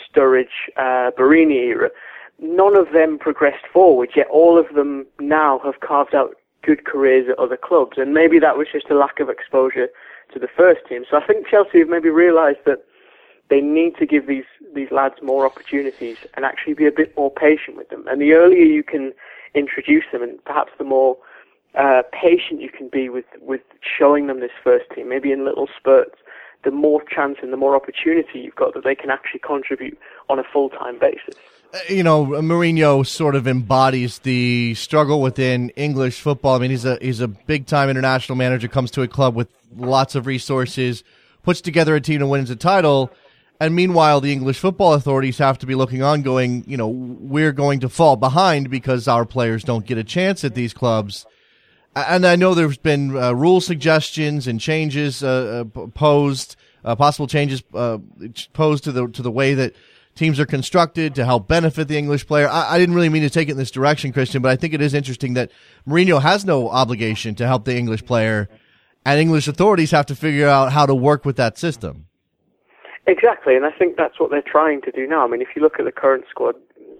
Sturridge, 0.10 0.70
uh, 0.78 1.12
Borini 1.12 1.68
era, 1.68 1.90
none 2.40 2.76
of 2.76 2.94
them 2.94 3.18
progressed 3.18 3.66
forward, 3.72 4.10
yet 4.16 4.28
all 4.28 4.58
of 4.58 4.74
them 4.76 5.06
now 5.20 5.60
have 5.64 5.80
carved 5.80 6.16
out 6.16 6.36
good 6.64 6.86
careers 6.86 7.28
at 7.30 7.40
other 7.40 7.58
clubs. 7.58 7.98
And 7.98 8.14
maybe 8.14 8.40
that 8.40 8.58
was 8.58 8.68
just 8.72 8.90
a 8.90 8.96
lack 8.96 9.20
of 9.20 9.30
exposure 9.30 9.90
to 10.34 10.40
the 10.40 10.48
first 10.48 10.82
team. 10.88 11.04
So 11.10 11.18
I 11.18 11.26
think 11.26 11.48
Chelsea 11.48 11.80
have 11.80 11.90
maybe 11.90 12.10
realised 12.10 12.60
that 12.66 12.84
they 13.50 13.62
need 13.62 13.96
to 13.98 14.06
give 14.06 14.28
these, 14.28 14.46
these 14.74 14.92
lads 14.92 15.16
more 15.22 15.46
opportunities 15.46 16.18
and 16.34 16.46
actually 16.46 16.74
be 16.74 16.86
a 16.86 16.92
bit 16.92 17.16
more 17.16 17.32
patient 17.32 17.78
with 17.78 17.90
them. 17.90 18.06
And 18.08 18.22
the 18.22 18.34
earlier 18.34 18.64
you 18.64 18.84
can 18.84 19.14
introduce 19.54 20.04
them 20.12 20.22
and 20.22 20.44
perhaps 20.44 20.72
the 20.78 20.84
more 20.84 21.18
uh, 21.76 22.02
patient 22.12 22.62
you 22.62 22.70
can 22.70 22.90
be 22.90 23.10
with, 23.10 23.26
with 23.42 23.62
showing 23.82 24.28
them 24.28 24.40
this 24.40 24.52
first 24.64 24.86
team, 24.94 25.10
maybe 25.10 25.32
in 25.32 25.46
little 25.46 25.68
spurts, 25.78 26.20
the 26.64 26.72
more 26.72 27.02
chance 27.04 27.38
and 27.42 27.54
the 27.54 27.58
more 27.58 27.76
opportunity 27.76 28.40
you've 28.40 28.56
got 28.56 28.74
that 28.74 28.84
they 28.84 28.96
can 28.96 29.10
actually 29.10 29.40
contribute 29.40 29.98
on 30.30 30.40
a 30.40 30.44
full-time 30.44 31.00
basis. 31.00 31.36
Uh, 31.74 31.80
you 31.90 32.04
know, 32.04 32.26
Mourinho 32.26 33.06
sort 33.06 33.36
of 33.36 33.48
embodies 33.48 34.20
the 34.20 34.74
struggle 34.76 35.22
within 35.22 35.70
English 35.72 36.20
football. 36.20 36.56
I 36.56 36.60
mean, 36.60 36.72
he's 36.72 36.86
a 36.86 36.98
he's 37.02 37.20
a 37.20 37.28
big 37.28 37.66
time 37.66 37.90
international 37.90 38.38
manager, 38.38 38.70
comes 38.70 38.90
to 38.92 39.02
a 39.02 39.08
club 39.08 39.36
with 39.36 39.50
lots 39.76 40.16
of 40.16 40.26
resources, 40.28 41.04
puts 41.44 41.60
together 41.60 41.94
a 41.96 42.02
team 42.02 42.22
and 42.22 42.30
wins 42.30 42.50
a 42.50 42.56
title. 42.56 43.12
And 43.60 43.76
meanwhile, 43.76 44.22
the 44.22 44.32
English 44.32 44.60
football 44.60 44.94
authorities 44.94 45.40
have 45.40 45.58
to 45.60 45.66
be 45.66 45.74
looking 45.74 46.04
on, 46.04 46.22
going, 46.22 46.64
you 46.68 46.78
know, 46.78 46.88
we're 46.88 47.52
going 47.52 47.80
to 47.80 47.90
fall 47.90 48.16
behind 48.16 48.70
because 48.70 49.08
our 49.08 49.26
players 49.26 49.64
don't 49.64 49.86
get 49.86 49.98
a 49.98 50.04
chance 50.04 50.44
at 50.44 50.54
these 50.54 50.74
clubs. 50.74 51.26
And 51.96 52.28
I 52.28 52.36
know 52.36 52.54
there's 52.54 52.78
been 52.78 53.18
uh, 53.18 53.32
rule 53.34 53.60
suggestions 53.60 54.46
and 54.46 54.60
changes 54.60 55.24
uh, 55.24 55.64
uh 55.76 55.88
posed, 55.88 56.56
uh, 56.86 56.96
possible 56.96 57.26
changes 57.26 57.64
uh, 57.74 57.98
posed 58.54 58.84
to 58.84 58.92
the 58.92 59.08
to 59.08 59.24
the 59.24 59.32
way 59.32 59.56
that 59.56 59.76
teams 60.14 60.40
are 60.40 60.46
constructed 60.46 61.16
to 61.16 61.26
help 61.26 61.48
benefit 61.48 61.88
the 61.88 61.98
English 61.98 62.28
player. 62.28 62.48
I, 62.48 62.76
I, 62.76 62.78
didn't 62.78 62.94
really 62.94 63.10
mean 63.10 63.24
to 63.24 63.30
take 63.30 63.48
it 63.48 63.54
in 63.54 63.58
this 63.58 63.72
direction, 63.72 64.14
Kristan, 64.14 64.42
but 64.42 64.52
I 64.52 64.56
think 64.56 64.74
it 64.74 64.82
is 64.82 64.94
interesting 64.94 65.34
that 65.36 65.52
Mourinho 65.88 66.22
has 66.22 66.46
no 66.46 66.70
obligation 66.70 67.34
to 67.36 67.48
help 67.48 67.66
the 67.66 67.76
English 67.76 68.06
player, 68.06 68.50
and 69.06 69.20
English 69.20 69.48
authorities 69.48 69.92
have 69.92 70.08
to 70.08 70.16
figure 70.16 70.48
out 70.48 70.72
how 70.72 70.86
to 70.86 70.94
work 70.94 71.26
with 71.26 71.38
that 71.38 71.58
system. 71.58 72.08
Exactly, 73.08 73.56
and 73.56 73.66
I 73.66 73.72
think 73.72 73.96
that's 73.96 74.20
what 74.20 74.32
they're 74.32 74.42
trying 74.42 74.82
to 74.82 74.92
do 74.92 75.08
now. 75.08 75.24
I 75.24 75.28
mean, 75.28 75.42
if 75.42 75.50
you 75.56 75.62
look 75.62 75.80
at 75.80 75.86
the 75.86 75.94
current 75.94 76.26
squad, 76.30 76.56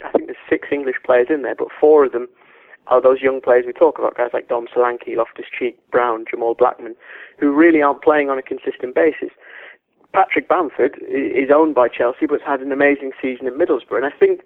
I 0.06 0.10
think 0.12 0.28
there's 0.28 0.38
six 0.50 0.70
English 0.72 0.96
players 1.06 1.28
in 1.30 1.42
there, 1.42 1.56
but 1.56 1.68
four 1.80 2.06
of 2.06 2.14
them 2.14 2.30
are 2.88 3.02
those 3.02 3.22
young 3.22 3.42
players 3.42 3.66
we 3.68 3.74
talk 3.74 4.00
about, 4.00 4.16
guys 4.16 4.30
like 4.34 4.48
Dom 4.48 4.68
Solanke, 4.74 5.18
Loftus-Cheek, 5.18 5.78
Brown, 5.92 6.24
Jamal 6.30 6.56
Blackman, 6.56 6.96
who 7.38 7.52
really 7.52 7.82
aren't 7.82 8.02
playing 8.02 8.30
on 8.30 8.38
a 8.40 8.42
consistent 8.42 8.96
basis. 8.96 9.32
Patrick 10.14 10.48
Bamford 10.48 10.98
is 11.10 11.50
owned 11.54 11.76
by 11.76 11.90
Chelsea, 11.90 12.26
but 12.26 12.40
has 12.40 12.48
had 12.48 12.62
an 12.62 12.72
amazing 12.72 13.12
season 13.22 13.46
in 13.46 13.56
Middlesbrough. 13.56 13.98
And 13.98 14.06
I 14.06 14.18
think 14.18 14.42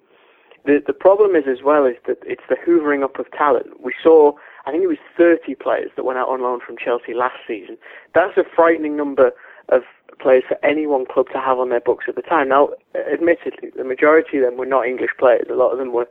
the 0.64 0.82
the 0.84 0.92
problem 0.92 1.36
is 1.36 1.44
as 1.46 1.62
well 1.62 1.86
is 1.86 1.96
that 2.06 2.18
it's 2.26 2.42
the 2.48 2.56
hoovering 2.56 3.04
up 3.04 3.18
of 3.20 3.30
talent. 3.30 3.80
We 3.80 3.94
saw, 4.02 4.32
I 4.66 4.72
think 4.72 4.82
it 4.82 4.88
was 4.88 4.98
30 5.16 5.54
players 5.54 5.90
that 5.94 6.04
went 6.04 6.18
out 6.18 6.28
on 6.28 6.42
loan 6.42 6.60
from 6.60 6.76
Chelsea 6.76 7.14
last 7.14 7.38
season. 7.46 7.78
That's 8.14 8.36
a 8.36 8.44
frightening 8.44 8.96
number 8.96 9.30
of 9.68 9.82
players 10.18 10.44
for 10.46 10.62
any 10.64 10.86
one 10.86 11.06
club 11.06 11.26
to 11.32 11.40
have 11.40 11.58
on 11.58 11.70
their 11.70 11.80
books 11.80 12.04
at 12.08 12.16
the 12.16 12.22
time. 12.22 12.48
Now, 12.48 12.70
admittedly, 12.94 13.70
the 13.76 13.84
majority 13.84 14.38
of 14.38 14.44
them 14.44 14.56
were 14.56 14.66
not 14.66 14.86
English 14.86 15.10
players. 15.18 15.46
A 15.50 15.54
lot 15.54 15.72
of 15.72 15.78
them 15.78 15.92
were 15.92 16.08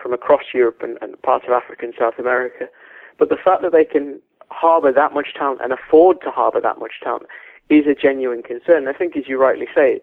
from 0.00 0.12
across 0.12 0.42
Europe 0.52 0.82
and, 0.82 0.98
and 1.00 1.20
parts 1.22 1.44
of 1.46 1.52
Africa 1.52 1.84
and 1.84 1.94
South 1.98 2.18
America. 2.18 2.68
But 3.18 3.28
the 3.28 3.36
fact 3.36 3.62
that 3.62 3.72
they 3.72 3.84
can 3.84 4.20
harbour 4.50 4.92
that 4.92 5.14
much 5.14 5.34
talent 5.34 5.60
and 5.62 5.72
afford 5.72 6.20
to 6.22 6.30
harbour 6.30 6.60
that 6.60 6.78
much 6.78 6.94
talent 7.02 7.26
is 7.68 7.86
a 7.86 7.94
genuine 7.94 8.42
concern. 8.42 8.88
I 8.88 8.92
think, 8.92 9.16
as 9.16 9.28
you 9.28 9.38
rightly 9.38 9.68
say, 9.74 10.00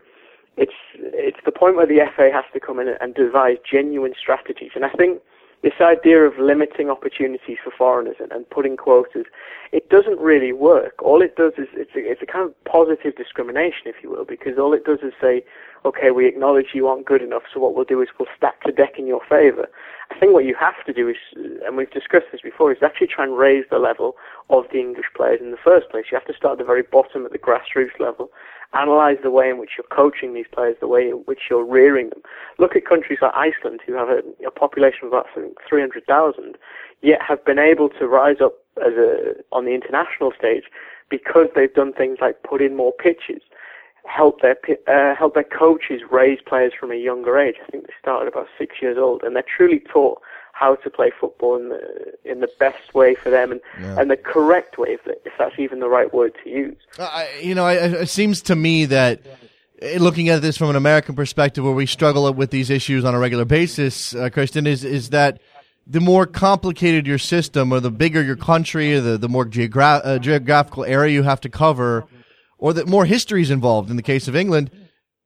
it's 0.57 0.73
it's 0.95 1.39
the 1.45 1.51
point 1.51 1.75
where 1.75 1.85
the 1.85 2.01
FA 2.15 2.31
has 2.33 2.45
to 2.53 2.59
come 2.59 2.79
in 2.79 2.89
and 2.99 3.13
devise 3.13 3.57
genuine 3.69 4.13
strategies. 4.19 4.71
And 4.75 4.85
I 4.85 4.89
think 4.89 5.21
this 5.61 5.73
idea 5.81 6.19
of 6.23 6.33
limiting 6.39 6.89
opportunities 6.89 7.57
for 7.63 7.71
foreigners 7.77 8.15
and, 8.19 8.31
and 8.31 8.49
putting 8.49 8.77
quotas, 8.77 9.25
it 9.71 9.89
doesn't 9.89 10.19
really 10.19 10.53
work. 10.53 11.01
All 11.03 11.21
it 11.21 11.35
does 11.35 11.53
is 11.57 11.67
it's 11.73 11.91
a, 11.95 11.99
it's 11.99 12.21
a 12.21 12.25
kind 12.25 12.45
of 12.47 12.63
positive 12.63 13.15
discrimination, 13.15 13.83
if 13.85 13.95
you 14.01 14.09
will, 14.09 14.25
because 14.25 14.57
all 14.57 14.73
it 14.73 14.85
does 14.85 14.99
is 15.03 15.13
say, 15.21 15.43
okay, 15.85 16.11
we 16.11 16.27
acknowledge 16.27 16.67
you 16.73 16.87
aren't 16.87 17.05
good 17.05 17.21
enough, 17.21 17.43
so 17.53 17.59
what 17.59 17.75
we'll 17.75 17.85
do 17.85 18.01
is 18.01 18.09
we'll 18.19 18.27
stack 18.35 18.63
the 18.65 18.71
deck 18.71 18.97
in 18.97 19.07
your 19.07 19.21
favour. 19.29 19.67
I 20.11 20.19
think 20.19 20.33
what 20.33 20.45
you 20.45 20.55
have 20.55 20.83
to 20.85 20.93
do 20.93 21.07
is, 21.07 21.17
and 21.65 21.77
we've 21.77 21.91
discussed 21.91 22.25
this 22.31 22.41
before, 22.41 22.71
is 22.71 22.83
actually 22.83 23.07
try 23.07 23.23
and 23.23 23.37
raise 23.37 23.65
the 23.69 23.79
level 23.79 24.15
of 24.49 24.65
the 24.71 24.79
English 24.79 25.05
players 25.15 25.39
in 25.41 25.51
the 25.51 25.57
first 25.57 25.89
place. 25.89 26.05
You 26.11 26.17
have 26.17 26.27
to 26.27 26.33
start 26.33 26.53
at 26.53 26.57
the 26.59 26.65
very 26.65 26.81
bottom 26.81 27.25
at 27.25 27.31
the 27.31 27.37
grassroots 27.37 27.99
level, 27.99 28.31
analyse 28.73 29.19
the 29.23 29.31
way 29.31 29.49
in 29.49 29.57
which 29.57 29.71
you're 29.77 29.95
coaching 29.95 30.33
these 30.33 30.47
players, 30.51 30.75
the 30.79 30.87
way 30.87 31.09
in 31.09 31.15
which 31.25 31.41
you're 31.49 31.65
rearing 31.65 32.09
them. 32.09 32.21
Look 32.57 32.75
at 32.75 32.85
countries 32.85 33.19
like 33.21 33.33
Iceland, 33.35 33.81
who 33.85 33.93
have 33.93 34.09
a, 34.09 34.21
a 34.45 34.51
population 34.51 35.05
of 35.05 35.13
about 35.13 35.27
300,000, 35.67 36.57
yet 37.01 37.21
have 37.21 37.43
been 37.45 37.59
able 37.59 37.89
to 37.89 38.07
rise 38.07 38.41
up 38.41 38.53
as 38.85 38.93
a, 38.93 39.35
on 39.51 39.65
the 39.65 39.73
international 39.73 40.33
stage 40.37 40.63
because 41.09 41.47
they've 41.55 41.73
done 41.73 41.93
things 41.93 42.17
like 42.21 42.41
put 42.43 42.61
in 42.61 42.75
more 42.75 42.93
pitches 42.93 43.41
help 44.05 44.41
their 44.41 44.57
uh, 44.87 45.15
help 45.15 45.33
their 45.33 45.43
coaches 45.43 46.01
raise 46.11 46.39
players 46.45 46.73
from 46.79 46.91
a 46.91 46.95
younger 46.95 47.37
age. 47.37 47.55
I 47.65 47.69
think 47.71 47.87
they 47.87 47.93
started 47.99 48.27
about 48.31 48.47
six 48.57 48.77
years 48.81 48.97
old, 48.97 49.23
and 49.23 49.35
they're 49.35 49.43
truly 49.57 49.79
taught 49.79 50.21
how 50.53 50.75
to 50.75 50.89
play 50.89 51.11
football 51.17 51.55
in 51.55 51.69
the 51.69 52.13
in 52.25 52.41
the 52.41 52.49
best 52.59 52.93
way 52.93 53.15
for 53.15 53.29
them 53.29 53.51
and 53.51 53.61
yeah. 53.79 53.99
and 53.99 54.11
the 54.11 54.17
correct 54.17 54.77
way, 54.77 54.89
if, 54.89 55.01
if 55.25 55.33
that's 55.37 55.57
even 55.57 55.79
the 55.79 55.89
right 55.89 56.13
word 56.13 56.35
to 56.43 56.49
use. 56.49 56.77
Uh, 56.97 57.25
you 57.41 57.55
know, 57.55 57.67
it 57.67 58.09
seems 58.09 58.41
to 58.43 58.55
me 58.55 58.85
that. 58.85 59.21
Eh, 59.81 59.97
looking 59.97 60.27
at 60.27 60.41
this 60.41 60.57
from 60.57 60.69
an 60.69 60.75
American 60.75 61.15
perspective, 61.15 61.63
where 61.63 61.71
we 61.71 61.85
struggle 61.85 62.33
with 62.33 62.51
these 62.51 62.69
issues 62.69 63.05
on 63.05 63.15
a 63.15 63.19
regular 63.19 63.45
basis, 63.45 64.13
uh, 64.13 64.29
Kristan, 64.29 64.67
is 64.67 64.83
is 64.83 65.11
that 65.11 65.39
the 65.87 66.01
more 66.01 66.25
complicated 66.25 67.07
your 67.07 67.17
system, 67.17 67.71
or 67.71 67.79
the 67.79 67.89
bigger 67.89 68.21
your 68.21 68.35
country, 68.35 68.93
or 68.93 68.99
the 68.99 69.17
the 69.17 69.29
more 69.29 69.45
geogra- 69.45 70.01
uh, 70.03 70.19
geographical 70.19 70.83
area 70.83 71.13
you 71.13 71.23
have 71.23 71.39
to 71.39 71.49
cover, 71.49 72.05
or 72.59 72.73
that 72.73 72.87
more 72.87 73.05
history 73.05 73.41
is 73.41 73.49
involved 73.49 73.89
in 73.89 73.95
the 73.95 74.03
case 74.03 74.27
of 74.27 74.35
England, 74.35 74.69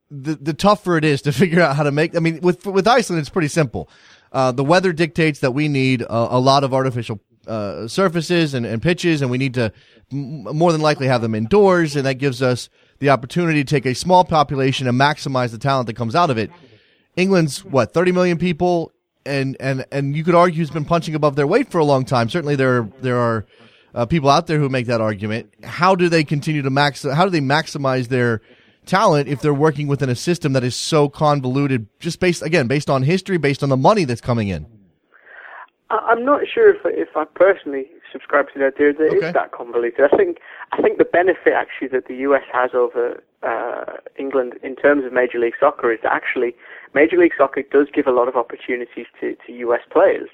the, 0.09 0.35
the 0.35 0.53
tougher 0.53 0.95
it 0.95 1.03
is 1.03 1.21
to 1.23 1.31
figure 1.43 1.61
out 1.61 1.75
how 1.75 1.83
to 1.83 1.91
make. 1.91 2.15
I 2.15 2.19
mean, 2.19 2.39
with 2.41 2.65
with 2.65 2.87
Iceland, 2.87 3.19
it's 3.19 3.29
pretty 3.29 3.49
simple. 3.49 3.89
Uh, 4.31 4.51
the 4.51 4.63
weather 4.63 4.93
dictates 4.93 5.39
that 5.41 5.51
we 5.51 5.67
need 5.67 6.01
a, 6.01 6.37
a 6.37 6.39
lot 6.39 6.63
of 6.63 6.73
artificial 6.73 7.19
uh, 7.47 7.87
surfaces 7.87 8.53
and, 8.53 8.65
and 8.65 8.81
pitches, 8.81 9.21
and 9.21 9.29
we 9.29 9.37
need 9.37 9.53
to 9.55 9.71
m- 10.11 10.43
more 10.43 10.71
than 10.71 10.81
likely 10.81 11.07
have 11.07 11.21
them 11.21 11.35
indoors, 11.35 11.95
and 11.95 12.05
that 12.05 12.15
gives 12.15 12.41
us 12.41 12.69
the 12.99 13.09
opportunity 13.09 13.63
to 13.63 13.69
take 13.69 13.85
a 13.85 13.93
small 13.93 14.23
population 14.23 14.87
and 14.87 14.99
maximize 14.99 15.51
the 15.51 15.57
talent 15.57 15.87
that 15.87 15.95
comes 15.95 16.15
out 16.15 16.29
of 16.29 16.37
it. 16.37 16.49
England's 17.15 17.63
what 17.63 17.93
30 17.93 18.11
million 18.11 18.37
people, 18.37 18.91
and 19.25 19.57
and 19.59 19.85
and 19.91 20.15
you 20.15 20.23
could 20.23 20.35
argue 20.35 20.59
has 20.59 20.71
been 20.71 20.85
punching 20.85 21.15
above 21.15 21.35
their 21.35 21.47
weight 21.47 21.69
for 21.69 21.77
a 21.79 21.85
long 21.85 22.05
time. 22.05 22.29
Certainly, 22.29 22.55
there 22.55 22.89
there 23.01 23.17
are 23.17 23.45
uh, 23.93 24.05
people 24.05 24.29
out 24.29 24.47
there 24.47 24.59
who 24.59 24.69
make 24.69 24.87
that 24.87 25.01
argument. 25.01 25.53
How 25.63 25.95
do 25.95 26.09
they 26.09 26.23
continue 26.23 26.61
to 26.61 26.69
max? 26.69 27.03
How 27.03 27.25
do 27.25 27.29
they 27.29 27.41
maximize 27.41 28.07
their 28.07 28.41
talent 28.85 29.27
if 29.29 29.41
they're 29.41 29.53
working 29.53 29.87
within 29.87 30.09
a 30.09 30.15
system 30.15 30.53
that 30.53 30.63
is 30.63 30.75
so 30.75 31.09
convoluted? 31.09 31.87
Just 31.99 32.19
based 32.19 32.41
again, 32.41 32.67
based 32.67 32.89
on 32.89 33.03
history, 33.03 33.37
based 33.37 33.63
on 33.63 33.69
the 33.69 33.77
money 33.77 34.05
that's 34.05 34.21
coming 34.21 34.47
in. 34.47 34.65
I'm 35.89 36.25
not 36.25 36.41
sure 36.51 36.73
if 36.73 36.81
if 36.85 37.15
I 37.15 37.25
personally 37.25 37.85
subscribe 38.11 38.47
to 38.53 38.59
the 38.59 38.65
idea 38.67 38.93
that 38.93 39.07
okay. 39.09 39.27
it's 39.27 39.33
that 39.33 39.51
convoluted. 39.51 40.09
I 40.11 40.15
think 40.15 40.39
I 40.71 40.81
think 40.81 40.97
the 40.97 41.05
benefit 41.05 41.53
actually 41.53 41.89
that 41.89 42.07
the 42.07 42.15
US 42.27 42.43
has 42.51 42.71
over 42.73 43.21
uh, 43.43 43.97
England 44.17 44.53
in 44.63 44.75
terms 44.75 45.05
of 45.05 45.13
Major 45.13 45.39
League 45.39 45.55
Soccer 45.59 45.91
is 45.91 45.99
that 46.03 46.11
actually 46.11 46.55
Major 46.93 47.17
League 47.17 47.33
Soccer 47.37 47.61
does 47.61 47.87
give 47.93 48.07
a 48.07 48.11
lot 48.11 48.27
of 48.27 48.35
opportunities 48.35 49.07
to, 49.19 49.35
to 49.45 49.53
US 49.53 49.81
players 49.91 50.29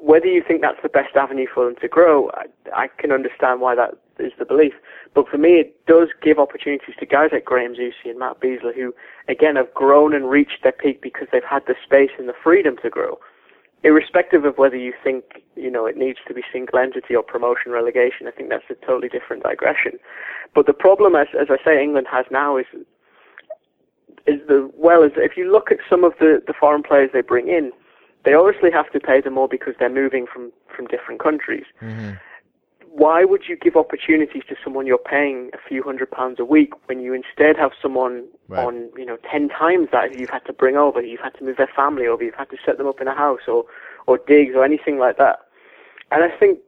whether 0.00 0.26
you 0.26 0.42
think 0.46 0.60
that's 0.60 0.82
the 0.82 0.88
best 0.88 1.16
avenue 1.16 1.46
for 1.52 1.64
them 1.64 1.76
to 1.80 1.88
grow, 1.88 2.30
I, 2.34 2.46
I, 2.74 2.88
can 2.88 3.12
understand 3.12 3.60
why 3.60 3.74
that 3.74 3.94
is 4.18 4.32
the 4.38 4.44
belief. 4.44 4.72
But 5.14 5.28
for 5.28 5.38
me, 5.38 5.54
it 5.60 5.86
does 5.86 6.08
give 6.22 6.38
opportunities 6.38 6.94
to 6.98 7.06
guys 7.06 7.30
like 7.32 7.44
Graham 7.44 7.74
Zusi 7.74 8.10
and 8.10 8.18
Matt 8.18 8.40
Besler, 8.40 8.74
who 8.74 8.94
again 9.28 9.56
have 9.56 9.72
grown 9.74 10.14
and 10.14 10.30
reached 10.30 10.62
their 10.62 10.72
peak 10.72 11.02
because 11.02 11.28
they've 11.32 11.42
had 11.44 11.62
the 11.66 11.74
space 11.82 12.10
and 12.18 12.28
the 12.28 12.34
freedom 12.42 12.76
to 12.82 12.90
grow. 12.90 13.18
Irrespective 13.82 14.44
of 14.44 14.56
whether 14.56 14.76
you 14.76 14.94
think 15.02 15.42
you 15.56 15.70
know 15.70 15.84
it 15.86 15.96
needs 15.96 16.18
to 16.26 16.34
be 16.34 16.42
single 16.52 16.78
entity 16.78 17.14
or 17.14 17.22
promotion 17.22 17.70
relegation, 17.70 18.26
I 18.26 18.30
think 18.30 18.48
that's 18.48 18.64
a 18.70 18.86
totally 18.86 19.08
different 19.08 19.42
digression. 19.42 19.98
But 20.54 20.66
the 20.66 20.72
problem, 20.72 21.14
as 21.14 21.28
as 21.38 21.48
I 21.50 21.62
say, 21.64 21.82
England 21.82 22.06
has 22.10 22.24
now 22.30 22.56
is 22.56 22.66
is 24.26 24.40
the 24.48 24.70
well, 24.74 25.02
is 25.02 25.12
if 25.16 25.36
you 25.36 25.52
look 25.52 25.70
at 25.70 25.78
some 25.88 26.02
of 26.02 26.14
the 26.18 26.42
the 26.46 26.54
foreign 26.58 26.82
players 26.82 27.10
they 27.12 27.20
bring 27.20 27.48
in, 27.48 27.72
they 28.24 28.34
obviously 28.34 28.70
have 28.70 28.90
to 28.92 29.00
pay 29.00 29.20
them 29.20 29.34
more 29.34 29.48
because 29.48 29.74
they're 29.78 29.88
moving 29.88 30.26
from, 30.32 30.52
from 30.74 30.86
different 30.86 31.20
countries. 31.22 31.64
Mm-hmm. 31.80 32.12
why 32.90 33.24
would 33.24 33.42
you 33.48 33.56
give 33.56 33.76
opportunities 33.76 34.42
to 34.48 34.54
someone 34.62 34.86
you're 34.86 34.98
paying 34.98 35.50
a 35.52 35.68
few 35.68 35.82
hundred 35.82 36.10
pounds 36.10 36.38
a 36.38 36.44
week 36.44 36.72
when 36.86 37.00
you 37.00 37.12
instead 37.12 37.56
have 37.56 37.72
someone 37.82 38.24
right. 38.48 38.64
on, 38.64 38.88
you 38.96 39.04
know, 39.04 39.18
ten 39.30 39.48
times 39.48 39.88
that 39.92 40.18
you've 40.18 40.30
had 40.30 40.44
to 40.46 40.52
bring 40.52 40.76
over, 40.76 41.02
you've 41.02 41.20
had 41.20 41.34
to 41.38 41.44
move 41.44 41.56
their 41.56 41.70
family 41.74 42.06
over, 42.06 42.22
you've 42.22 42.34
had 42.34 42.50
to 42.50 42.56
set 42.64 42.78
them 42.78 42.86
up 42.86 43.00
in 43.00 43.08
a 43.08 43.14
house 43.14 43.40
or, 43.48 43.64
or 44.06 44.18
digs 44.26 44.54
or 44.54 44.64
anything 44.64 44.98
like 44.98 45.16
that. 45.18 45.40
And 46.12 46.22
I 46.22 46.30
think, 46.38 46.60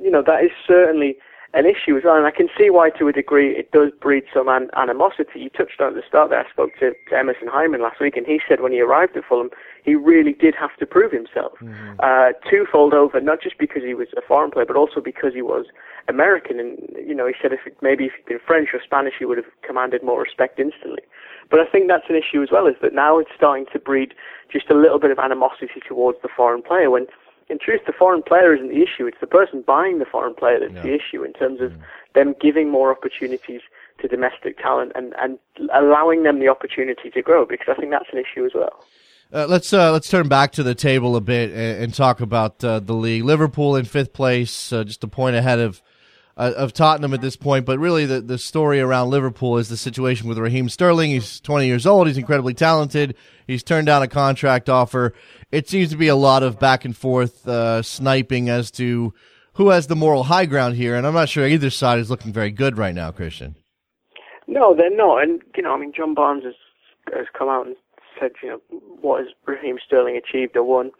you 0.00 0.10
know, 0.10 0.22
that 0.22 0.44
is 0.44 0.52
certainly 0.66 1.16
an 1.54 1.66
issue 1.66 1.96
as 1.96 2.04
well. 2.04 2.16
And 2.16 2.26
I 2.26 2.30
can 2.30 2.48
see 2.56 2.70
why, 2.70 2.90
to 2.90 3.08
a 3.08 3.12
degree, 3.12 3.56
it 3.56 3.72
does 3.72 3.90
breed 4.00 4.24
some 4.32 4.48
an- 4.48 4.70
animosity. 4.76 5.40
You 5.40 5.50
touched 5.50 5.80
on 5.80 5.88
at 5.88 5.94
the 5.94 6.02
start 6.06 6.30
there. 6.30 6.44
I 6.46 6.50
spoke 6.50 6.70
to, 6.80 6.92
to, 7.08 7.16
Emerson 7.16 7.48
Hyndman 7.48 7.82
last 7.82 8.00
week, 8.00 8.16
and 8.16 8.26
he 8.26 8.40
said 8.48 8.60
when 8.60 8.72
he 8.72 8.80
arrived 8.80 9.16
at 9.16 9.24
Fulham, 9.24 9.50
he 9.82 9.94
really 9.94 10.32
did 10.32 10.54
have 10.54 10.76
to 10.78 10.86
prove 10.86 11.12
himself. 11.12 11.52
Mm-hmm. 11.60 12.00
Uh, 12.00 12.32
twofold 12.48 12.94
over, 12.94 13.20
not 13.20 13.42
just 13.42 13.58
because 13.58 13.82
he 13.82 13.94
was 13.94 14.08
a 14.16 14.22
foreign 14.22 14.50
player, 14.50 14.66
but 14.66 14.76
also 14.76 15.00
because 15.00 15.34
he 15.34 15.42
was 15.42 15.66
American. 16.08 16.60
And, 16.60 16.78
you 17.06 17.14
know, 17.14 17.26
he 17.26 17.34
said 17.40 17.52
if 17.52 17.66
it, 17.66 17.76
maybe 17.82 18.04
if 18.04 18.12
he'd 18.16 18.26
been 18.26 18.40
French 18.46 18.70
or 18.72 18.80
Spanish, 18.82 19.14
he 19.18 19.24
would 19.24 19.38
have 19.38 19.50
commanded 19.62 20.02
more 20.02 20.22
respect 20.22 20.60
instantly. 20.60 21.02
But 21.50 21.60
I 21.60 21.66
think 21.66 21.88
that's 21.88 22.08
an 22.08 22.16
issue 22.16 22.42
as 22.42 22.50
well, 22.50 22.66
is 22.66 22.76
that 22.80 22.94
now 22.94 23.18
it's 23.18 23.30
starting 23.36 23.66
to 23.72 23.78
breed 23.78 24.14
just 24.50 24.70
a 24.70 24.74
little 24.74 24.98
bit 24.98 25.10
of 25.10 25.18
animosity 25.18 25.80
towards 25.86 26.18
the 26.22 26.28
foreign 26.28 26.62
player 26.62 26.90
when 26.90 27.06
in 27.48 27.58
truth, 27.58 27.82
the 27.86 27.92
foreign 27.92 28.22
player 28.22 28.54
isn't 28.54 28.68
the 28.68 28.82
issue. 28.82 29.06
It's 29.06 29.20
the 29.20 29.26
person 29.26 29.62
buying 29.66 29.98
the 29.98 30.06
foreign 30.06 30.34
player 30.34 30.58
that's 30.60 30.72
yeah. 30.72 30.82
the 30.82 30.94
issue 30.94 31.22
in 31.22 31.34
terms 31.34 31.60
of 31.60 31.72
mm. 31.72 31.82
them 32.14 32.34
giving 32.40 32.70
more 32.70 32.90
opportunities 32.90 33.60
to 34.00 34.08
domestic 34.08 34.58
talent 34.58 34.92
and, 34.94 35.14
and 35.20 35.38
allowing 35.74 36.22
them 36.22 36.40
the 36.40 36.48
opportunity 36.48 37.10
to 37.10 37.20
grow 37.20 37.44
because 37.44 37.66
I 37.68 37.74
think 37.78 37.90
that's 37.90 38.08
an 38.12 38.18
issue 38.18 38.46
as 38.46 38.52
well. 38.54 38.84
Uh, 39.32 39.46
let's 39.48 39.72
uh, 39.72 39.90
let's 39.90 40.10
turn 40.10 40.28
back 40.28 40.52
to 40.52 40.62
the 40.62 40.74
table 40.74 41.16
a 41.16 41.20
bit 41.20 41.50
and, 41.50 41.84
and 41.84 41.94
talk 41.94 42.20
about 42.20 42.62
uh, 42.62 42.80
the 42.80 42.92
league. 42.92 43.24
Liverpool 43.24 43.76
in 43.76 43.86
fifth 43.86 44.12
place, 44.12 44.72
uh, 44.74 44.84
just 44.84 45.02
a 45.04 45.08
point 45.08 45.34
ahead 45.34 45.58
of 45.58 45.80
uh, 46.36 46.52
of 46.54 46.74
Tottenham 46.74 47.14
at 47.14 47.22
this 47.22 47.36
point. 47.36 47.64
But 47.64 47.78
really, 47.78 48.04
the, 48.04 48.20
the 48.20 48.36
story 48.36 48.78
around 48.78 49.08
Liverpool 49.08 49.56
is 49.56 49.70
the 49.70 49.78
situation 49.78 50.28
with 50.28 50.36
Raheem 50.36 50.68
Sterling. 50.68 51.12
He's 51.12 51.40
20 51.40 51.66
years 51.66 51.86
old. 51.86 52.08
He's 52.08 52.18
incredibly 52.18 52.52
talented. 52.52 53.16
He's 53.46 53.62
turned 53.62 53.86
down 53.86 54.02
a 54.02 54.08
contract 54.08 54.68
offer. 54.68 55.14
It 55.50 55.66
seems 55.66 55.88
to 55.90 55.96
be 55.96 56.08
a 56.08 56.16
lot 56.16 56.42
of 56.42 56.58
back 56.58 56.84
and 56.84 56.94
forth 56.94 57.48
uh, 57.48 57.80
sniping 57.80 58.50
as 58.50 58.70
to 58.72 59.14
who 59.54 59.70
has 59.70 59.86
the 59.86 59.96
moral 59.96 60.24
high 60.24 60.44
ground 60.44 60.76
here. 60.76 60.94
And 60.94 61.06
I'm 61.06 61.14
not 61.14 61.30
sure 61.30 61.46
either 61.46 61.70
side 61.70 61.98
is 62.00 62.10
looking 62.10 62.34
very 62.34 62.50
good 62.50 62.76
right 62.76 62.94
now, 62.94 63.10
Kristan. 63.10 63.54
No, 64.46 64.74
they're 64.74 64.94
not. 64.94 65.22
And, 65.22 65.40
you 65.56 65.62
know, 65.62 65.74
I 65.74 65.78
mean, 65.78 65.92
John 65.96 66.12
Barnes 66.12 66.44
has, 66.44 66.54
has 67.14 67.26
come 67.36 67.48
out 67.48 67.66
and 67.66 67.76
said, 68.22 68.32
you 68.42 68.48
know, 68.48 68.60
what 69.00 69.20
has 69.20 69.28
Raheem 69.46 69.78
Sterling 69.84 70.16
achieved 70.16 70.56
or 70.56 70.62
won? 70.62 70.90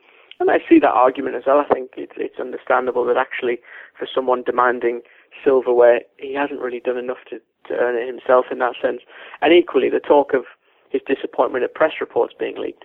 And 0.41 0.51
I 0.51 0.59
see 0.69 0.79
that 0.81 0.91
argument 0.91 1.37
as 1.37 1.45
well. 1.47 1.59
I 1.61 1.73
think 1.73 1.91
it's, 1.97 2.15
it's 2.17 2.41
understandable 2.41 3.05
that 3.05 3.17
actually 3.17 3.61
for 3.97 4.09
someone 4.13 4.43
demanding 4.43 5.03
silverware, 5.45 6.01
he 6.19 6.35
hasn't 6.35 6.61
really 6.61 6.81
done 6.81 6.99
enough 6.99 7.19
to, 7.31 7.41
to 7.69 7.75
earn 7.75 7.97
it 7.97 8.07
himself 8.07 8.47
in 8.51 8.59
that 8.59 8.75
sense. 8.83 9.03
And 9.41 9.53
equally, 9.53 9.89
the 9.89 10.01
talk 10.01 10.35
of 10.35 10.45
his 10.91 11.01
disappointment 11.07 11.65
at 11.65 11.75
press 11.75 11.93
reports 12.01 12.35
being 12.39 12.59
leaked. 12.59 12.85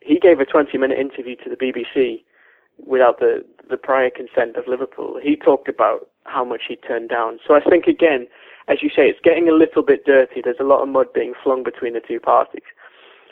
He 0.00 0.18
gave 0.18 0.38
a 0.40 0.44
20-minute 0.44 0.98
interview 0.98 1.36
to 1.36 1.50
the 1.50 1.56
BBC 1.56 2.22
without 2.86 3.18
the 3.18 3.44
the 3.68 3.76
prior 3.76 4.10
consent 4.10 4.56
of 4.56 4.66
Liverpool. 4.66 5.18
He 5.22 5.36
talked 5.36 5.68
about 5.68 6.08
how 6.24 6.44
much 6.44 6.62
he 6.68 6.76
turned 6.76 7.08
down. 7.10 7.38
So 7.46 7.54
I 7.54 7.60
think 7.60 7.86
again, 7.86 8.26
as 8.66 8.82
you 8.82 8.88
say, 8.88 9.08
it's 9.08 9.20
getting 9.22 9.48
a 9.48 9.52
little 9.52 9.82
bit 9.82 10.04
dirty. 10.04 10.40
There's 10.42 10.60
a 10.60 10.64
lot 10.64 10.82
of 10.82 10.88
mud 10.88 11.12
being 11.12 11.34
flung 11.42 11.62
between 11.62 11.94
the 11.94 12.00
two 12.00 12.20
parties, 12.20 12.62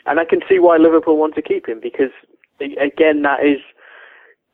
and 0.07 0.19
I 0.19 0.25
can 0.25 0.41
see 0.47 0.59
why 0.59 0.77
Liverpool 0.77 1.17
want 1.17 1.35
to 1.35 1.41
keep 1.41 1.67
him 1.67 1.79
because 1.81 2.11
again, 2.59 3.21
that 3.21 3.45
is 3.45 3.59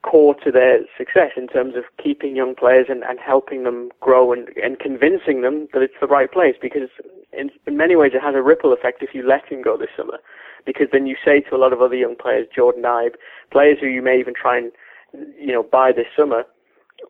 core 0.04 0.36
to 0.44 0.52
their 0.52 0.80
success 0.98 1.32
in 1.38 1.48
terms 1.48 1.76
of 1.76 1.84
keeping 2.04 2.36
young 2.36 2.54
players 2.56 2.88
and, 2.90 3.04
and 3.04 3.20
helping 3.20 3.64
them 3.64 3.90
grow 4.02 4.34
and, 4.34 4.50
and 4.62 4.78
convincing 4.80 5.42
them 5.42 5.68
that 5.72 5.82
it's 5.82 5.94
the 6.02 6.08
right 6.08 6.30
place 6.32 6.56
because 6.62 6.90
in, 7.32 7.50
in 7.66 7.78
many 7.78 7.96
ways 7.96 8.12
it 8.14 8.22
has 8.22 8.36
a 8.36 8.42
ripple 8.42 8.74
effect 8.74 9.02
if 9.02 9.16
you 9.16 9.26
let 9.26 9.46
him 9.50 9.62
go 9.62 9.78
this 9.78 9.90
summer 9.96 10.20
because 10.66 10.88
then 10.92 11.08
you 11.08 11.16
say 11.24 11.40
to 11.42 11.56
a 11.56 11.58
lot 11.58 11.74
of 11.74 11.82
other 11.82 11.96
young 11.96 12.16
players, 12.16 12.48
Jordan 12.54 12.84
Ibe, 12.84 13.16
players 13.52 13.78
who 13.80 13.88
you 13.88 14.02
may 14.02 14.20
even 14.20 14.34
try 14.34 14.58
and 14.58 14.72
you 15.40 15.54
know 15.54 15.64
buy 15.64 15.92
this 15.92 16.08
summer, 16.18 16.44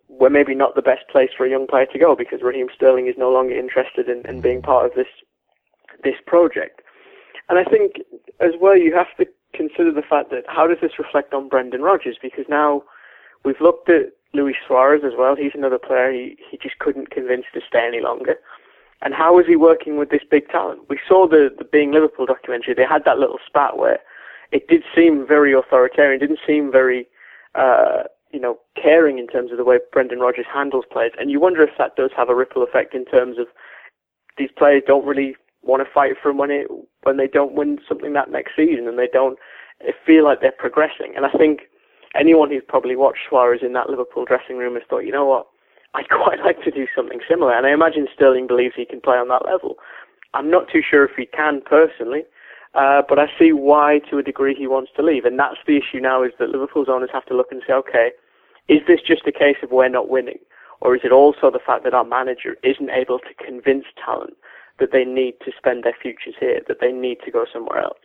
we're 0.08 0.30
maybe 0.30 0.56
not 0.56 0.76
the 0.76 0.82
best 0.82 1.08
place 1.12 1.30
for 1.36 1.46
a 1.46 1.50
young 1.50 1.68
player 1.68 1.86
to 1.88 2.00
go 2.00 2.16
because 2.16 2.42
Raheem 2.42 2.68
Sterling 2.74 3.08
is 3.08 3.16
no 3.18 3.32
longer 3.32 3.58
interested 3.58 4.08
in, 4.08 4.26
in 4.28 4.42
being 4.42 4.58
mm-hmm. 4.58 4.66
part 4.66 4.86
of 4.86 4.94
this 4.96 5.08
this 6.04 6.16
project. 6.26 6.82
And 7.50 7.60
I 7.60 7.64
think 7.64 7.96
as 8.40 8.52
well 8.60 8.78
you 8.78 8.94
have 8.96 9.16
to 9.18 9.26
consider 9.54 9.92
the 9.92 10.02
fact 10.02 10.32
that 10.32 10.44
how 10.48 10.68
does 10.68 10.78
this 10.82 10.98
reflect 10.98 11.34
on 11.34 11.50
Brendan 11.50 11.82
Rodgers? 11.82 12.18
Because 12.22 12.46
now 12.50 12.84
we've 13.46 13.62
looked 13.62 13.90
at 13.90 14.14
Luis 14.34 14.56
Suarez 14.66 15.04
as 15.06 15.14
well. 15.18 15.36
He's 15.36 15.52
another 15.54 15.78
player 15.78 16.12
he, 16.12 16.38
he 16.50 16.58
just 16.58 16.80
couldn't 16.80 17.12
convince 17.12 17.46
to 17.54 17.62
stay 17.68 17.86
any 17.86 18.02
longer. 18.02 18.36
And 19.02 19.14
how 19.14 19.38
is 19.40 19.46
he 19.48 19.56
working 19.56 19.98
with 19.98 20.10
this 20.10 20.24
big 20.30 20.48
talent? 20.50 20.82
We 20.90 20.98
saw 21.08 21.28
the, 21.28 21.54
the 21.56 21.66
Being 21.66 21.92
Liverpool 21.92 22.26
documentary. 22.26 22.74
They 22.74 22.86
had 22.86 23.04
that 23.06 23.20
little 23.20 23.40
spat 23.46 23.78
where 23.78 24.00
it 24.52 24.68
did 24.68 24.84
seem 24.96 25.28
very 25.28 25.54
authoritarian, 25.54 26.20
didn't 26.20 26.40
seem 26.48 26.72
very, 26.72 27.08
uh, 27.56 28.04
you 28.32 28.40
know, 28.40 28.60
caring 28.82 29.20
in 29.20 29.28
terms 29.28 29.52
of 29.52 29.58
the 29.58 29.66
way 29.66 29.80
Brendan 29.92 30.20
Rodgers 30.20 30.46
handles 30.52 30.86
players. 30.90 31.12
And 31.20 31.30
you 31.30 31.40
wonder 31.40 31.62
if 31.62 31.78
that 31.78 31.96
does 31.98 32.12
have 32.16 32.30
a 32.30 32.36
ripple 32.36 32.64
effect 32.64 32.96
in 32.96 33.04
terms 33.06 33.38
of 33.38 33.48
these 34.38 34.50
players 34.58 34.84
don't 34.88 35.06
really 35.06 35.36
want 35.64 35.86
to 35.86 35.94
fight 35.94 36.14
for 36.22 36.34
when 36.34 36.52
it 36.52 36.68
when 37.04 37.18
they 37.18 37.28
don't 37.28 37.54
win 37.54 37.80
something 37.88 38.14
that 38.14 38.32
next 38.32 38.56
season 38.56 38.88
and 38.88 38.98
they 38.98 39.10
don't 39.12 39.38
feel 40.06 40.24
like 40.24 40.42
they're 40.42 40.52
progressing. 40.52 41.14
And 41.16 41.26
I 41.26 41.32
think 41.32 41.64
anyone 42.16 42.50
who's 42.50 42.64
probably 42.68 42.96
watched 42.96 43.20
Suarez 43.28 43.62
in 43.64 43.74
that 43.74 43.90
Liverpool 43.90 44.26
dressing 44.26 44.58
room 44.58 44.76
has 44.76 44.84
thought, 44.90 45.06
you 45.06 45.12
know 45.12 45.26
what, 45.26 45.48
I'd 45.94 46.10
quite 46.24 46.40
like 46.40 46.64
to 46.64 46.72
do 46.72 46.88
something 46.96 47.20
similar. 47.28 47.54
And 47.54 47.66
I 47.66 47.72
imagine 47.72 48.08
Sterling 48.14 48.48
believes 48.48 48.76
he 48.76 48.86
can 48.86 49.02
play 49.02 49.18
on 49.18 49.28
that 49.30 49.46
level. 49.46 49.76
I'm 50.34 50.50
not 50.50 50.68
too 50.72 50.82
sure 50.88 51.06
if 51.06 51.12
he 51.16 51.26
can 51.26 51.62
personally, 51.62 52.24
uh, 52.74 53.04
but 53.08 53.20
I 53.20 53.28
see 53.38 53.54
why, 53.54 54.00
to 54.10 54.18
a 54.18 54.24
degree, 54.24 54.56
he 54.56 54.66
wants 54.66 54.92
to 54.96 55.04
leave. 55.04 55.26
And 55.26 55.38
that's 55.38 55.58
the 55.68 55.78
issue 55.78 56.00
now: 56.00 56.24
is 56.24 56.32
that 56.40 56.50
Liverpool's 56.50 56.90
owners 56.90 57.12
have 57.14 57.26
to 57.26 57.38
look 57.38 57.52
and 57.52 57.62
say, 57.68 57.74
okay, 57.74 58.12
is 58.68 58.80
this 58.88 59.00
just 59.02 59.28
a 59.28 59.32
case 59.32 59.58
of 59.62 59.72
we're 59.72 59.90
not 59.90 60.10
winning, 60.10 60.40
or 60.82 60.96
is 60.96 61.02
it 61.04 61.12
also 61.12 61.52
the 61.52 61.60
fact 61.64 61.84
that 61.84 61.94
our 61.94 62.04
manager 62.04 62.58
isn't 62.64 62.90
able 62.90 63.20
to 63.20 63.46
convince 63.46 63.86
talent 64.04 64.34
that 64.80 64.92
they 64.92 65.06
need 65.06 65.36
to 65.46 65.52
spend 65.58 65.84
their 65.84 65.96
futures 66.02 66.36
here, 66.40 66.62
that 66.68 66.78
they 66.82 66.92
need 66.92 67.18
to 67.26 67.32
go 67.32 67.46
somewhere 67.52 67.80
else. 67.80 68.00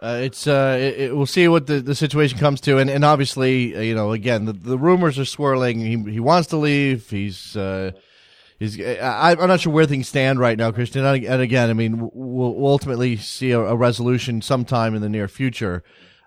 Uh, 0.00 0.20
it's 0.22 0.46
uh, 0.46 0.78
it, 0.80 1.00
it, 1.00 1.16
we'll 1.16 1.26
see 1.26 1.46
what 1.46 1.66
the, 1.66 1.80
the 1.80 1.94
situation 1.94 2.38
comes 2.38 2.60
to, 2.62 2.78
and, 2.78 2.88
and 2.88 3.04
obviously, 3.04 3.76
uh, 3.76 3.80
you 3.80 3.94
know, 3.94 4.12
again, 4.12 4.46
the, 4.46 4.54
the 4.54 4.78
rumors 4.78 5.18
are 5.18 5.26
swirling. 5.26 5.78
He 5.78 6.12
he 6.12 6.20
wants 6.20 6.48
to 6.48 6.56
leave. 6.56 7.10
He's 7.10 7.54
uh, 7.54 7.90
he's. 8.58 8.80
I, 8.80 9.32
am 9.32 9.48
not 9.48 9.60
sure 9.60 9.72
where 9.74 9.84
things 9.84 10.08
stand 10.08 10.38
right 10.38 10.56
now, 10.56 10.70
Kristan. 10.70 11.04
And 11.28 11.42
again, 11.42 11.68
I 11.68 11.74
mean, 11.74 12.00
we'll, 12.00 12.54
we'll 12.54 12.72
ultimately 12.72 13.18
see 13.18 13.50
a, 13.50 13.60
a, 13.60 13.76
resolution 13.76 14.40
sometime 14.40 14.94
in 14.94 15.02
the 15.02 15.10
near 15.10 15.28
future. 15.28 15.82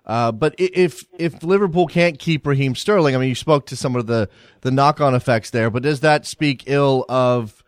Uh, 0.06 0.30
but 0.30 0.54
if 0.56 1.04
if 1.18 1.42
Liverpool 1.42 1.88
can't 1.88 2.20
keep 2.20 2.46
Raheem 2.46 2.76
Sterling, 2.76 3.16
I 3.16 3.18
mean, 3.18 3.28
you 3.28 3.34
spoke 3.34 3.66
to 3.66 3.76
some 3.76 3.96
of 3.96 4.06
the 4.06 4.28
the 4.60 4.70
knock 4.70 5.00
on 5.00 5.16
effects 5.16 5.50
there, 5.50 5.68
but 5.68 5.82
does 5.82 5.98
that 5.98 6.26
speak 6.26 6.62
ill 6.66 7.04
of 7.08 7.63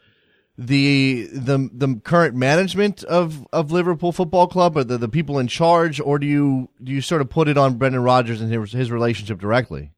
the 0.59 1.29
the 1.33 1.69
the 1.73 2.01
current 2.03 2.35
management 2.35 3.05
of, 3.05 3.47
of 3.53 3.71
Liverpool 3.71 4.13
Football 4.13 4.47
Club 4.47 4.77
or 4.77 4.85
the, 4.85 4.97
the 4.97 5.09
people 5.09 5.39
in 5.39 5.49
charge, 5.49 6.01
or 6.01 6.19
do 6.19 6.27
you 6.27 6.69
do 6.83 6.93
you 6.93 7.01
sort 7.01 7.21
of 7.21 7.29
put 7.29 7.49
it 7.49 7.59
on 7.59 7.75
Brendan 7.75 8.03
Rodgers 8.03 8.41
and 8.41 8.51
his, 8.51 8.73
his 8.73 8.91
relationship 8.91 9.39
directly? 9.39 9.93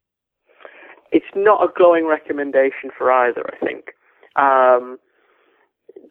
It's 1.12 1.26
not 1.34 1.62
a 1.62 1.72
glowing 1.74 2.06
recommendation 2.06 2.90
for 2.96 3.10
either. 3.10 3.48
I 3.52 3.64
think 3.64 3.92
um, 4.34 4.98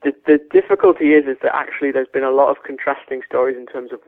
the 0.03 0.13
the 0.25 0.39
difficulty 0.51 1.13
is 1.13 1.25
is 1.25 1.37
that 1.43 1.53
actually 1.53 1.91
there's 1.91 2.07
been 2.13 2.23
a 2.23 2.31
lot 2.31 2.49
of 2.49 2.63
contrasting 2.65 3.21
stories 3.27 3.57
in 3.57 3.65
terms 3.65 3.91
of 3.91 3.99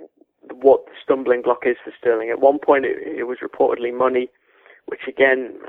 what 0.61 0.85
the 0.85 0.93
stumbling 1.03 1.41
block 1.41 1.63
is 1.65 1.75
for 1.83 1.91
Sterling. 1.99 2.29
At 2.29 2.39
one 2.39 2.59
point, 2.59 2.85
it, 2.85 2.97
it 3.05 3.23
was 3.23 3.39
reportedly 3.43 3.95
money, 3.95 4.29
which 4.85 5.01
again, 5.07 5.59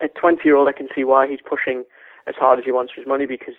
at 0.00 0.16
20 0.16 0.40
year 0.44 0.56
old, 0.56 0.68
I 0.68 0.72
can 0.72 0.88
see 0.94 1.04
why 1.04 1.28
he's 1.28 1.38
pushing 1.48 1.84
as 2.26 2.34
hard 2.34 2.58
as 2.58 2.64
he 2.64 2.72
wants 2.72 2.92
for 2.92 3.00
his 3.00 3.08
money 3.08 3.24
because 3.24 3.54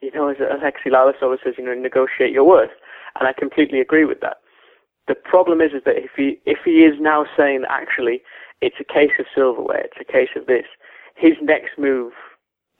you 0.00 0.10
know, 0.12 0.28
as 0.28 0.36
Alexi 0.36 0.90
Lalas 0.92 1.22
always 1.22 1.40
says, 1.44 1.54
you 1.58 1.64
know, 1.64 1.74
negotiate 1.74 2.32
your 2.32 2.44
worth. 2.44 2.70
And 3.18 3.26
I 3.28 3.32
completely 3.32 3.80
agree 3.80 4.04
with 4.04 4.20
that. 4.20 4.38
The 5.08 5.14
problem 5.14 5.60
is, 5.60 5.72
is 5.72 5.82
that 5.84 5.96
if 5.96 6.10
he, 6.16 6.40
if 6.44 6.58
he 6.64 6.84
is 6.84 7.00
now 7.00 7.26
saying 7.36 7.62
that 7.62 7.70
actually 7.70 8.22
it's 8.60 8.76
a 8.80 8.84
case 8.84 9.12
of 9.18 9.26
silverware, 9.34 9.84
it's 9.84 10.00
a 10.00 10.12
case 10.12 10.30
of 10.36 10.46
this, 10.46 10.66
his 11.14 11.34
next 11.40 11.78
move, 11.78 12.12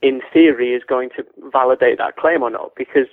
in 0.01 0.21
theory, 0.31 0.73
is 0.73 0.83
going 0.87 1.09
to 1.17 1.25
validate 1.51 1.97
that 1.97 2.17
claim 2.17 2.43
or 2.43 2.49
not. 2.49 2.73
Because 2.75 3.07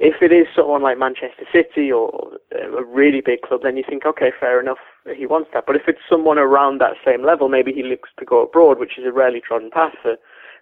if 0.00 0.22
it 0.22 0.32
is 0.32 0.46
someone 0.56 0.82
like 0.82 0.98
Manchester 0.98 1.44
City 1.52 1.92
or 1.92 2.32
uh, 2.54 2.78
a 2.78 2.84
really 2.84 3.20
big 3.20 3.42
club, 3.42 3.60
then 3.62 3.76
you 3.76 3.84
think, 3.88 4.04
okay, 4.04 4.32
fair 4.38 4.60
enough, 4.60 4.78
he 5.14 5.26
wants 5.26 5.50
that. 5.54 5.64
But 5.66 5.76
if 5.76 5.82
it's 5.86 6.00
someone 6.08 6.38
around 6.38 6.80
that 6.80 6.96
same 7.04 7.24
level, 7.24 7.48
maybe 7.48 7.72
he 7.72 7.84
looks 7.84 8.10
to 8.18 8.24
go 8.24 8.42
abroad, 8.42 8.78
which 8.78 8.98
is 8.98 9.04
a 9.06 9.12
rarely 9.12 9.40
trodden 9.40 9.70
path 9.70 9.94
for 10.02 10.16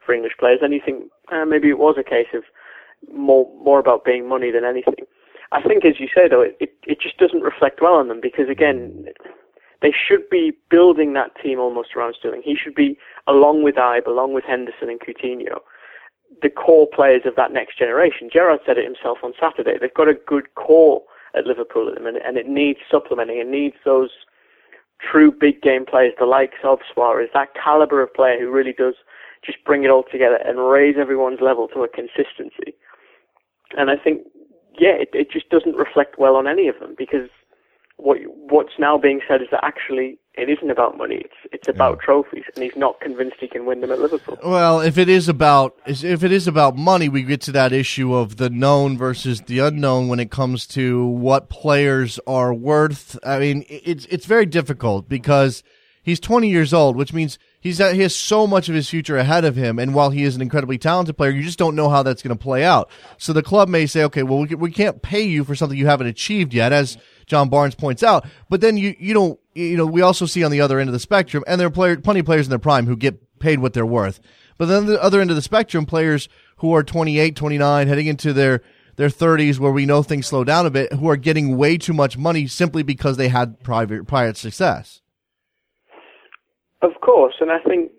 for 0.05 0.15
English 0.15 0.35
players, 0.39 0.61
And 0.63 0.73
you 0.73 0.81
think 0.85 1.05
uh, 1.31 1.45
maybe 1.45 1.69
it 1.69 1.79
was 1.79 1.97
a 1.99 2.05
case 2.05 2.29
of 2.35 2.45
more 3.13 3.51
more 3.63 3.79
about 3.79 4.05
being 4.05 4.29
money 4.29 4.51
than 4.51 4.65
anything. 4.65 5.07
I 5.51 5.61
think, 5.63 5.85
as 5.85 6.01
you 6.01 6.09
say 6.15 6.29
though, 6.29 6.41
it, 6.41 6.57
it, 6.61 6.75
it 6.87 7.01
just 7.01 7.19
doesn't 7.19 7.43
reflect 7.43 7.81
well 7.83 7.95
on 7.95 8.09
them 8.09 8.21
because 8.23 8.49
again, 8.49 9.07
they 9.83 9.93
should 9.93 10.29
be 10.31 10.53
building 10.71 11.13
that 11.13 11.33
team 11.43 11.59
almost 11.59 11.91
around 11.97 12.15
Sterling. 12.19 12.43
He 12.45 12.57
should 12.57 12.75
be, 12.75 12.97
along 13.27 13.65
with 13.65 13.75
Ibe, 13.75 14.07
along 14.07 14.33
with 14.33 14.45
Henderson 14.45 14.89
and 14.89 15.01
Coutinho, 15.01 15.59
the 16.41 16.49
core 16.49 16.89
players 16.93 17.23
of 17.27 17.37
that 17.37 17.53
next 17.53 17.79
generation. 17.79 18.31
Gerrard 18.33 18.61
said 18.65 18.79
it 18.79 18.85
himself 18.85 19.19
on 19.23 19.33
Saturday. 19.39 19.77
They've 19.79 19.93
got 19.93 20.09
a 20.09 20.15
good 20.15 20.55
core 20.55 21.03
at 21.35 21.47
Liverpool 21.47 21.89
at 21.89 21.95
the 21.97 22.01
minute, 22.01 22.23
and 22.25 22.37
it 22.37 22.47
needs 22.47 22.79
supplementing. 22.91 23.39
It 23.39 23.49
needs 23.49 23.77
those 23.85 24.11
true 25.01 25.33
big 25.33 25.61
game 25.63 25.85
players, 25.85 26.15
the 26.19 26.27
likes 26.27 26.59
of 26.65 26.79
Suarez, 26.93 27.31
that 27.35 27.55
caliber 27.55 28.03
of 28.03 28.15
player 28.15 28.39
who 28.39 28.51
really 28.51 28.73
does 28.73 28.95
just 29.45 29.63
bring 29.65 29.85
it 29.85 29.91
all 29.91 30.05
together 30.11 30.39
and 30.45 30.59
raise 30.59 30.97
everyone's 30.99 31.41
level 31.41 31.69
to 31.69 31.83
a 31.83 31.89
consistency. 31.89 32.75
And 33.77 33.91
I 33.91 33.97
think, 33.97 34.23
yeah, 34.79 34.93
it, 34.93 35.11
it 35.13 35.31
just 35.31 35.49
doesn't 35.51 35.77
reflect 35.77 36.19
well 36.19 36.37
on 36.37 36.47
any 36.47 36.69
of 36.69 36.79
them 36.79 36.95
because 36.97 37.29
what 37.97 38.19
what's 38.27 38.73
now 38.79 38.99
being 38.99 39.21
said 39.29 39.41
is 39.43 39.49
that 39.51 39.65
actually 39.65 40.19
it 40.35 40.49
isn't 40.49 40.71
about 40.71 40.97
money. 40.97 41.17
It's 41.17 41.35
it's 41.53 41.69
about 41.69 41.99
yeah. 42.01 42.05
trophies, 42.05 42.45
and 42.55 42.65
he's 42.65 42.77
not 42.77 43.01
convinced 43.01 43.37
he 43.39 43.49
can 43.49 43.67
win 43.67 43.81
them 43.81 43.93
at 43.93 44.01
Liverpool. 44.01 44.39
Well, 44.43 44.81
if 44.81 44.99
it 44.99 45.09
is 45.09 45.29
about 45.29 45.77
if 45.87 46.25
it 46.25 46.33
is 46.33 46.49
about 46.49 46.77
money, 46.77 47.09
we 47.09 47.23
get 47.23 47.41
to 47.43 47.53
that 47.53 47.73
issue 47.73 48.15
of 48.15 48.37
the 48.37 48.51
known 48.51 48.97
versus 48.97 49.43
the 49.43 49.61
unknown 49.61 50.09
when 50.09 50.21
it 50.21 50.31
comes 50.31 50.67
to 50.69 51.07
what 51.07 51.49
players 51.49 52.19
are 52.27 52.53
worth. 52.53 53.19
I 53.25 53.39
mean, 53.39 53.65
it's 53.69 54.07
it's 54.07 54.27
very 54.27 54.47
difficult 54.47 55.09
because 55.09 55.63
he's 56.03 56.21
20 56.21 56.49
years 56.49 56.73
old, 56.73 56.97
which 56.97 57.13
means 57.13 57.39
he's 57.63 57.79
he 57.79 58.01
has 58.01 58.15
so 58.15 58.47
much 58.47 58.69
of 58.69 58.75
his 58.75 58.91
future 58.91 59.17
ahead 59.17 59.47
of 59.47 59.57
him. 59.57 59.79
And 59.79 59.95
while 59.95 60.11
he 60.11 60.25
is 60.25 60.37
an 60.37 60.43
incredibly 60.43 60.77
talented 60.77 61.17
player, 61.17 61.31
you 61.31 61.43
just 61.43 61.59
don't 61.59 61.77
know 61.77 61.89
how 61.89 62.03
that's 62.03 62.23
going 62.23 62.37
to 62.37 62.43
play 62.43 62.65
out. 62.65 62.91
So 63.17 63.33
the 63.33 63.43
club 63.43 63.71
may 63.71 63.87
say, 63.87 64.05
okay, 64.05 64.23
well, 64.23 64.41
we, 64.41 64.55
we 64.55 64.71
can't 64.71 65.01
pay 65.01 65.23
you 65.23 65.45
for 65.45 65.55
something 65.55 65.79
you 65.79 65.87
haven't 65.87 66.09
achieved 66.09 66.53
yet, 66.53 66.73
as 66.73 66.99
John 67.27 67.49
Barnes 67.49 67.75
points 67.75 68.03
out. 68.03 68.27
But 68.51 68.61
then 68.61 68.77
you 68.77 68.95
you 68.99 69.15
don't 69.15 69.41
you 69.55 69.79
know 69.79 69.87
we 69.87 70.03
also 70.03 70.27
see 70.27 70.45
on 70.45 70.51
the 70.51 70.61
other 70.61 70.79
end 70.79 70.91
of 70.91 70.93
the 70.93 71.01
spectrum, 71.01 71.43
and 71.47 71.59
there 71.59 71.69
are 71.69 71.71
player, 71.71 71.97
plenty 71.97 72.21
of 72.21 72.27
players 72.27 72.47
in 72.47 72.51
their 72.51 72.59
prime 72.59 72.87
who 72.87 72.97
get 72.97 73.39
paid 73.39 73.61
what 73.61 73.73
they're 73.73 73.87
worth. 73.87 74.21
But 74.59 74.67
then 74.67 74.87
the 74.87 75.03
other 75.03 75.21
end 75.21 75.31
of 75.31 75.37
the 75.37 75.43
spectrum, 75.43 75.87
players 75.87 76.29
who 76.59 76.75
are 76.75 76.83
28, 76.83 77.35
29, 77.35 77.89
heading 77.89 78.07
into 78.07 78.33
their 78.33 78.63
their 78.97 79.09
30s, 79.09 79.59
where 79.59 79.73
we 79.73 79.87
know 79.87 80.03
things 80.03 80.27
slow 80.27 80.45
down 80.45 80.67
a 80.67 80.71
bit, 80.71 80.93
who 80.93 81.09
are 81.09 81.17
getting 81.17 81.57
way 81.57 81.79
too 81.79 81.95
much 81.95 82.19
money 82.19 82.47
simply 82.47 82.83
because 82.83 83.17
they 83.17 83.29
had 83.29 83.61
private 83.61 84.07
prior 84.07 84.35
success. 84.35 85.02
Of 86.83 87.01
course, 87.01 87.35
and 87.41 87.51
I 87.51 87.61
think 87.61 87.93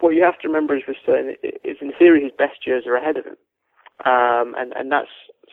what 0.00 0.10
you 0.10 0.22
have 0.22 0.38
to 0.40 0.48
remember 0.48 0.76
is, 0.76 0.82
Sterling, 1.02 1.36
is 1.42 1.78
in 1.80 1.92
theory 1.98 2.22
his 2.22 2.32
best 2.36 2.66
years 2.66 2.84
are 2.86 2.94
ahead 2.96 3.16
of 3.16 3.24
him, 3.24 3.36
um, 4.04 4.54
and 4.58 4.72
and 4.76 4.92
that's 4.92 5.08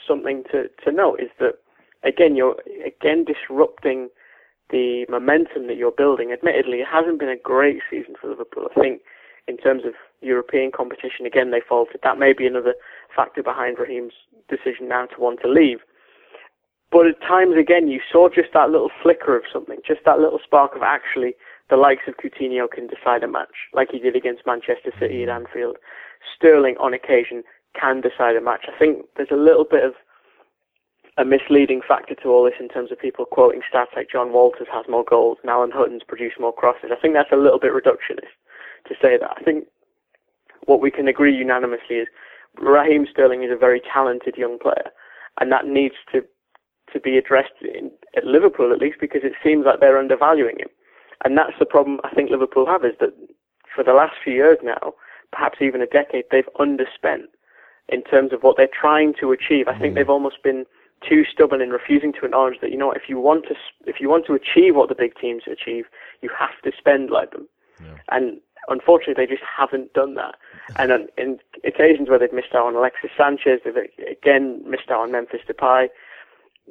something 0.08 0.44
to 0.52 0.70
to 0.84 0.92
note 0.92 1.20
is 1.20 1.30
that 1.40 1.56
again, 2.06 2.36
you're 2.36 2.56
again 2.86 3.26
disrupting 3.26 4.10
the 4.70 5.06
momentum 5.10 5.68
that 5.68 5.78
you're 5.78 5.92
building. 5.92 6.32
Admittedly, 6.32 6.80
it 6.80 6.88
hasn't 6.88 7.20
been 7.20 7.30
a 7.30 7.38
great 7.38 7.82
season 7.90 8.16
for 8.20 8.30
Liverpool. 8.30 8.68
I 8.76 8.80
think 8.80 9.02
in 9.48 9.58
terms 9.58 9.84
of 9.86 9.94
European 10.22 10.72
competition, 10.72 11.26
again, 11.26 11.52
they 11.52 11.62
faltered. 11.68 12.02
That 12.04 12.18
may 12.18 12.34
be 12.34 12.48
another 12.48 12.76
factor 13.16 13.44
behind 13.44 13.78
Raheem's 13.78 14.14
decision 14.50 14.88
now 14.88 15.06
to 15.06 15.20
want 15.20 15.42
to 15.42 15.50
leave. 15.50 15.80
But 16.92 17.08
at 17.08 17.22
times, 17.22 17.56
again, 17.58 17.88
you 17.88 18.00
saw 18.12 18.30
just 18.30 18.54
that 18.54 18.70
little 18.70 18.92
flicker 19.02 19.36
of 19.36 19.44
something, 19.52 19.80
just 19.86 20.02
that 20.06 20.20
little 20.20 20.40
spark 20.44 20.76
of 20.76 20.82
actually 20.82 21.36
the 21.70 21.78
likes 21.78 22.04
of 22.08 22.16
Coutinho 22.18 22.70
can 22.70 22.88
decide 22.88 23.24
a 23.24 23.28
match, 23.28 23.70
like 23.74 23.90
he 23.92 24.00
did 24.00 24.16
against 24.16 24.46
Manchester 24.46 24.92
City 25.00 25.24
at 25.24 25.30
Anfield. 25.30 25.78
Sterling, 26.36 26.76
on 26.80 26.94
occasion, 26.94 27.44
can 27.80 28.02
decide 28.02 28.36
a 28.36 28.42
match. 28.42 28.66
I 28.68 28.78
think 28.78 29.06
there's 29.16 29.32
a 29.32 29.36
little 29.36 29.66
bit 29.66 29.84
of 29.84 29.94
a 31.18 31.26
misleading 31.26 31.82
factor 31.88 32.14
to 32.16 32.30
all 32.30 32.44
this 32.44 32.60
in 32.60 32.68
terms 32.68 32.92
of 32.92 33.00
people 33.00 33.26
quoting 33.26 33.62
stats 33.62 33.96
like 33.96 34.10
Jon 34.12 34.34
Walters 34.34 34.68
has 34.72 34.86
more 34.90 35.04
goals 35.04 35.38
and 35.42 35.50
Alan 35.50 35.72
Hutton's 35.72 36.04
produced 36.06 36.40
more 36.40 36.54
crosses. 36.54 36.92
I 36.92 37.00
think 37.00 37.14
that's 37.14 37.32
a 37.32 37.38
little 37.38 37.60
bit 37.60 37.72
reductionist 37.72 38.36
to 38.88 38.96
say 39.02 39.18
that. 39.18 39.32
I 39.38 39.42
think 39.42 39.66
what 40.66 40.82
we 40.82 40.92
can 40.92 41.08
agree 41.08 41.36
unanimously 41.36 41.98
is 41.98 42.08
Raheem 42.60 43.08
Sterling 43.10 43.44
is 43.44 43.52
a 43.52 43.58
very 43.58 43.82
talented 43.82 44.36
young 44.38 44.60
player, 44.60 44.92
and 45.40 45.52
that 45.52 45.66
needs 45.66 45.96
to 46.12 46.24
to 46.94 47.00
be 47.00 47.18
addressed 47.18 47.52
in, 47.62 47.92
at 48.16 48.24
Liverpool 48.26 48.72
at 48.72 48.80
least 48.80 48.98
because 49.02 49.22
it 49.24 49.34
seems 49.44 49.66
like 49.66 49.80
they're 49.80 49.98
undervaluing 49.98 50.58
him, 50.60 50.70
and 51.24 51.38
that's 51.38 51.58
the 51.60 51.66
problem 51.66 52.00
I 52.04 52.14
think 52.14 52.30
Liverpool 52.30 52.66
have 52.66 52.84
is 52.84 52.94
that 53.00 53.14
for 53.74 53.84
the 53.84 53.94
last 53.94 54.16
few 54.24 54.34
years 54.34 54.58
now, 54.64 54.94
perhaps 55.32 55.58
even 55.62 55.82
a 55.82 55.88
decade, 55.88 56.26
they've 56.32 56.50
underspent 56.60 57.26
in 57.90 58.04
terms 58.04 58.34
of 58.34 58.42
what 58.42 58.58
they're 58.58 58.68
trying 58.68 59.14
to 59.20 59.32
achieve. 59.32 59.68
I 59.68 59.78
think 59.78 59.94
mm. 59.94 59.96
they've 59.96 60.10
almost 60.10 60.42
been 60.44 60.66
too 61.08 61.24
stubborn 61.26 61.62
in 61.62 61.70
refusing 61.70 62.14
to 62.14 62.26
acknowledge 62.26 62.60
that 62.62 62.72
you 62.72 62.78
know 62.78 62.92
if 62.92 63.04
you 63.08 63.20
want 63.20 63.46
to 63.46 63.56
if 63.86 64.00
you 64.00 64.10
want 64.10 64.26
to 64.26 64.34
achieve 64.34 64.76
what 64.76 64.90
the 64.90 64.96
big 64.96 65.16
teams 65.20 65.44
achieve, 65.46 65.86
you 66.22 66.30
have 66.38 66.60
to 66.64 66.72
spend 66.78 67.10
like 67.12 67.32
them. 67.32 67.48
Yeah. 67.82 67.98
And 68.10 68.40
unfortunately, 68.70 69.26
they 69.26 69.32
just 69.32 69.44
haven't 69.46 69.94
done 69.94 70.16
that. 70.16 70.36
and 70.78 70.92
on, 70.92 71.08
in 71.18 71.40
occasions 71.64 72.10
where 72.10 72.20
they've 72.20 72.34
missed 72.34 72.56
out 72.56 72.66
on 72.66 72.76
Alexis 72.76 73.12
Sanchez, 73.16 73.62
they've 73.64 73.76
again 74.10 74.62
missed 74.66 74.90
out 74.90 75.02
on 75.02 75.12
Memphis 75.12 75.42
Depay. 75.48 75.90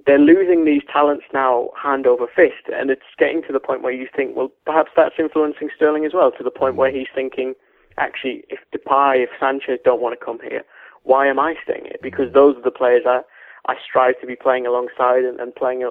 They're 0.06 0.18
losing 0.18 0.64
these 0.64 0.82
talents 0.92 1.24
now 1.32 1.70
hand 1.80 2.06
over 2.06 2.26
fist, 2.26 2.68
and 2.72 2.90
it's 2.90 3.02
getting 3.18 3.42
to 3.44 3.52
the 3.52 3.60
point 3.60 3.82
where 3.82 3.92
you 3.92 4.08
think, 4.14 4.36
well, 4.36 4.50
perhaps 4.66 4.90
that's 4.96 5.14
influencing 5.18 5.70
Sterling 5.74 6.04
as 6.04 6.12
well. 6.12 6.32
To 6.32 6.42
the 6.42 6.50
point 6.50 6.76
where 6.76 6.90
he's 6.90 7.06
thinking, 7.14 7.54
actually, 7.96 8.44
if 8.48 8.58
Depay, 8.74 9.22
if 9.22 9.30
Sanchez 9.38 9.78
don't 9.84 10.00
want 10.00 10.18
to 10.18 10.24
come 10.24 10.40
here, 10.40 10.64
why 11.04 11.26
am 11.28 11.38
I 11.38 11.54
staying 11.62 11.84
here? 11.84 11.98
Because 12.02 12.32
those 12.32 12.56
are 12.56 12.62
the 12.62 12.70
players 12.70 13.02
that 13.04 13.26
I 13.66 13.76
strive 13.88 14.20
to 14.20 14.26
be 14.26 14.36
playing 14.36 14.66
alongside 14.66 15.24
and, 15.24 15.40
and 15.40 15.54
playing 15.54 15.88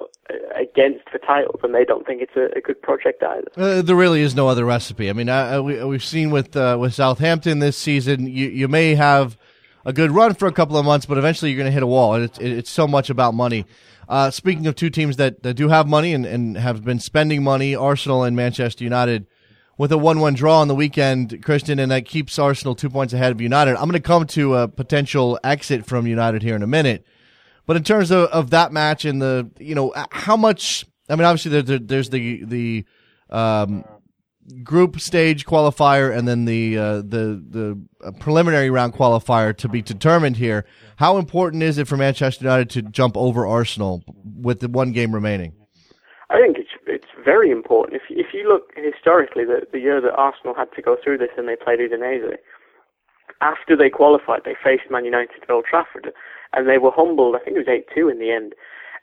against 0.54 1.08
for 1.10 1.18
titles, 1.18 1.60
and 1.64 1.74
they 1.74 1.84
don't 1.84 2.06
think 2.06 2.22
it's 2.22 2.36
a, 2.36 2.56
a 2.56 2.60
good 2.60 2.80
project 2.80 3.22
either. 3.22 3.48
Uh, 3.56 3.82
there 3.82 3.96
really 3.96 4.20
is 4.20 4.34
no 4.34 4.48
other 4.48 4.64
recipe. 4.64 5.10
I 5.10 5.12
mean, 5.12 5.28
uh, 5.28 5.60
we, 5.60 5.82
we've 5.84 6.04
seen 6.04 6.30
with 6.30 6.56
uh, 6.56 6.76
with 6.78 6.94
Southampton 6.94 7.58
this 7.58 7.76
season, 7.76 8.28
you 8.28 8.48
you 8.48 8.68
may 8.68 8.94
have 8.94 9.36
a 9.84 9.92
good 9.92 10.12
run 10.12 10.34
for 10.34 10.46
a 10.46 10.52
couple 10.52 10.76
of 10.76 10.84
months, 10.84 11.06
but 11.06 11.18
eventually 11.18 11.50
you're 11.50 11.58
going 11.58 11.66
to 11.70 11.72
hit 11.72 11.82
a 11.82 11.86
wall, 11.86 12.14
and 12.14 12.24
it's 12.24 12.38
it's 12.38 12.70
so 12.70 12.86
much 12.86 13.10
about 13.10 13.34
money. 13.34 13.64
Uh, 14.08 14.30
speaking 14.30 14.66
of 14.66 14.74
two 14.74 14.90
teams 14.90 15.16
that, 15.16 15.42
that 15.42 15.54
do 15.54 15.68
have 15.68 15.86
money 15.86 16.12
and, 16.12 16.26
and 16.26 16.56
have 16.56 16.84
been 16.84 16.98
spending 16.98 17.42
money, 17.42 17.74
Arsenal 17.74 18.24
and 18.24 18.36
Manchester 18.36 18.84
United 18.84 19.26
with 19.76 19.90
a 19.92 19.96
1-1 19.96 20.36
draw 20.36 20.60
on 20.60 20.68
the 20.68 20.74
weekend, 20.74 21.30
Kristan, 21.42 21.80
and 21.80 21.90
that 21.90 22.04
keeps 22.04 22.38
Arsenal 22.38 22.74
two 22.74 22.90
points 22.90 23.12
ahead 23.12 23.32
of 23.32 23.40
United. 23.40 23.76
I'm 23.76 23.88
going 23.88 23.92
to 23.92 24.00
come 24.00 24.26
to 24.28 24.54
a 24.54 24.68
potential 24.68 25.38
exit 25.42 25.84
from 25.84 26.06
United 26.06 26.42
here 26.42 26.54
in 26.54 26.62
a 26.62 26.66
minute. 26.66 27.04
But 27.66 27.76
in 27.76 27.82
terms 27.82 28.10
of, 28.10 28.28
of 28.28 28.50
that 28.50 28.72
match 28.72 29.04
and 29.04 29.20
the, 29.20 29.50
you 29.58 29.74
know, 29.74 29.92
how 30.10 30.36
much, 30.36 30.84
I 31.08 31.16
mean, 31.16 31.24
obviously 31.24 31.60
there, 31.62 31.78
there's 31.78 32.10
the, 32.10 32.44
the, 32.44 32.84
um, 33.30 33.84
group 34.62 35.00
stage 35.00 35.46
qualifier 35.46 36.16
and 36.16 36.28
then 36.28 36.44
the, 36.44 36.78
uh, 36.78 36.96
the, 36.96 37.42
the 37.48 38.12
preliminary 38.20 38.70
round 38.70 38.92
qualifier 38.92 39.56
to 39.56 39.68
be 39.68 39.82
determined 39.82 40.36
here. 40.36 40.64
How 40.96 41.18
important 41.18 41.62
is 41.62 41.78
it 41.78 41.88
for 41.88 41.96
Manchester 41.96 42.44
United 42.44 42.70
to 42.70 42.82
jump 42.82 43.16
over 43.16 43.46
Arsenal 43.46 44.02
with 44.24 44.60
the 44.60 44.68
one 44.68 44.92
game 44.92 45.14
remaining? 45.14 45.54
I 46.30 46.40
think 46.40 46.56
it's 46.58 46.70
it's 46.86 47.06
very 47.24 47.50
important. 47.50 48.00
If 48.00 48.02
if 48.10 48.32
you 48.32 48.48
look 48.48 48.72
historically, 48.76 49.44
the 49.44 49.66
the 49.72 49.78
year 49.78 50.00
that 50.00 50.14
Arsenal 50.14 50.54
had 50.54 50.72
to 50.74 50.82
go 50.82 50.96
through 51.02 51.18
this 51.18 51.30
and 51.36 51.46
they 51.46 51.56
played 51.56 51.80
Udinese, 51.80 52.38
after 53.40 53.76
they 53.76 53.90
qualified, 53.90 54.42
they 54.44 54.56
faced 54.62 54.90
Man 54.90 55.04
United 55.04 55.42
at 55.42 55.50
Old 55.50 55.66
Trafford, 55.66 56.12
and 56.52 56.68
they 56.68 56.78
were 56.78 56.90
humbled. 56.90 57.36
I 57.36 57.44
think 57.44 57.56
it 57.56 57.66
was 57.66 57.82
8-2 57.96 58.10
in 58.10 58.18
the 58.18 58.30
end. 58.30 58.54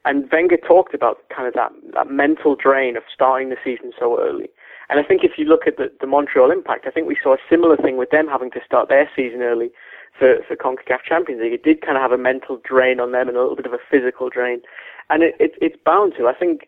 And 0.04 0.30
Wenger 0.32 0.58
talked 0.58 0.96
about 0.96 1.18
kind 1.30 1.48
of 1.48 1.54
that, 1.54 1.72
that 1.94 2.10
mental 2.10 2.56
drain 2.56 2.98
of 2.98 3.04
starting 3.14 3.50
the 3.50 3.58
season 3.64 3.92
so 4.00 4.20
early. 4.20 4.50
And 4.92 5.00
I 5.00 5.04
think 5.04 5.24
if 5.24 5.38
you 5.38 5.46
look 5.46 5.66
at 5.66 5.78
the, 5.78 5.90
the 6.02 6.06
Montreal 6.06 6.52
impact, 6.52 6.86
I 6.86 6.92
think 6.92 7.08
we 7.08 7.18
saw 7.24 7.34
a 7.34 7.38
similar 7.50 7.78
thing 7.78 7.96
with 7.96 8.10
them 8.10 8.28
having 8.28 8.52
to 8.52 8.60
start 8.66 8.90
their 8.90 9.10
season 9.16 9.42
early 9.42 9.72
for, 10.20 10.40
for 10.46 10.58
CONCACAF 10.58 11.04
Champions 11.08 11.42
League. 11.42 11.54
It 11.54 11.64
did 11.64 11.82
kind 11.82 11.96
of 11.96 12.02
have 12.02 12.12
a 12.12 12.18
mental 12.18 12.60
drain 12.62 13.00
on 13.00 13.14
them 13.14 13.30
and 13.30 13.38
a 13.38 13.40
little 13.40 13.56
bit 13.56 13.66
of 13.66 13.72
a 13.72 13.80
physical 13.90 14.30
drain. 14.30 14.62
And 15.10 15.24
it, 15.24 15.36
it, 15.40 15.54
it's 15.62 15.78
bound 15.86 16.16
to. 16.18 16.28
I 16.28 16.34
think 16.34 16.68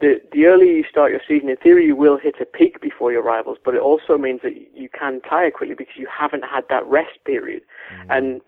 the, 0.00 0.20
the 0.30 0.46
earlier 0.46 0.70
you 0.70 0.84
start 0.88 1.10
your 1.10 1.20
season, 1.26 1.48
in 1.48 1.56
theory, 1.56 1.84
you 1.84 1.96
will 1.96 2.16
hit 2.16 2.36
a 2.40 2.44
peak 2.44 2.80
before 2.80 3.10
your 3.10 3.24
rivals, 3.24 3.58
but 3.64 3.74
it 3.74 3.80
also 3.80 4.16
means 4.16 4.40
that 4.44 4.54
you 4.72 4.88
can 4.96 5.20
tire 5.22 5.50
quickly 5.50 5.74
because 5.74 5.96
you 5.96 6.06
haven't 6.06 6.44
had 6.44 6.62
that 6.70 6.86
rest 6.86 7.18
period. 7.26 7.62
Mm-hmm. 7.92 8.10
And 8.12 8.40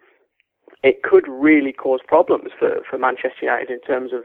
it 0.85 1.03
could 1.03 1.27
really 1.27 1.73
cause 1.73 1.99
problems 2.07 2.53
for, 2.57 2.77
for 2.89 2.97
Manchester 2.97 3.43
United 3.43 3.71
in 3.71 3.81
terms 3.81 4.13
of. 4.13 4.23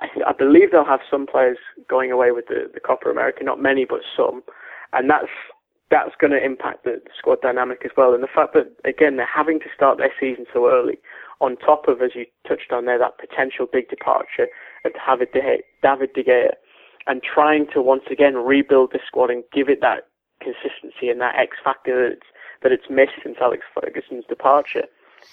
I, 0.00 0.30
I 0.30 0.32
believe 0.32 0.70
they'll 0.70 0.84
have 0.84 1.00
some 1.10 1.26
players 1.26 1.58
going 1.88 2.12
away 2.12 2.32
with 2.32 2.46
the, 2.48 2.70
the 2.72 2.80
Copa 2.80 3.08
America, 3.08 3.44
not 3.44 3.60
many, 3.60 3.84
but 3.84 4.00
some, 4.16 4.42
and 4.92 5.08
that's 5.10 5.28
that's 5.90 6.14
going 6.20 6.32
to 6.32 6.44
impact 6.44 6.84
the, 6.84 7.00
squad 7.16 7.40
dynamic 7.40 7.80
as 7.82 7.90
well. 7.96 8.12
And 8.12 8.22
the 8.22 8.28
fact 8.28 8.52
that 8.54 8.70
again 8.84 9.16
they're 9.16 9.26
having 9.26 9.58
to 9.60 9.66
start 9.74 9.98
their 9.98 10.12
season 10.20 10.46
so 10.52 10.68
early, 10.68 10.98
on 11.40 11.56
top 11.56 11.88
of 11.88 12.02
as 12.02 12.10
you 12.14 12.26
touched 12.46 12.72
on 12.72 12.84
there 12.84 12.98
that 12.98 13.18
potential 13.18 13.66
big 13.70 13.88
departure 13.88 14.48
at 14.84 14.92
David 15.06 15.32
De 15.32 15.40
Gea, 15.40 15.58
David 15.82 16.12
De 16.14 16.22
Gea 16.22 16.50
and 17.06 17.22
trying 17.22 17.66
to 17.72 17.80
once 17.80 18.04
again 18.10 18.36
rebuild 18.36 18.92
the 18.92 19.00
squad 19.06 19.30
and 19.30 19.42
give 19.52 19.68
it 19.68 19.80
that 19.80 20.08
consistency 20.40 21.08
and 21.08 21.20
that 21.20 21.34
X 21.36 21.56
factor 21.64 22.04
that 22.04 22.12
it's, 22.12 22.26
that 22.62 22.72
it's 22.72 22.90
missed 22.90 23.18
since 23.22 23.36
Alex 23.40 23.64
Ferguson's 23.74 24.26
departure 24.28 24.84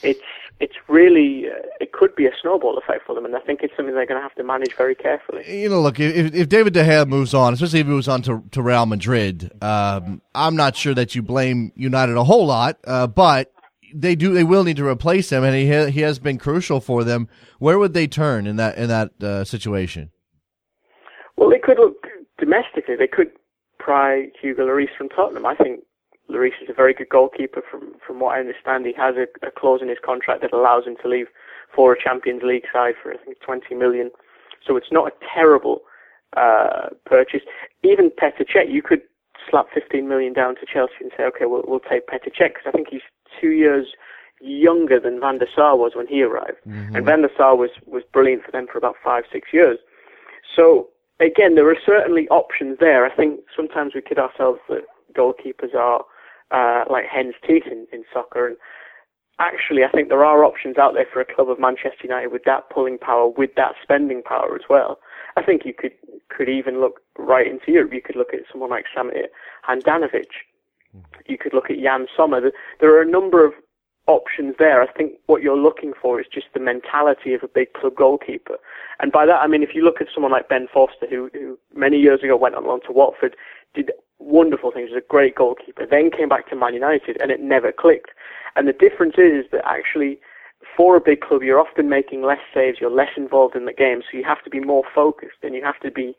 it's 0.03 0.21
it's 0.59 0.75
really 0.87 1.47
uh, 1.49 1.67
it 1.81 1.91
could 1.91 2.15
be 2.15 2.25
a 2.25 2.31
snowball 2.41 2.77
effect 2.77 3.05
for 3.05 3.13
them, 3.13 3.25
and 3.25 3.35
I 3.35 3.39
think 3.39 3.61
it's 3.61 3.75
something 3.75 3.93
they're 3.93 4.05
going 4.05 4.19
to 4.19 4.23
have 4.23 4.35
to 4.35 4.43
manage 4.43 4.73
very 4.75 4.95
carefully. 4.95 5.43
You 5.61 5.69
know, 5.69 5.81
look, 5.81 5.99
if, 5.99 6.33
if 6.33 6.47
David 6.47 6.73
De 6.73 6.83
Gea 6.83 7.07
moves 7.07 7.33
on, 7.33 7.53
especially 7.53 7.81
if 7.81 7.85
he 7.87 7.91
moves 7.91 8.07
on 8.07 8.21
to, 8.23 8.43
to 8.51 8.61
Real 8.61 8.85
Madrid, 8.85 9.51
um, 9.61 10.21
I'm 10.33 10.55
not 10.55 10.75
sure 10.75 10.93
that 10.93 11.15
you 11.15 11.21
blame 11.21 11.71
United 11.75 12.15
a 12.15 12.23
whole 12.23 12.45
lot, 12.45 12.77
uh, 12.85 13.07
but 13.07 13.51
they 13.93 14.15
do 14.15 14.33
they 14.33 14.43
will 14.43 14.63
need 14.63 14.77
to 14.77 14.87
replace 14.87 15.31
him, 15.31 15.43
and 15.43 15.55
he 15.55 15.69
ha- 15.69 15.87
he 15.87 16.01
has 16.01 16.19
been 16.19 16.37
crucial 16.37 16.79
for 16.79 17.03
them. 17.03 17.27
Where 17.59 17.77
would 17.77 17.93
they 17.93 18.07
turn 18.07 18.47
in 18.47 18.55
that 18.55 18.77
in 18.77 18.87
that 18.87 19.11
uh, 19.21 19.43
situation? 19.43 20.11
Well, 21.37 21.49
they 21.49 21.59
could 21.59 21.77
look 21.77 22.07
domestically. 22.37 22.95
They 22.95 23.07
could 23.07 23.31
pry 23.77 24.27
Hugo 24.41 24.65
Lloris 24.65 24.95
from 24.97 25.09
Tottenham. 25.09 25.45
I 25.45 25.55
think 25.55 25.81
Lloris 26.29 26.61
is 26.61 26.69
a 26.69 26.73
very 26.73 26.93
good 26.93 27.09
goalkeeper. 27.09 27.61
From 27.69 27.95
from 28.05 28.19
what 28.19 28.35
I 28.35 28.39
understand, 28.39 28.85
he 28.85 28.93
has 28.93 29.15
a, 29.15 29.27
a 29.45 29.51
clause 29.51 29.81
in 29.81 29.89
his 29.89 29.99
contract 30.03 30.41
that 30.41 30.53
allows 30.53 30.85
him 30.85 30.95
to 31.01 31.07
leave 31.07 31.27
for 31.73 31.93
a 31.93 32.01
Champions 32.01 32.41
League 32.43 32.65
side 32.71 32.95
for 33.01 33.13
I 33.13 33.17
think 33.17 33.39
20 33.41 33.75
million. 33.75 34.11
So 34.65 34.77
it's 34.77 34.91
not 34.91 35.07
a 35.07 35.13
terrible 35.33 35.81
uh, 36.35 36.89
purchase. 37.05 37.41
Even 37.83 38.09
Petr 38.09 38.45
Cech, 38.49 38.71
you 38.71 38.81
could 38.81 39.01
slap 39.49 39.67
15 39.73 40.07
million 40.07 40.33
down 40.33 40.55
to 40.55 40.65
Chelsea 40.65 40.93
and 41.01 41.11
say, 41.15 41.23
okay, 41.23 41.45
we'll, 41.45 41.63
we'll 41.67 41.79
take 41.79 42.07
Petr 42.07 42.33
Cech 42.33 42.53
because 42.55 42.65
I 42.65 42.71
think 42.71 42.87
he's 42.89 43.01
two 43.39 43.51
years 43.51 43.87
younger 44.41 44.99
than 44.99 45.19
Van 45.19 45.37
der 45.37 45.47
Sar 45.55 45.77
was 45.77 45.93
when 45.95 46.07
he 46.07 46.23
arrived, 46.23 46.57
mm-hmm. 46.67 46.95
and 46.95 47.05
Van 47.05 47.21
der 47.21 47.29
Sar 47.37 47.55
was 47.55 47.69
was 47.85 48.03
brilliant 48.11 48.43
for 48.43 48.51
them 48.51 48.67
for 48.71 48.77
about 48.77 48.95
five 49.03 49.23
six 49.31 49.49
years. 49.53 49.77
So 50.55 50.89
again, 51.19 51.55
there 51.55 51.69
are 51.69 51.77
certainly 51.85 52.27
options 52.29 52.77
there. 52.79 53.05
I 53.05 53.15
think 53.15 53.39
sometimes 53.55 53.93
we 53.95 54.01
kid 54.01 54.19
ourselves 54.19 54.59
that 54.69 54.83
goalkeepers 55.13 55.73
are 55.73 56.03
uh, 56.51 56.83
like 56.89 57.05
hen's 57.05 57.35
teeth 57.45 57.63
in, 57.65 57.87
in 57.91 58.03
soccer, 58.13 58.47
and 58.47 58.57
actually, 59.39 59.83
I 59.83 59.89
think 59.89 60.09
there 60.09 60.25
are 60.25 60.43
options 60.43 60.77
out 60.77 60.93
there 60.93 61.07
for 61.11 61.21
a 61.21 61.25
club 61.25 61.49
of 61.49 61.59
Manchester 61.59 62.03
United 62.03 62.31
with 62.31 62.43
that 62.45 62.69
pulling 62.69 62.97
power, 62.97 63.27
with 63.27 63.51
that 63.55 63.73
spending 63.81 64.21
power 64.23 64.55
as 64.55 64.69
well. 64.69 64.99
I 65.37 65.43
think 65.43 65.65
you 65.65 65.73
could 65.73 65.93
could 66.29 66.49
even 66.49 66.79
look 66.79 67.01
right 67.17 67.47
into 67.47 67.71
Europe. 67.71 67.93
You 67.93 68.01
could 68.01 68.15
look 68.15 68.33
at 68.33 68.41
someone 68.51 68.69
like 68.69 68.85
Samir 68.95 69.27
Handanovic. 69.67 70.31
You 71.27 71.37
could 71.37 71.53
look 71.53 71.69
at 71.69 71.79
Yann 71.79 72.07
Sommer. 72.15 72.51
There 72.79 72.95
are 72.95 73.01
a 73.01 73.09
number 73.09 73.45
of 73.45 73.53
options 74.07 74.55
there. 74.59 74.81
I 74.81 74.91
think 74.91 75.13
what 75.25 75.41
you're 75.41 75.57
looking 75.57 75.93
for 75.99 76.21
is 76.21 76.27
just 76.31 76.47
the 76.53 76.59
mentality 76.59 77.33
of 77.33 77.43
a 77.43 77.47
big 77.47 77.73
club 77.73 77.95
goalkeeper. 77.95 78.57
And 78.99 79.11
by 79.11 79.25
that, 79.25 79.41
I 79.41 79.47
mean, 79.47 79.63
if 79.63 79.73
you 79.73 79.83
look 79.83 79.99
at 79.99 80.07
someone 80.13 80.31
like 80.31 80.47
Ben 80.47 80.67
Foster, 80.73 81.07
who, 81.09 81.29
who 81.33 81.57
many 81.75 81.97
years 81.97 82.21
ago 82.23 82.37
went 82.37 82.55
on 82.55 82.65
loan 82.65 82.81
to 82.85 82.93
Watford, 82.93 83.35
did 83.73 83.91
wonderful 84.19 84.71
things, 84.71 84.89
was 84.91 85.01
a 85.03 85.07
great 85.07 85.35
goalkeeper, 85.35 85.85
then 85.85 86.11
came 86.11 86.29
back 86.29 86.49
to 86.49 86.55
Man 86.55 86.73
United 86.73 87.21
and 87.21 87.31
it 87.31 87.39
never 87.41 87.71
clicked. 87.71 88.11
And 88.55 88.67
the 88.67 88.73
difference 88.73 89.15
is 89.17 89.45
that 89.51 89.65
actually, 89.65 90.19
for 90.75 90.95
a 90.95 91.01
big 91.01 91.21
club, 91.21 91.43
you're 91.43 91.59
often 91.59 91.89
making 91.89 92.23
less 92.23 92.39
saves, 92.53 92.79
you're 92.79 92.89
less 92.89 93.11
involved 93.17 93.55
in 93.55 93.65
the 93.65 93.73
game, 93.73 94.01
so 94.01 94.17
you 94.17 94.23
have 94.23 94.43
to 94.43 94.49
be 94.49 94.59
more 94.59 94.83
focused 94.93 95.37
and 95.43 95.53
you 95.53 95.63
have 95.63 95.79
to 95.81 95.91
be 95.91 96.15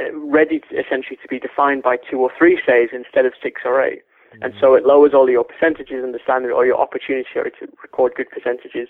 uh, 0.00 0.14
ready 0.14 0.60
to, 0.60 0.78
essentially 0.78 1.18
to 1.22 1.28
be 1.28 1.38
defined 1.38 1.82
by 1.82 1.96
two 1.96 2.18
or 2.18 2.30
three 2.36 2.60
saves 2.66 2.90
instead 2.92 3.26
of 3.26 3.32
six 3.42 3.62
or 3.64 3.82
8 3.82 3.98
mm-hmm. 3.98 4.42
And 4.42 4.54
so 4.60 4.74
it 4.74 4.84
lowers 4.84 5.12
all 5.14 5.30
your 5.30 5.44
percentages 5.44 6.02
and 6.02 6.14
the 6.14 6.20
standard 6.22 6.52
or 6.52 6.66
your 6.66 6.80
opportunity 6.80 7.28
to 7.34 7.50
record 7.82 8.14
good 8.16 8.30
percentages. 8.30 8.88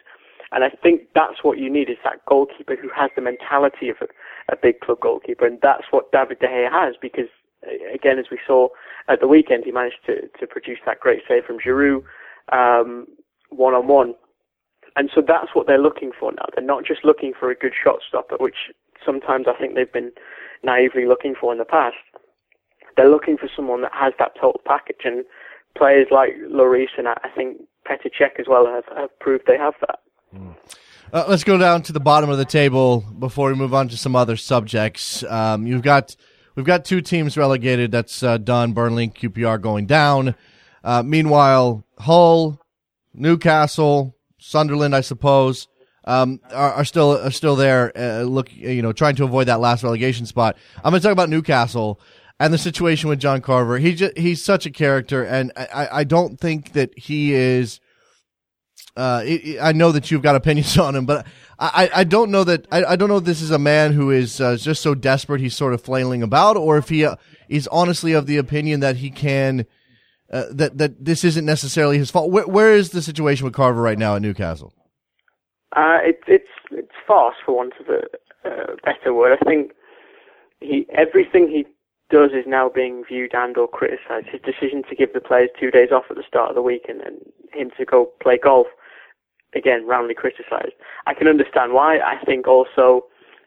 And 0.52 0.64
I 0.64 0.70
think 0.70 1.02
that's 1.14 1.42
what 1.44 1.58
you 1.58 1.70
need 1.70 1.90
is 1.90 1.98
that 2.04 2.24
goalkeeper 2.26 2.76
who 2.76 2.90
has 2.94 3.10
the 3.14 3.22
mentality 3.22 3.88
of 3.88 3.96
a, 4.00 4.06
a 4.52 4.56
big 4.56 4.80
club 4.80 5.00
goalkeeper. 5.00 5.46
And 5.46 5.58
that's 5.62 5.84
what 5.90 6.10
David 6.12 6.40
De 6.40 6.48
Gea 6.48 6.70
has 6.70 6.94
because, 7.00 7.28
again, 7.92 8.18
as 8.18 8.26
we 8.30 8.38
saw 8.46 8.68
at 9.08 9.20
the 9.20 9.28
weekend, 9.28 9.64
he 9.64 9.72
managed 9.72 9.98
to, 10.06 10.28
to 10.38 10.46
produce 10.46 10.78
that 10.86 11.00
great 11.00 11.22
save 11.28 11.44
from 11.44 11.58
Giroud, 11.58 12.02
one 13.50 13.74
on 13.74 13.88
one. 13.88 14.14
And 14.96 15.10
so 15.14 15.22
that's 15.26 15.54
what 15.54 15.66
they're 15.66 15.78
looking 15.78 16.10
for 16.18 16.32
now. 16.32 16.46
They're 16.54 16.64
not 16.64 16.84
just 16.84 17.04
looking 17.04 17.32
for 17.38 17.50
a 17.50 17.54
good 17.54 17.72
shot 17.82 18.00
stopper, 18.08 18.36
which 18.38 18.56
sometimes 19.04 19.46
I 19.48 19.58
think 19.58 19.74
they've 19.74 19.92
been 19.92 20.12
naively 20.64 21.06
looking 21.06 21.34
for 21.38 21.52
in 21.52 21.58
the 21.58 21.64
past. 21.64 21.96
They're 22.96 23.10
looking 23.10 23.36
for 23.36 23.48
someone 23.54 23.82
that 23.82 23.92
has 23.94 24.12
that 24.18 24.32
total 24.34 24.60
package, 24.66 25.02
and 25.04 25.24
players 25.76 26.08
like 26.10 26.30
Lloris 26.50 26.88
and 26.98 27.08
I 27.08 27.28
think 27.34 27.58
Petr 27.86 28.10
Cech 28.20 28.38
as 28.38 28.46
well 28.48 28.66
have, 28.66 28.84
have 28.96 29.16
proved 29.20 29.44
they 29.46 29.56
have 29.56 29.74
that. 29.80 30.00
Mm. 30.34 30.56
Uh, 31.12 31.24
let's 31.28 31.44
go 31.44 31.58
down 31.58 31.82
to 31.82 31.92
the 31.92 32.00
bottom 32.00 32.30
of 32.30 32.38
the 32.38 32.44
table 32.44 33.04
before 33.18 33.48
we 33.48 33.56
move 33.56 33.74
on 33.74 33.88
to 33.88 33.96
some 33.96 34.14
other 34.14 34.36
subjects. 34.36 35.24
Um, 35.24 35.66
you've 35.66 35.82
got 35.82 36.14
we've 36.54 36.66
got 36.66 36.84
two 36.84 37.00
teams 37.00 37.36
relegated. 37.36 37.92
That's 37.92 38.22
uh, 38.22 38.38
done. 38.38 38.72
Burnley, 38.72 39.08
QPR 39.08 39.60
going 39.60 39.86
down. 39.86 40.34
Uh, 40.82 41.02
meanwhile, 41.02 41.84
Hull, 41.98 42.60
Newcastle, 43.12 44.16
Sunderland, 44.38 44.94
I 44.94 45.02
suppose, 45.02 45.68
um, 46.04 46.40
are, 46.50 46.72
are, 46.72 46.84
still 46.84 47.18
are 47.18 47.30
still 47.30 47.56
there. 47.56 47.92
Uh, 47.96 48.22
look, 48.22 48.54
you 48.54 48.82
know, 48.82 48.92
trying 48.92 49.16
to 49.16 49.24
avoid 49.24 49.48
that 49.48 49.60
last 49.60 49.82
relegation 49.82 50.26
spot. 50.26 50.56
I'm 50.76 50.90
going 50.90 51.00
to 51.00 51.06
talk 51.06 51.12
about 51.12 51.28
Newcastle 51.28 52.00
and 52.38 52.54
the 52.54 52.58
situation 52.58 53.10
with 53.10 53.20
John 53.20 53.42
Carver. 53.42 53.78
He 53.78 53.94
just, 53.94 54.16
he's 54.16 54.42
such 54.42 54.64
a 54.64 54.70
character, 54.70 55.22
and 55.22 55.52
I, 55.56 55.88
I 55.92 56.04
don't 56.04 56.40
think 56.40 56.72
that 56.72 56.98
he 56.98 57.34
is. 57.34 57.80
Uh, 58.96 59.22
I 59.62 59.72
know 59.72 59.92
that 59.92 60.10
you've 60.10 60.22
got 60.22 60.36
opinions 60.36 60.76
on 60.78 60.96
him, 60.96 61.06
but 61.06 61.26
I, 61.60 61.90
I 61.96 62.04
don't 62.04 62.30
know 62.30 62.42
that 62.44 62.66
I, 62.72 62.84
I 62.84 62.96
don't 62.96 63.10
know 63.10 63.18
if 63.18 63.24
this 63.24 63.42
is 63.42 63.50
a 63.50 63.58
man 63.58 63.92
who 63.92 64.10
is 64.10 64.40
uh, 64.40 64.56
just 64.56 64.80
so 64.80 64.94
desperate 64.94 65.42
he's 65.42 65.54
sort 65.54 65.74
of 65.74 65.82
flailing 65.82 66.22
about, 66.22 66.56
or 66.56 66.78
if 66.78 66.88
he 66.88 67.04
uh, 67.04 67.16
is 67.48 67.68
honestly 67.68 68.14
of 68.14 68.26
the 68.26 68.38
opinion 68.38 68.80
that 68.80 68.96
he 68.96 69.10
can 69.10 69.66
uh, 70.32 70.44
that 70.52 70.78
that 70.78 71.04
this 71.04 71.22
isn't 71.22 71.44
necessarily 71.44 71.98
his 71.98 72.10
fault. 72.10 72.30
Where, 72.30 72.46
where 72.46 72.72
is 72.72 72.90
the 72.90 73.02
situation 73.02 73.44
with 73.44 73.54
Carver 73.54 73.82
right 73.82 73.98
now 73.98 74.16
at 74.16 74.22
Newcastle? 74.22 74.72
Uh, 75.76 75.98
it, 76.02 76.20
it's 76.26 76.48
it's 76.70 76.94
farce 77.06 77.36
for 77.44 77.56
want 77.56 77.74
of 77.78 77.88
a 77.88 78.02
uh, 78.48 78.76
better 78.84 79.12
word. 79.12 79.38
I 79.40 79.44
think 79.44 79.72
he 80.60 80.86
everything 80.92 81.48
he 81.48 81.66
does 82.08 82.30
is 82.30 82.44
now 82.46 82.68
being 82.68 83.04
viewed 83.04 83.34
and 83.34 83.56
or 83.56 83.68
criticised. 83.68 84.28
His 84.28 84.40
decision 84.40 84.82
to 84.88 84.96
give 84.96 85.12
the 85.12 85.20
players 85.20 85.50
two 85.58 85.70
days 85.70 85.90
off 85.92 86.04
at 86.10 86.16
the 86.16 86.24
start 86.26 86.48
of 86.48 86.54
the 86.54 86.62
week 86.62 86.86
and, 86.88 87.00
and 87.02 87.18
him 87.52 87.70
to 87.78 87.84
go 87.84 88.10
play 88.20 88.38
golf, 88.38 88.66
again, 89.54 89.86
roundly 89.86 90.14
criticised. 90.14 90.72
I 91.06 91.14
can 91.14 91.28
understand 91.28 91.72
why. 91.72 91.98
I 91.98 92.22
think 92.24 92.46
also 92.46 93.06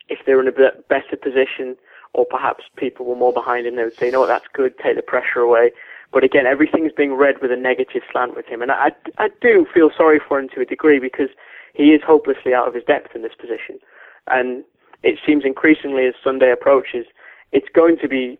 if 0.09 0.19
they 0.25 0.33
were 0.33 0.41
in 0.41 0.47
a 0.47 0.71
better 0.89 1.17
position 1.21 1.75
or 2.13 2.25
perhaps 2.25 2.65
people 2.75 3.05
were 3.05 3.15
more 3.15 3.33
behind 3.33 3.65
him, 3.65 3.75
they 3.75 3.83
would 3.83 3.97
say, 3.97 4.11
no, 4.11 4.27
that's 4.27 4.45
good, 4.53 4.77
take 4.77 4.95
the 4.95 5.01
pressure 5.01 5.39
away. 5.39 5.71
But 6.11 6.23
again, 6.23 6.45
everything's 6.45 6.91
being 6.91 7.13
read 7.13 7.41
with 7.41 7.51
a 7.51 7.55
negative 7.55 8.03
slant 8.11 8.35
with 8.35 8.45
him. 8.45 8.61
And 8.61 8.71
I, 8.71 8.91
I 9.17 9.29
do 9.41 9.65
feel 9.73 9.89
sorry 9.95 10.19
for 10.19 10.39
him 10.39 10.49
to 10.49 10.61
a 10.61 10.65
degree 10.65 10.99
because 10.99 11.29
he 11.73 11.93
is 11.93 12.01
hopelessly 12.05 12.53
out 12.53 12.67
of 12.67 12.75
his 12.75 12.83
depth 12.83 13.15
in 13.15 13.23
this 13.23 13.33
position. 13.33 13.79
And 14.27 14.63
it 15.01 15.19
seems 15.25 15.43
increasingly 15.43 16.05
as 16.05 16.13
Sunday 16.23 16.51
approaches, 16.51 17.07
it's 17.51 17.67
going 17.73 17.97
to 17.97 18.07
be 18.07 18.37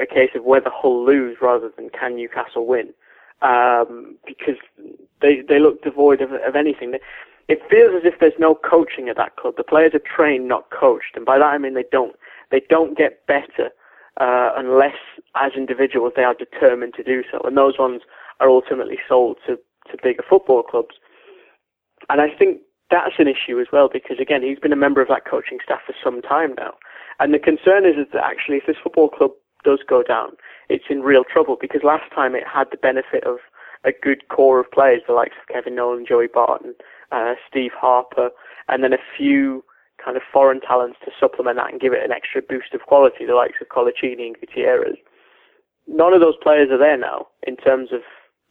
a 0.00 0.06
case 0.06 0.30
of 0.34 0.44
whether 0.44 0.70
Hull 0.72 1.04
lose 1.04 1.38
rather 1.40 1.70
than 1.76 1.90
can 1.90 2.16
Newcastle 2.16 2.66
win. 2.66 2.92
Um, 3.42 4.16
because 4.26 4.56
they, 5.20 5.42
they 5.46 5.58
look 5.58 5.82
devoid 5.82 6.20
of, 6.20 6.32
of 6.32 6.56
anything. 6.56 6.94
It 7.48 7.60
feels 7.70 7.92
as 7.94 8.02
if 8.04 8.18
there's 8.18 8.38
no 8.38 8.54
coaching 8.54 9.08
at 9.08 9.16
that 9.16 9.36
club. 9.36 9.54
The 9.56 9.62
players 9.62 9.94
are 9.94 10.00
trained, 10.00 10.48
not 10.48 10.70
coached. 10.70 11.16
And 11.16 11.24
by 11.24 11.38
that 11.38 11.44
I 11.44 11.58
mean 11.58 11.74
they 11.74 11.84
don't, 11.92 12.16
they 12.50 12.62
don't 12.68 12.96
get 12.96 13.26
better 13.26 13.70
uh, 14.18 14.50
unless, 14.56 14.96
as 15.34 15.52
individuals, 15.56 16.12
they 16.16 16.24
are 16.24 16.34
determined 16.34 16.94
to 16.94 17.02
do 17.02 17.22
so. 17.30 17.40
And 17.44 17.56
those 17.56 17.78
ones 17.78 18.02
are 18.40 18.48
ultimately 18.48 18.98
sold 19.08 19.36
to, 19.46 19.56
to 19.90 19.96
bigger 20.02 20.24
football 20.28 20.62
clubs. 20.62 20.96
And 22.08 22.20
I 22.20 22.28
think 22.30 22.60
that's 22.90 23.18
an 23.18 23.28
issue 23.28 23.60
as 23.60 23.66
well 23.72 23.88
because, 23.92 24.18
again, 24.20 24.42
he's 24.42 24.58
been 24.58 24.72
a 24.72 24.76
member 24.76 25.02
of 25.02 25.08
that 25.08 25.26
coaching 25.28 25.58
staff 25.62 25.80
for 25.86 25.94
some 26.02 26.22
time 26.22 26.54
now. 26.56 26.74
And 27.18 27.34
the 27.34 27.38
concern 27.38 27.84
is, 27.84 27.96
is 27.96 28.06
that 28.12 28.24
actually, 28.24 28.56
if 28.56 28.66
this 28.66 28.76
football 28.82 29.08
club 29.08 29.32
does 29.64 29.80
go 29.86 30.02
down, 30.02 30.30
it's 30.68 30.86
in 30.90 31.02
real 31.02 31.24
trouble 31.24 31.56
because 31.60 31.82
last 31.82 32.10
time 32.14 32.34
it 32.34 32.44
had 32.46 32.68
the 32.70 32.76
benefit 32.76 33.24
of 33.24 33.38
a 33.84 33.92
good 33.92 34.28
core 34.28 34.60
of 34.60 34.70
players, 34.70 35.02
the 35.06 35.12
likes 35.12 35.36
of 35.40 35.52
Kevin 35.52 35.76
Nolan, 35.76 36.06
Joey 36.06 36.26
Barton, 36.26 36.74
uh, 37.12 37.34
Steve 37.48 37.72
Harper, 37.78 38.30
and 38.68 38.82
then 38.82 38.92
a 38.92 38.98
few 39.16 39.64
kind 40.04 40.16
of 40.16 40.22
foreign 40.32 40.60
talents 40.60 40.98
to 41.04 41.10
supplement 41.18 41.56
that 41.56 41.70
and 41.70 41.80
give 41.80 41.92
it 41.92 42.04
an 42.04 42.12
extra 42.12 42.42
boost 42.42 42.74
of 42.74 42.82
quality, 42.82 43.24
the 43.24 43.34
likes 43.34 43.58
of 43.60 43.68
Coloccini 43.68 44.26
and 44.26 44.36
Gutierrez. 44.40 44.96
None 45.86 46.12
of 46.12 46.20
those 46.20 46.36
players 46.42 46.70
are 46.70 46.78
there 46.78 46.98
now 46.98 47.28
in 47.46 47.56
terms 47.56 47.90
of 47.92 48.00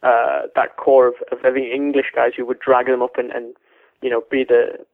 uh, 0.02 0.48
that 0.54 0.76
core 0.76 1.08
of, 1.08 1.14
of 1.32 1.38
having 1.42 1.64
English 1.64 2.12
guys 2.14 2.32
who 2.36 2.46
would 2.46 2.60
drag 2.60 2.86
them 2.86 3.02
up 3.02 3.18
and, 3.18 3.30
and 3.30 3.54
you 4.02 4.10
know 4.10 4.22
be 4.30 4.44
the 4.44 4.84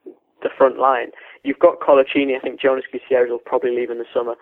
the 0.43 0.51
front 0.57 0.79
line. 0.79 1.11
You've 1.45 1.59
got 1.59 1.81
Coloccini. 1.81 2.37
I 2.37 2.41
think 2.41 2.61
Jonas 2.61 2.85
Gutierrez 2.91 3.31
will 3.31 3.39
probably 3.39 3.75
leave 3.75 3.91
in 3.91 3.99
the 3.99 4.05
summer. 4.13 4.35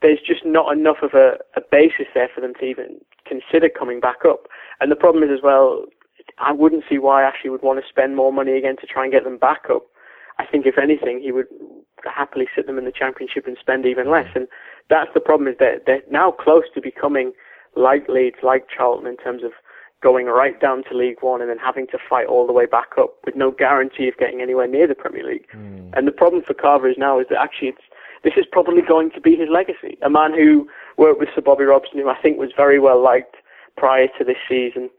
There's 0.00 0.20
just 0.20 0.44
not 0.44 0.76
enough 0.76 0.98
of 1.02 1.14
a, 1.14 1.38
a 1.56 1.60
basis 1.70 2.06
there 2.14 2.28
for 2.32 2.40
them 2.40 2.54
to 2.60 2.64
even 2.64 2.98
consider 3.26 3.68
coming 3.68 4.00
back 4.00 4.24
up. 4.26 4.46
And 4.80 4.90
the 4.90 4.96
problem 4.96 5.24
is 5.24 5.30
as 5.32 5.42
well, 5.42 5.84
I 6.38 6.52
wouldn't 6.52 6.84
see 6.88 6.98
why 6.98 7.22
Ashley 7.22 7.50
would 7.50 7.62
want 7.62 7.82
to 7.82 7.88
spend 7.88 8.16
more 8.16 8.32
money 8.32 8.56
again 8.56 8.76
to 8.80 8.86
try 8.86 9.04
and 9.04 9.12
get 9.12 9.24
them 9.24 9.38
back 9.38 9.62
up 9.70 9.86
I 10.38 10.46
think 10.46 10.66
if 10.66 10.78
anything, 10.78 11.20
he 11.20 11.32
would 11.32 11.46
happily 12.04 12.48
sit 12.54 12.66
them 12.66 12.78
in 12.78 12.84
the 12.84 12.92
championship 12.92 13.46
and 13.46 13.56
spend 13.60 13.86
even 13.86 14.10
less. 14.10 14.28
And 14.34 14.48
that's 14.88 15.10
the 15.14 15.20
problem 15.20 15.48
is 15.48 15.56
that 15.58 15.86
they're 15.86 16.02
now 16.10 16.32
close 16.32 16.64
to 16.74 16.80
becoming 16.80 17.32
like 17.76 18.08
Leeds, 18.08 18.38
like 18.42 18.66
Charlton 18.68 19.06
in 19.06 19.16
terms 19.16 19.44
of 19.44 19.52
going 20.02 20.26
right 20.26 20.60
down 20.60 20.82
to 20.84 20.96
League 20.96 21.18
One 21.22 21.40
and 21.40 21.48
then 21.48 21.58
having 21.58 21.86
to 21.88 21.98
fight 22.10 22.26
all 22.26 22.46
the 22.46 22.52
way 22.52 22.66
back 22.66 22.90
up 22.98 23.14
with 23.24 23.36
no 23.36 23.52
guarantee 23.52 24.08
of 24.08 24.16
getting 24.16 24.40
anywhere 24.42 24.66
near 24.66 24.88
the 24.88 24.96
Premier 24.96 25.24
League. 25.24 25.46
Mm. 25.54 25.96
And 25.96 26.08
the 26.08 26.12
problem 26.12 26.42
for 26.42 26.54
Carver 26.54 26.88
is 26.88 26.98
now 26.98 27.20
is 27.20 27.26
that 27.30 27.40
actually 27.40 27.68
it's 27.68 27.84
this 28.24 28.34
is 28.36 28.46
probably 28.50 28.82
going 28.82 29.10
to 29.12 29.20
be 29.20 29.36
his 29.36 29.48
legacy. 29.50 29.98
A 30.02 30.10
man 30.10 30.32
who 30.32 30.68
worked 30.96 31.20
with 31.20 31.28
Sir 31.34 31.40
Bobby 31.40 31.64
Robson, 31.64 31.98
who 31.98 32.08
I 32.08 32.20
think 32.20 32.38
was 32.38 32.50
very 32.56 32.78
well 32.78 33.02
liked 33.02 33.36
prior 33.76 34.08
to 34.18 34.24
this 34.24 34.36
season. 34.48 34.90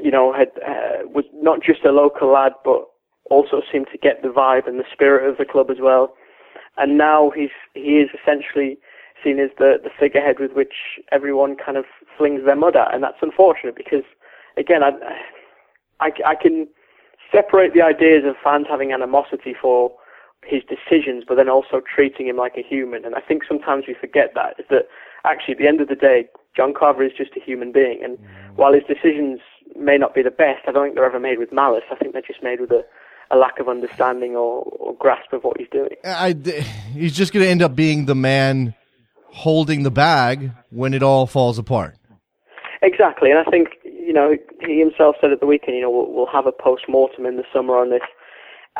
You 0.00 0.10
know, 0.10 0.32
had 0.32 0.50
uh, 0.66 1.06
was 1.06 1.24
not 1.32 1.62
just 1.62 1.84
a 1.84 1.92
local 1.92 2.28
lad, 2.28 2.52
but 2.64 2.84
also 3.30 3.62
seemed 3.70 3.88
to 3.92 3.98
get 3.98 4.22
the 4.22 4.28
vibe 4.28 4.66
and 4.66 4.78
the 4.78 4.84
spirit 4.92 5.28
of 5.28 5.38
the 5.38 5.44
club 5.44 5.70
as 5.70 5.78
well. 5.80 6.14
And 6.76 6.98
now 6.98 7.30
he's 7.30 7.50
he 7.74 7.98
is 7.98 8.10
essentially 8.20 8.78
seen 9.24 9.38
as 9.38 9.50
the 9.58 9.80
the 9.82 9.90
figurehead 9.98 10.38
with 10.38 10.52
which 10.52 10.74
everyone 11.10 11.56
kind 11.56 11.76
of 11.76 11.86
flings 12.16 12.44
their 12.44 12.56
mud 12.56 12.76
at, 12.76 12.94
and 12.94 13.02
that's 13.02 13.22
unfortunate 13.22 13.76
because, 13.76 14.04
again, 14.56 14.82
I 14.82 14.92
I, 16.00 16.12
I 16.26 16.34
can 16.34 16.68
separate 17.32 17.74
the 17.74 17.82
ideas 17.82 18.24
of 18.24 18.36
fans 18.42 18.66
having 18.68 18.92
animosity 18.92 19.54
for 19.60 19.92
his 20.48 20.62
decisions, 20.64 21.24
but 21.26 21.36
then 21.36 21.48
also 21.48 21.80
treating 21.80 22.26
him 22.26 22.36
like 22.36 22.56
a 22.56 22.62
human. 22.62 23.04
And 23.04 23.14
I 23.14 23.20
think 23.20 23.42
sometimes 23.46 23.84
we 23.86 23.94
forget 23.94 24.32
that 24.34 24.58
is 24.58 24.66
that 24.70 24.88
actually 25.24 25.52
at 25.52 25.58
the 25.58 25.68
end 25.68 25.80
of 25.80 25.88
the 25.88 25.94
day, 25.94 26.28
John 26.56 26.74
Carver 26.74 27.04
is 27.04 27.12
just 27.16 27.36
a 27.36 27.40
human 27.40 27.72
being, 27.72 28.02
and 28.02 28.18
while 28.56 28.72
his 28.72 28.82
decisions 28.84 29.40
may 29.76 29.98
not 29.98 30.14
be 30.14 30.22
the 30.22 30.30
best, 30.30 30.62
I 30.66 30.72
don't 30.72 30.86
think 30.86 30.94
they're 30.94 31.04
ever 31.04 31.20
made 31.20 31.38
with 31.38 31.52
malice. 31.52 31.84
I 31.90 31.94
think 31.94 32.12
they're 32.12 32.22
just 32.22 32.42
made 32.42 32.60
with 32.60 32.70
a, 32.70 32.84
a 33.30 33.36
lack 33.36 33.60
of 33.60 33.68
understanding 33.68 34.34
or, 34.34 34.62
or 34.62 34.94
grasp 34.94 35.32
of 35.32 35.44
what 35.44 35.58
he's 35.58 35.68
doing. 35.70 35.94
I, 36.04 36.34
he's 36.94 37.14
just 37.14 37.32
going 37.32 37.44
to 37.44 37.50
end 37.50 37.62
up 37.62 37.76
being 37.76 38.06
the 38.06 38.14
man 38.14 38.74
holding 39.26 39.82
the 39.82 39.90
bag 39.90 40.50
when 40.70 40.94
it 40.94 41.02
all 41.02 41.26
falls 41.26 41.58
apart. 41.58 41.94
Exactly, 42.80 43.30
and 43.30 43.38
I 43.38 43.44
think 43.50 43.68
you 43.84 44.12
know 44.12 44.36
he 44.64 44.78
himself 44.78 45.16
said 45.20 45.32
at 45.32 45.40
the 45.40 45.46
weekend, 45.46 45.76
you 45.76 45.82
know, 45.82 45.90
we'll, 45.90 46.12
we'll 46.12 46.26
have 46.26 46.46
a 46.46 46.52
post 46.52 46.84
mortem 46.88 47.26
in 47.26 47.36
the 47.36 47.44
summer 47.52 47.76
on 47.76 47.90
this, 47.90 48.02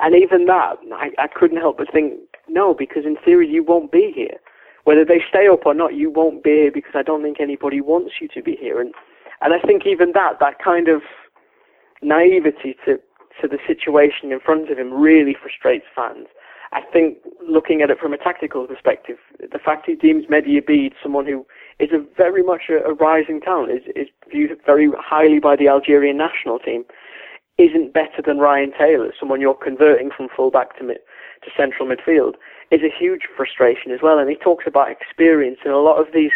and 0.02 0.14
even 0.14 0.46
that, 0.46 0.76
I, 0.92 1.10
I 1.18 1.26
couldn't 1.26 1.58
help 1.58 1.78
but 1.78 1.92
think, 1.92 2.14
no, 2.48 2.74
because 2.74 3.04
in 3.04 3.16
theory 3.24 3.48
you 3.48 3.62
won't 3.62 3.92
be 3.92 4.12
here 4.14 4.38
whether 4.88 5.04
they 5.04 5.22
stay 5.28 5.46
up 5.46 5.66
or 5.66 5.74
not, 5.74 5.94
you 5.94 6.08
won't 6.08 6.42
be 6.42 6.62
here 6.62 6.72
because 6.72 6.92
I 6.94 7.02
don't 7.02 7.22
think 7.22 7.40
anybody 7.40 7.82
wants 7.82 8.12
you 8.22 8.28
to 8.28 8.42
be 8.42 8.56
here. 8.56 8.80
And 8.80 8.94
and 9.42 9.52
I 9.52 9.58
think 9.58 9.84
even 9.84 10.12
that 10.12 10.40
that 10.40 10.58
kind 10.64 10.88
of 10.88 11.02
naivety 12.00 12.74
to 12.86 12.98
to 13.42 13.48
the 13.48 13.58
situation 13.66 14.32
in 14.32 14.40
front 14.40 14.70
of 14.70 14.78
him 14.78 14.90
really 14.94 15.36
frustrates 15.38 15.84
fans. 15.94 16.26
I 16.72 16.80
think 16.90 17.18
looking 17.46 17.82
at 17.82 17.90
it 17.90 17.98
from 17.98 18.14
a 18.14 18.16
tactical 18.16 18.66
perspective, 18.66 19.18
the 19.38 19.58
fact 19.58 19.84
he 19.84 19.94
deems 19.94 20.24
Mehdi 20.24 20.58
Abeid 20.58 20.94
someone 21.02 21.26
who 21.26 21.46
is 21.78 21.90
a 21.92 22.02
very 22.16 22.42
much 22.42 22.62
a, 22.70 22.82
a 22.82 22.94
rising 22.94 23.42
talent, 23.42 23.70
is, 23.70 23.82
is 23.94 24.08
viewed 24.30 24.58
very 24.64 24.90
highly 24.96 25.38
by 25.38 25.54
the 25.54 25.68
Algerian 25.68 26.16
national 26.16 26.58
team, 26.58 26.86
isn't 27.58 27.92
better 27.92 28.22
than 28.24 28.38
Ryan 28.38 28.72
Taylor, 28.78 29.12
someone 29.18 29.40
you're 29.40 29.54
converting 29.54 30.10
from 30.16 30.28
fullback 30.34 30.78
to 30.78 30.84
mid, 30.84 30.98
to 31.44 31.50
central 31.56 31.88
midfield 31.88 32.34
is 32.70 32.80
a 32.82 32.96
huge 32.96 33.22
frustration 33.36 33.90
as 33.92 34.00
well. 34.02 34.18
And 34.18 34.30
he 34.30 34.36
talks 34.36 34.64
about 34.66 34.90
experience 34.90 35.58
and 35.64 35.74
a 35.74 35.78
lot 35.78 36.00
of 36.00 36.12
these 36.12 36.32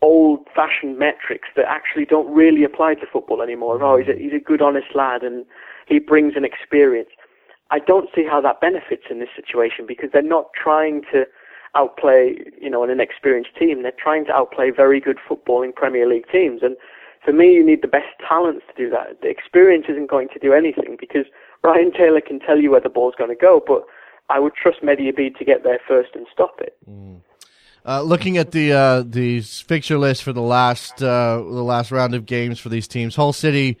old-fashioned 0.00 0.98
metrics 0.98 1.48
that 1.54 1.66
actually 1.68 2.04
don't 2.04 2.32
really 2.32 2.64
apply 2.64 2.94
to 2.94 3.06
football 3.12 3.40
anymore. 3.40 3.82
Oh, 3.82 3.96
he's 3.96 4.08
a, 4.08 4.18
he's 4.18 4.32
a 4.32 4.42
good, 4.42 4.60
honest 4.60 4.94
lad, 4.94 5.22
and 5.22 5.44
he 5.86 6.00
brings 6.00 6.34
an 6.36 6.44
experience. 6.44 7.10
I 7.70 7.78
don't 7.78 8.08
see 8.14 8.24
how 8.28 8.40
that 8.40 8.60
benefits 8.60 9.04
in 9.10 9.20
this 9.20 9.28
situation 9.34 9.86
because 9.86 10.10
they're 10.12 10.22
not 10.22 10.46
trying 10.60 11.02
to 11.12 11.24
outplay, 11.74 12.36
you 12.60 12.68
know, 12.68 12.82
an 12.82 12.90
inexperienced 12.90 13.56
team. 13.56 13.82
They're 13.82 13.92
trying 13.96 14.24
to 14.26 14.32
outplay 14.32 14.70
very 14.70 15.00
good 15.00 15.18
footballing 15.28 15.74
Premier 15.74 16.06
League 16.06 16.26
teams. 16.30 16.62
And 16.62 16.76
for 17.24 17.32
me, 17.32 17.52
you 17.52 17.64
need 17.64 17.82
the 17.82 17.88
best 17.88 18.08
talents 18.26 18.64
to 18.68 18.84
do 18.84 18.90
that. 18.90 19.20
The 19.22 19.28
experience 19.28 19.86
isn't 19.88 20.10
going 20.10 20.28
to 20.30 20.38
do 20.38 20.52
anything 20.52 20.96
because 20.98 21.26
Ryan 21.62 21.92
Taylor 21.92 22.20
can 22.20 22.40
tell 22.40 22.58
you 22.58 22.70
where 22.70 22.80
the 22.80 22.88
ball's 22.88 23.14
going 23.16 23.30
to 23.30 23.36
go, 23.36 23.62
but 23.64 23.84
I 24.28 24.38
would 24.38 24.54
trust 24.54 24.82
Mehdi 24.82 25.12
Abeid 25.12 25.36
to 25.36 25.44
get 25.44 25.62
there 25.62 25.78
first 25.86 26.10
and 26.14 26.26
stop 26.32 26.60
it. 26.60 26.76
Mm. 26.88 27.20
Uh, 27.84 28.02
looking 28.02 28.38
at 28.38 28.52
the 28.52 28.72
uh, 28.72 29.02
the 29.04 29.40
fixture 29.40 29.98
list 29.98 30.22
for 30.22 30.32
the 30.32 30.42
last 30.42 31.02
uh, 31.02 31.36
the 31.36 31.64
last 31.64 31.90
round 31.90 32.14
of 32.14 32.26
games 32.26 32.60
for 32.60 32.68
these 32.68 32.86
teams, 32.86 33.16
Hull 33.16 33.32
City 33.32 33.76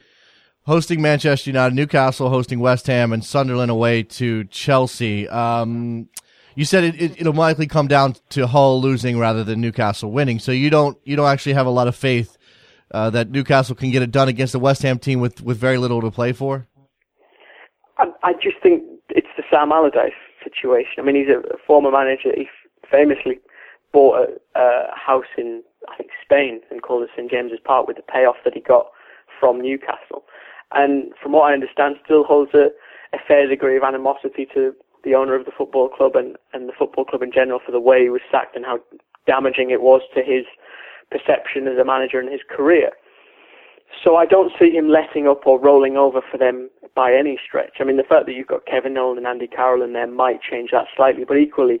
hosting 0.64 1.00
Manchester 1.00 1.50
United, 1.50 1.74
Newcastle 1.74 2.28
hosting 2.28 2.58
West 2.58 2.86
Ham, 2.88 3.12
and 3.12 3.24
Sunderland 3.24 3.70
away 3.70 4.02
to 4.02 4.44
Chelsea. 4.44 5.28
Um, 5.28 6.08
you 6.54 6.64
said 6.64 6.84
it, 6.84 7.20
it, 7.20 7.24
will 7.24 7.32
likely 7.32 7.66
come 7.66 7.86
down 7.88 8.16
to 8.30 8.46
Hull 8.46 8.80
losing 8.80 9.18
rather 9.18 9.44
than 9.44 9.60
Newcastle 9.60 10.10
winning. 10.10 10.40
So 10.40 10.50
you 10.50 10.68
don't 10.68 10.98
you 11.04 11.14
don't 11.14 11.28
actually 11.28 11.54
have 11.54 11.66
a 11.66 11.70
lot 11.70 11.86
of 11.86 11.94
faith 11.94 12.36
uh, 12.92 13.10
that 13.10 13.30
Newcastle 13.30 13.74
can 13.74 13.90
get 13.90 14.02
it 14.02 14.10
done 14.10 14.28
against 14.28 14.54
a 14.54 14.58
West 14.58 14.82
Ham 14.82 14.98
team 14.98 15.20
with, 15.20 15.42
with 15.42 15.58
very 15.58 15.78
little 15.78 16.00
to 16.00 16.10
play 16.10 16.32
for. 16.32 16.66
I, 17.98 18.06
I 18.22 18.32
just 18.34 18.56
think 18.62 18.82
it's 19.08 19.28
the 19.36 19.42
Sam 19.50 19.72
Allardyce 19.72 20.12
situation. 20.42 20.94
I 20.98 21.02
mean, 21.02 21.16
he's 21.16 21.28
a, 21.28 21.40
a 21.54 21.58
former 21.66 21.90
manager. 21.90 22.30
He 22.34 22.48
famously 22.90 23.38
bought 23.92 24.28
a, 24.54 24.58
a 24.58 24.90
house 24.94 25.26
in 25.36 25.62
I 25.88 25.96
think 25.96 26.10
Spain 26.22 26.60
and 26.70 26.82
called 26.82 27.02
it 27.02 27.10
St 27.16 27.30
James's 27.30 27.58
Park 27.64 27.86
with 27.86 27.96
the 27.96 28.02
payoff 28.02 28.36
that 28.44 28.54
he 28.54 28.60
got 28.60 28.86
from 29.38 29.60
Newcastle. 29.60 30.24
And 30.72 31.12
from 31.22 31.32
what 31.32 31.50
I 31.50 31.52
understand, 31.52 31.96
still 32.04 32.24
holds 32.24 32.54
a, 32.54 32.68
a 33.12 33.18
fair 33.26 33.46
degree 33.46 33.76
of 33.76 33.82
animosity 33.82 34.46
to 34.54 34.74
the 35.04 35.14
owner 35.14 35.34
of 35.34 35.44
the 35.44 35.52
football 35.56 35.88
club 35.88 36.14
and, 36.14 36.36
and 36.52 36.68
the 36.68 36.72
football 36.78 37.04
club 37.04 37.22
in 37.22 37.32
general 37.32 37.60
for 37.64 37.72
the 37.72 37.80
way 37.80 38.02
he 38.02 38.08
was 38.08 38.22
sacked 38.30 38.56
and 38.56 38.64
how 38.64 38.78
damaging 39.26 39.70
it 39.70 39.82
was 39.82 40.02
to 40.14 40.22
his 40.22 40.44
perception 41.12 41.68
as 41.68 41.78
a 41.78 41.84
manager 41.84 42.20
in 42.20 42.30
his 42.30 42.40
career. 42.48 42.90
So 44.02 44.16
I 44.16 44.24
don't 44.24 44.52
see 44.58 44.70
him 44.70 44.88
letting 44.88 45.28
up 45.28 45.46
or 45.46 45.60
rolling 45.60 45.96
over 45.96 46.20
for 46.22 46.38
them 46.38 46.70
by 46.94 47.14
any 47.14 47.38
stretch. 47.44 47.76
I 47.78 47.84
mean, 47.84 47.98
the 47.98 48.02
fact 48.02 48.26
that 48.26 48.32
you've 48.32 48.46
got 48.46 48.66
Kevin 48.66 48.94
Nolan 48.94 49.18
and 49.18 49.26
Andy 49.26 49.46
Carroll 49.46 49.82
in 49.82 49.92
there 49.92 50.06
might 50.06 50.40
change 50.42 50.70
that 50.72 50.86
slightly, 50.96 51.24
but 51.24 51.36
equally, 51.36 51.80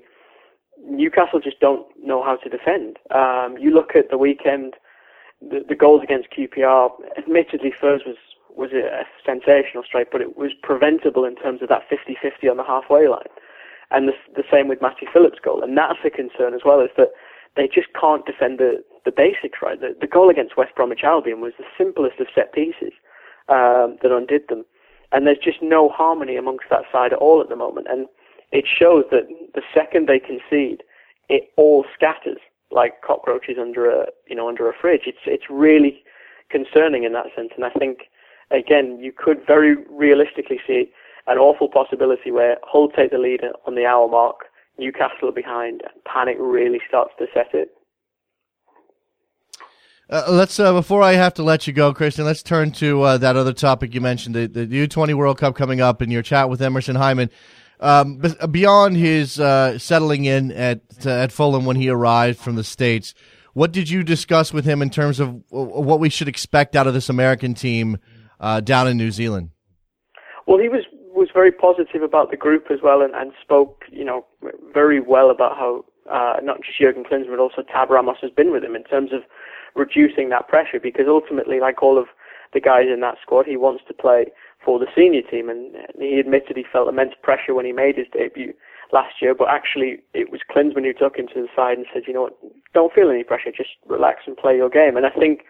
Newcastle 0.84 1.40
just 1.40 1.60
don't 1.60 1.86
know 2.02 2.22
how 2.22 2.36
to 2.36 2.48
defend. 2.48 2.98
Um, 3.10 3.56
you 3.58 3.72
look 3.72 3.94
at 3.94 4.10
the 4.10 4.18
weekend, 4.18 4.74
the, 5.40 5.64
the 5.66 5.74
goals 5.74 6.02
against 6.02 6.28
QPR. 6.30 6.90
Admittedly, 7.16 7.72
Fer's 7.78 8.02
was 8.06 8.16
was 8.54 8.72
a 8.72 9.04
sensational 9.24 9.82
strike, 9.82 10.08
but 10.12 10.20
it 10.20 10.36
was 10.36 10.52
preventable 10.62 11.24
in 11.24 11.34
terms 11.36 11.62
of 11.62 11.70
that 11.70 11.88
50-50 11.88 12.50
on 12.50 12.58
the 12.58 12.62
halfway 12.62 13.08
line, 13.08 13.32
and 13.90 14.08
the, 14.08 14.12
the 14.36 14.44
same 14.52 14.68
with 14.68 14.82
Matty 14.82 15.06
Phillips' 15.10 15.38
goal. 15.42 15.62
And 15.62 15.76
that's 15.76 15.98
a 16.04 16.10
concern 16.10 16.52
as 16.52 16.60
well, 16.62 16.80
is 16.80 16.90
that 16.98 17.12
they 17.56 17.68
just 17.68 17.88
can't 17.98 18.24
defend 18.26 18.58
the 18.58 18.82
the 19.04 19.12
basics 19.12 19.58
right. 19.60 19.80
The, 19.80 19.96
the 20.00 20.06
goal 20.06 20.30
against 20.30 20.56
West 20.56 20.74
Bromwich 20.76 21.02
Albion 21.02 21.40
was 21.40 21.52
the 21.58 21.64
simplest 21.76 22.20
of 22.20 22.28
set 22.34 22.52
pieces 22.52 22.92
um, 23.48 23.98
that 24.02 24.14
undid 24.14 24.48
them, 24.48 24.64
and 25.10 25.26
there's 25.26 25.38
just 25.42 25.60
no 25.62 25.88
harmony 25.88 26.36
amongst 26.36 26.66
that 26.70 26.84
side 26.92 27.12
at 27.12 27.18
all 27.18 27.40
at 27.40 27.48
the 27.48 27.56
moment. 27.56 27.88
And 27.90 28.06
it 28.52 28.64
shows 28.66 29.04
that 29.10 29.26
the 29.54 29.62
second 29.74 30.08
they 30.08 30.20
concede, 30.20 30.82
it 31.28 31.50
all 31.56 31.84
scatters 31.94 32.38
like 32.70 33.02
cockroaches 33.02 33.56
under 33.60 33.90
a 33.90 34.06
you 34.26 34.36
know 34.36 34.48
under 34.48 34.68
a 34.68 34.72
fridge. 34.78 35.02
It's 35.06 35.24
it's 35.26 35.50
really 35.50 36.02
concerning 36.50 37.04
in 37.04 37.12
that 37.12 37.26
sense, 37.34 37.50
and 37.56 37.64
I 37.64 37.70
think 37.70 38.04
again 38.50 38.98
you 39.00 39.12
could 39.12 39.44
very 39.46 39.76
realistically 39.90 40.60
see 40.66 40.92
an 41.26 41.38
awful 41.38 41.68
possibility 41.68 42.30
where 42.30 42.58
Hull 42.64 42.88
take 42.88 43.12
the 43.12 43.18
lead 43.18 43.42
on 43.66 43.74
the 43.74 43.86
hour 43.86 44.08
mark, 44.08 44.46
Newcastle 44.82 45.32
behind, 45.32 45.82
and 45.82 46.04
panic 46.04 46.36
really 46.40 46.80
starts 46.88 47.12
to 47.18 47.26
set 47.32 47.54
it. 47.54 47.70
Uh, 50.10 50.24
let's 50.28 50.58
uh, 50.58 50.72
before 50.72 51.00
I 51.00 51.12
have 51.12 51.34
to 51.34 51.42
let 51.42 51.66
you 51.66 51.72
go, 51.72 51.94
Kristan. 51.94 52.24
Let's 52.24 52.42
turn 52.42 52.72
to 52.72 53.02
uh, 53.02 53.18
that 53.18 53.36
other 53.36 53.52
topic 53.52 53.94
you 53.94 54.00
mentioned, 54.00 54.34
the, 54.34 54.46
the 54.46 54.66
U20 54.66 55.14
World 55.14 55.38
Cup 55.38 55.54
coming 55.54 55.80
up, 55.80 56.00
and 56.00 56.12
your 56.12 56.22
chat 56.22 56.50
with 56.50 56.60
Emerson 56.60 56.96
Hyndman. 56.96 57.30
Um, 57.80 58.22
beyond 58.50 58.96
his 58.96 59.40
uh, 59.40 59.78
settling 59.78 60.24
in 60.24 60.52
at 60.52 61.06
at 61.06 61.32
Fulham 61.32 61.64
when 61.64 61.76
he 61.76 61.88
arrived 61.88 62.38
from 62.38 62.56
the 62.56 62.64
states, 62.64 63.14
what 63.54 63.72
did 63.72 63.88
you 63.88 64.02
discuss 64.02 64.52
with 64.52 64.64
him 64.64 64.82
in 64.82 64.90
terms 64.90 65.20
of 65.20 65.42
what 65.48 66.00
we 66.00 66.08
should 66.08 66.28
expect 66.28 66.76
out 66.76 66.86
of 66.86 66.94
this 66.94 67.08
American 67.08 67.54
team 67.54 67.98
uh, 68.40 68.60
down 68.60 68.88
in 68.88 68.96
New 68.96 69.10
Zealand? 69.10 69.50
Well, 70.46 70.58
he 70.58 70.68
was 70.68 70.84
was 71.22 71.30
very 71.32 71.52
positive 71.52 72.02
about 72.02 72.30
the 72.30 72.36
group 72.36 72.70
as 72.70 72.80
well, 72.82 73.02
and, 73.02 73.14
and 73.14 73.32
spoke, 73.40 73.84
you 73.90 74.04
know, 74.04 74.26
very 74.72 75.00
well 75.00 75.30
about 75.30 75.56
how 75.56 75.84
uh, 76.10 76.40
not 76.42 76.62
just 76.62 76.78
Jurgen 76.78 77.04
Klinsmann 77.04 77.30
but 77.30 77.38
also 77.38 77.62
Tab 77.62 77.88
Ramos 77.90 78.18
has 78.22 78.30
been 78.30 78.50
with 78.50 78.64
him 78.64 78.74
in 78.74 78.84
terms 78.84 79.12
of 79.12 79.22
reducing 79.74 80.28
that 80.30 80.48
pressure 80.48 80.80
because 80.80 81.06
ultimately, 81.08 81.60
like 81.60 81.82
all 81.82 81.98
of 81.98 82.06
the 82.52 82.60
guys 82.60 82.86
in 82.92 83.00
that 83.00 83.16
squad, 83.22 83.46
he 83.46 83.56
wants 83.56 83.82
to 83.88 83.94
play 83.94 84.26
for 84.64 84.78
the 84.78 84.86
senior 84.94 85.22
team. 85.22 85.48
And 85.48 85.74
he 85.98 86.18
admitted 86.18 86.56
he 86.56 86.66
felt 86.70 86.88
immense 86.88 87.14
pressure 87.22 87.54
when 87.54 87.64
he 87.64 87.72
made 87.72 87.96
his 87.96 88.06
debut 88.12 88.52
last 88.92 89.22
year, 89.22 89.34
but 89.34 89.48
actually 89.48 90.00
it 90.12 90.30
was 90.30 90.40
Klinsmann 90.50 90.84
who 90.84 90.92
took 90.92 91.16
him 91.16 91.26
to 91.28 91.42
the 91.42 91.48
side 91.56 91.78
and 91.78 91.86
said, 91.92 92.02
you 92.06 92.12
know 92.12 92.22
what, 92.22 92.36
don't 92.74 92.92
feel 92.92 93.10
any 93.10 93.24
pressure, 93.24 93.50
just 93.50 93.70
relax 93.86 94.22
and 94.26 94.36
play 94.36 94.56
your 94.56 94.68
game. 94.68 94.96
And 94.96 95.06
I 95.06 95.10
think, 95.10 95.44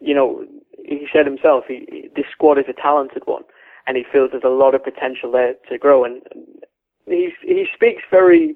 you 0.00 0.14
know, 0.14 0.44
he 0.84 1.08
said 1.12 1.26
himself, 1.26 1.64
he, 1.66 2.08
this 2.14 2.26
squad 2.30 2.58
is 2.58 2.66
a 2.68 2.72
talented 2.72 3.22
one, 3.26 3.42
and 3.88 3.96
he 3.96 4.04
feels 4.12 4.30
there's 4.30 4.44
a 4.44 4.48
lot 4.48 4.74
of 4.74 4.84
potential 4.84 5.32
there 5.32 5.54
to 5.68 5.78
grow. 5.78 6.04
And 6.04 6.20
he 7.06 7.32
he 7.42 7.66
speaks 7.74 8.02
very 8.10 8.54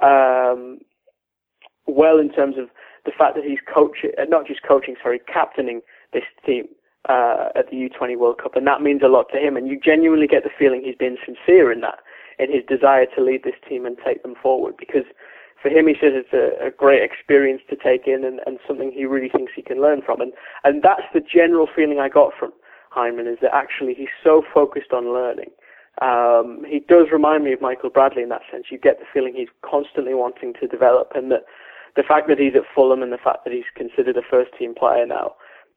um, 0.00 0.78
well 1.86 2.18
in 2.18 2.32
terms 2.32 2.56
of 2.56 2.68
the 3.04 3.10
fact 3.10 3.34
that 3.34 3.44
he's 3.44 3.58
coaching, 3.72 4.12
uh, 4.16 4.24
not 4.24 4.46
just 4.46 4.62
coaching, 4.62 4.94
sorry, 5.02 5.20
captaining 5.26 5.82
this 6.12 6.22
team 6.46 6.66
uh, 7.08 7.48
at 7.56 7.68
the 7.68 7.76
U20 7.76 8.16
World 8.16 8.38
Cup, 8.38 8.56
and 8.56 8.66
that 8.66 8.80
means 8.80 9.02
a 9.02 9.08
lot 9.08 9.26
to 9.32 9.38
him. 9.38 9.56
And 9.56 9.68
you 9.68 9.78
genuinely 9.78 10.28
get 10.28 10.44
the 10.44 10.50
feeling 10.56 10.82
he's 10.82 10.96
been 10.96 11.18
sincere 11.26 11.70
in 11.72 11.80
that, 11.80 11.98
in 12.38 12.50
his 12.50 12.64
desire 12.66 13.06
to 13.14 13.22
lead 13.22 13.42
this 13.42 13.58
team 13.68 13.84
and 13.84 13.98
take 14.06 14.22
them 14.22 14.36
forward. 14.40 14.76
Because 14.78 15.04
for 15.60 15.68
him, 15.68 15.88
he 15.88 15.94
says 15.94 16.12
it's 16.14 16.32
a, 16.32 16.68
a 16.68 16.70
great 16.70 17.02
experience 17.02 17.60
to 17.70 17.76
take 17.76 18.06
in 18.06 18.24
and, 18.24 18.40
and 18.46 18.58
something 18.66 18.92
he 18.92 19.04
really 19.04 19.28
thinks 19.28 19.52
he 19.54 19.62
can 19.62 19.82
learn 19.82 20.00
from. 20.00 20.20
And 20.20 20.32
and 20.62 20.82
that's 20.82 21.08
the 21.12 21.20
general 21.20 21.66
feeling 21.74 21.98
I 21.98 22.08
got 22.08 22.32
from 22.38 22.52
Hyndman 22.94 23.30
is 23.30 23.38
that 23.42 23.54
actually 23.54 23.94
he's 23.94 24.14
so 24.22 24.42
focused 24.52 24.92
on 24.92 25.12
learning. 25.12 25.50
Um, 26.02 26.64
he 26.68 26.80
does 26.80 27.06
remind 27.12 27.44
me 27.44 27.52
of 27.52 27.60
Michael 27.60 27.90
Bradley 27.90 28.22
in 28.22 28.28
that 28.30 28.42
sense. 28.50 28.66
You 28.70 28.78
get 28.78 28.98
the 28.98 29.06
feeling 29.12 29.34
he's 29.34 29.48
constantly 29.62 30.14
wanting 30.14 30.54
to 30.60 30.66
develop, 30.66 31.12
and 31.14 31.30
that 31.30 31.44
the 31.96 32.02
fact 32.02 32.28
that 32.28 32.38
he's 32.38 32.54
at 32.54 32.62
Fulham 32.74 33.02
and 33.02 33.12
the 33.12 33.18
fact 33.18 33.44
that 33.44 33.52
he's 33.52 33.64
considered 33.74 34.16
a 34.16 34.22
first 34.22 34.50
team 34.58 34.74
player 34.74 35.06
now 35.06 35.34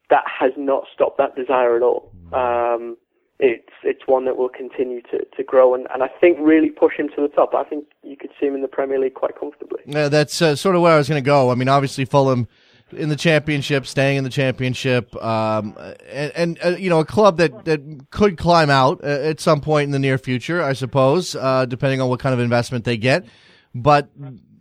that 0.10 0.24
has 0.26 0.52
not 0.58 0.86
stopped 0.94 1.18
that 1.18 1.36
desire 1.36 1.76
at 1.76 1.84
all. 1.84 2.12
Um, 2.34 2.98
it's 3.40 3.70
it's 3.84 4.08
one 4.08 4.26
that 4.26 4.36
will 4.36 4.50
continue 4.50 5.02
to, 5.04 5.24
to 5.36 5.44
grow 5.44 5.76
and, 5.76 5.88
and 5.94 6.02
I 6.02 6.08
think 6.08 6.38
really 6.42 6.70
push 6.70 6.96
him 6.96 7.08
to 7.10 7.22
the 7.22 7.28
top. 7.28 7.54
I 7.54 7.64
think 7.64 7.86
you 8.04 8.18
could 8.18 8.32
see 8.40 8.48
him 8.48 8.56
in 8.56 8.62
the 8.62 8.68
Premier 8.68 9.00
League 9.00 9.14
quite 9.14 9.38
comfortably. 9.40 9.82
Yeah, 9.86 10.10
that's 10.10 10.42
uh, 10.42 10.56
sort 10.56 10.76
of 10.76 10.82
where 10.82 10.94
I 10.94 10.98
was 10.98 11.08
going 11.08 11.22
to 11.22 11.26
go. 11.26 11.52
I 11.52 11.56
mean, 11.56 11.70
obviously 11.70 12.06
Fulham 12.06 12.48
in 12.92 13.10
the 13.10 13.16
championship, 13.16 13.86
staying 13.86 14.18
in 14.18 14.24
the 14.24 14.30
championship, 14.30 15.16
um, 15.24 15.78
and, 16.10 16.32
and 16.36 16.60
uh, 16.64 16.70
you 16.70 16.90
know 16.90 17.00
a 17.00 17.06
club 17.06 17.38
that, 17.38 17.66
that 17.66 18.08
could 18.12 18.38
climb 18.38 18.70
out 18.70 19.04
uh, 19.04 19.08
at 19.08 19.40
some 19.40 19.62
point 19.62 19.86
in 19.86 19.92
the 19.92 20.00
near 20.00 20.18
future, 20.18 20.62
I 20.62 20.74
suppose, 20.74 21.36
uh, 21.36 21.66
depending 21.66 22.02
on 22.02 22.10
what 22.10 22.20
kind 22.20 22.34
of 22.34 22.40
investment 22.40 22.86
they 22.86 22.98
get. 22.98 23.26
But 23.76 24.10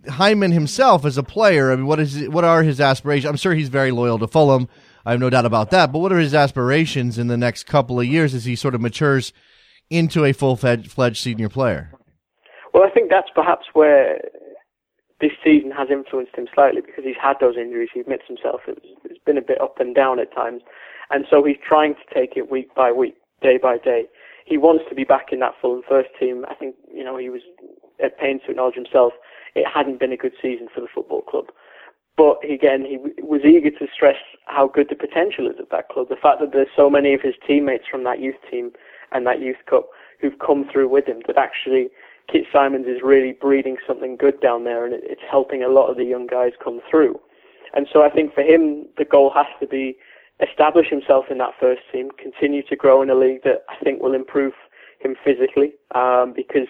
Hyndman 0.04 0.52
himself 0.52 1.04
as 1.04 1.18
a 1.18 1.22
player, 1.22 1.72
I 1.72 1.76
mean, 1.76 1.86
what 1.86 2.00
is 2.00 2.28
what 2.28 2.44
are 2.44 2.62
his 2.62 2.80
aspirations? 2.80 3.28
I'm 3.28 3.36
sure 3.36 3.54
he's 3.54 3.68
very 3.68 3.90
loyal 3.90 4.18
to 4.18 4.26
Fulham. 4.26 4.68
I 5.04 5.12
have 5.12 5.20
no 5.20 5.30
doubt 5.30 5.46
about 5.46 5.70
that. 5.70 5.92
But 5.92 6.00
what 6.00 6.12
are 6.12 6.18
his 6.18 6.34
aspirations 6.34 7.16
in 7.18 7.28
the 7.28 7.36
next 7.36 7.64
couple 7.64 8.00
of 8.00 8.06
years 8.06 8.34
as 8.34 8.44
he 8.44 8.56
sort 8.56 8.74
of 8.74 8.80
matures 8.80 9.32
into 9.88 10.24
a 10.24 10.32
full 10.32 10.56
fledged 10.56 11.22
senior 11.22 11.48
player? 11.48 11.92
Well, 12.74 12.82
I 12.82 12.90
think 12.90 13.08
that's 13.08 13.28
perhaps 13.34 13.66
where 13.72 14.20
this 15.20 15.32
season 15.42 15.70
has 15.70 15.88
influenced 15.90 16.36
him 16.36 16.46
slightly 16.54 16.80
because 16.80 17.04
he's 17.04 17.20
had 17.20 17.36
those 17.40 17.56
injuries. 17.56 17.88
He 17.92 18.00
admits 18.00 18.24
himself 18.26 18.60
it's 18.66 19.24
been 19.24 19.38
a 19.38 19.42
bit 19.42 19.60
up 19.60 19.80
and 19.80 19.94
down 19.94 20.20
at 20.20 20.34
times, 20.34 20.62
and 21.10 21.24
so 21.30 21.42
he's 21.44 21.56
trying 21.66 21.94
to 21.94 22.14
take 22.14 22.36
it 22.36 22.50
week 22.50 22.74
by 22.74 22.92
week, 22.92 23.16
day 23.40 23.58
by 23.58 23.78
day. 23.78 24.06
He 24.44 24.58
wants 24.58 24.84
to 24.88 24.94
be 24.94 25.04
back 25.04 25.32
in 25.32 25.40
that 25.40 25.54
Fulham 25.60 25.82
first 25.88 26.10
team. 26.20 26.44
I 26.48 26.54
think 26.54 26.76
you 26.92 27.02
know 27.02 27.16
he 27.16 27.30
was 27.30 27.40
at 28.02 28.18
pains 28.18 28.42
to 28.44 28.50
acknowledge 28.50 28.74
himself 28.74 29.14
it 29.54 29.66
hadn't 29.66 29.98
been 29.98 30.12
a 30.12 30.16
good 30.18 30.34
season 30.40 30.68
for 30.72 30.82
the 30.82 30.88
football 30.94 31.22
club. 31.22 31.46
But 32.16 32.38
again, 32.48 32.84
he 32.84 32.98
was 33.22 33.42
eager 33.44 33.70
to 33.70 33.86
stress 33.92 34.16
how 34.46 34.68
good 34.68 34.88
the 34.88 34.94
potential 34.94 35.48
is 35.48 35.56
at 35.58 35.70
that 35.70 35.88
club. 35.88 36.08
The 36.08 36.16
fact 36.16 36.40
that 36.40 36.52
there's 36.52 36.68
so 36.76 36.88
many 36.88 37.14
of 37.14 37.20
his 37.20 37.34
teammates 37.46 37.84
from 37.90 38.04
that 38.04 38.20
youth 38.20 38.36
team 38.50 38.72
and 39.12 39.26
that 39.26 39.40
youth 39.40 39.56
cup 39.68 39.88
who've 40.20 40.38
come 40.38 40.68
through 40.70 40.88
with 40.88 41.06
him 41.06 41.22
that 41.26 41.36
actually 41.36 41.88
Kit 42.30 42.44
Symons 42.52 42.86
is 42.86 43.02
really 43.02 43.32
breeding 43.32 43.76
something 43.86 44.16
good 44.16 44.40
down 44.40 44.64
there 44.64 44.84
and 44.84 44.94
it's 44.94 45.22
helping 45.30 45.62
a 45.62 45.68
lot 45.68 45.88
of 45.88 45.96
the 45.96 46.04
young 46.04 46.26
guys 46.26 46.52
come 46.62 46.80
through. 46.90 47.20
And 47.74 47.86
so 47.92 48.02
I 48.02 48.10
think 48.10 48.34
for 48.34 48.42
him, 48.42 48.86
the 48.96 49.04
goal 49.04 49.30
has 49.34 49.46
to 49.60 49.66
be 49.66 49.96
establish 50.40 50.88
himself 50.88 51.26
in 51.30 51.38
that 51.38 51.52
first 51.58 51.82
team, 51.92 52.10
continue 52.18 52.62
to 52.64 52.76
grow 52.76 53.00
in 53.02 53.10
a 53.10 53.14
league 53.14 53.42
that 53.44 53.64
I 53.68 53.82
think 53.82 54.02
will 54.02 54.14
improve 54.14 54.52
him 55.00 55.14
physically, 55.24 55.72
um, 55.94 56.32
because 56.34 56.68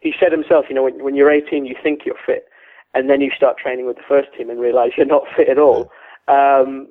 he 0.00 0.12
said 0.18 0.32
himself, 0.32 0.66
you 0.68 0.74
know, 0.74 0.82
when, 0.82 1.02
when 1.02 1.14
you're 1.14 1.30
18, 1.30 1.64
you 1.64 1.76
think 1.82 2.02
you're 2.04 2.16
fit 2.26 2.46
and 2.94 3.10
then 3.10 3.20
you 3.20 3.30
start 3.36 3.58
training 3.58 3.86
with 3.86 3.96
the 3.96 4.02
first 4.08 4.28
team 4.36 4.50
and 4.50 4.60
realize 4.60 4.92
you're 4.96 5.06
not 5.06 5.24
fit 5.36 5.48
at 5.48 5.58
all. 5.58 5.90
Um, 6.28 6.88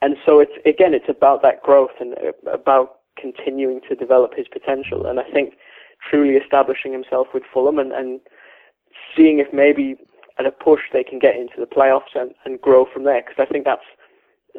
and 0.00 0.16
so 0.24 0.40
it's 0.40 0.52
again, 0.66 0.94
it's 0.94 1.08
about 1.08 1.42
that 1.42 1.62
growth 1.62 1.90
and 2.00 2.14
about 2.52 3.00
continuing 3.18 3.80
to 3.88 3.94
develop 3.94 4.34
his 4.34 4.46
potential. 4.48 5.06
And 5.06 5.18
I 5.18 5.24
think 5.24 5.54
truly 6.08 6.34
establishing 6.34 6.92
himself 6.92 7.28
with 7.34 7.42
Fulham 7.52 7.78
and, 7.78 7.92
and 7.92 8.20
seeing 9.16 9.38
if 9.38 9.52
maybe 9.52 9.96
at 10.38 10.46
a 10.46 10.50
push 10.50 10.80
they 10.92 11.04
can 11.04 11.18
get 11.18 11.36
into 11.36 11.54
the 11.58 11.66
playoffs 11.66 12.14
and, 12.14 12.34
and 12.44 12.60
grow 12.60 12.86
from 12.92 13.04
there. 13.04 13.22
Because 13.22 13.36
I 13.38 13.50
think 13.50 13.64
that's 13.64 13.84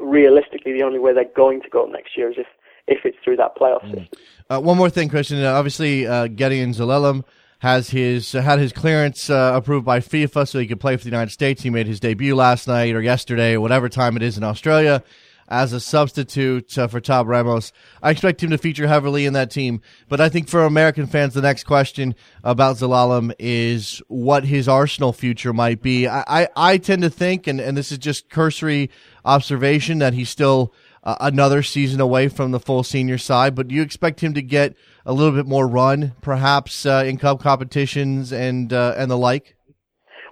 realistically 0.02 0.74
the 0.74 0.84
only 0.84 1.00
way 1.00 1.14
they're 1.14 1.26
going 1.36 1.62
to 1.62 1.70
go 1.70 1.86
next 1.86 2.18
year 2.18 2.30
is 2.30 2.38
if 2.38 2.48
if 2.88 3.00
it's 3.04 3.18
through 3.24 3.38
that 3.38 3.56
playoff 3.58 3.84
mm. 3.84 3.96
system. 3.96 4.20
Uh, 4.50 4.60
one 4.60 4.78
more 4.78 4.90
thing, 4.90 5.10
Kristan. 5.10 5.44
Uh, 5.44 5.54
obviously, 5.54 6.06
uh, 6.06 6.28
Gedion 6.28 6.76
Zelalem 6.76 7.24
has 7.60 7.90
his 7.90 8.36
uh, 8.36 8.42
had 8.42 8.60
his 8.60 8.72
clearance 8.72 9.30
uh, 9.30 9.54
approved 9.56 9.86
by 9.86 10.00
FIFA 10.00 10.48
so 10.48 10.60
he 10.60 10.68
could 10.68 10.80
play 10.80 10.96
for 10.98 11.04
the 11.04 11.10
United 11.10 11.32
States. 11.32 11.64
He 11.64 11.70
made 11.70 11.88
his 11.88 12.00
debut 12.00 12.36
last 12.36 12.68
night 12.68 12.94
or 12.94 13.02
yesterday, 13.02 13.54
or 13.54 13.62
whatever 13.62 13.90
time 13.90 14.16
it 14.16 14.24
is 14.24 14.38
in 14.38 14.44
Australia, 14.44 15.04
as 15.48 15.74
a 15.74 15.80
substitute 15.80 16.78
uh, 16.78 16.88
for 16.88 17.00
Tab 17.00 17.28
Ramos. 17.28 17.72
I 18.02 18.12
expect 18.12 18.42
him 18.42 18.50
to 18.50 18.58
feature 18.58 18.88
heavily 18.88 19.26
in 19.26 19.34
that 19.34 19.52
team. 19.52 19.82
But 20.10 20.20
I 20.20 20.30
think 20.30 20.50
for 20.50 20.64
American 20.64 21.08
fans, 21.08 21.34
the 21.34 21.42
next 21.42 21.66
question 21.66 22.16
about 22.44 22.78
Zelalem 22.78 23.34
is 23.40 24.02
what 24.08 24.46
his 24.46 24.68
Arsenal 24.68 25.14
future 25.14 25.54
might 25.54 25.82
be. 25.82 26.08
I, 26.08 26.24
I, 26.28 26.48
I 26.56 26.78
tend 26.78 27.04
to 27.04 27.10
think, 27.10 27.48
and, 27.48 27.60
and 27.60 27.78
this 27.78 27.92
is 27.92 27.98
just 27.98 28.30
cursory 28.30 28.90
observation, 29.24 30.00
that 30.00 30.14
he's 30.14 30.30
still 30.30 30.74
uh, 31.04 31.16
another 31.20 31.62
season 31.62 32.02
away 32.02 32.28
from 32.28 32.52
the 32.52 32.60
full 32.60 32.84
senior 32.84 33.18
side. 33.18 33.56
But 33.56 33.68
do 33.68 33.76
you 33.76 33.82
expect 33.82 34.22
him 34.22 34.34
to 34.34 34.42
get 34.42 34.76
a 35.06 35.14
little 35.14 35.34
bit 35.34 35.46
more 35.46 35.68
run, 35.68 36.16
perhaps 36.22 36.86
uh, 36.86 37.04
in 37.06 37.18
cup 37.18 37.40
competitions 37.40 38.34
and 38.34 38.74
uh, 38.74 38.96
and 38.98 39.12
the 39.12 39.18
like? 39.18 39.56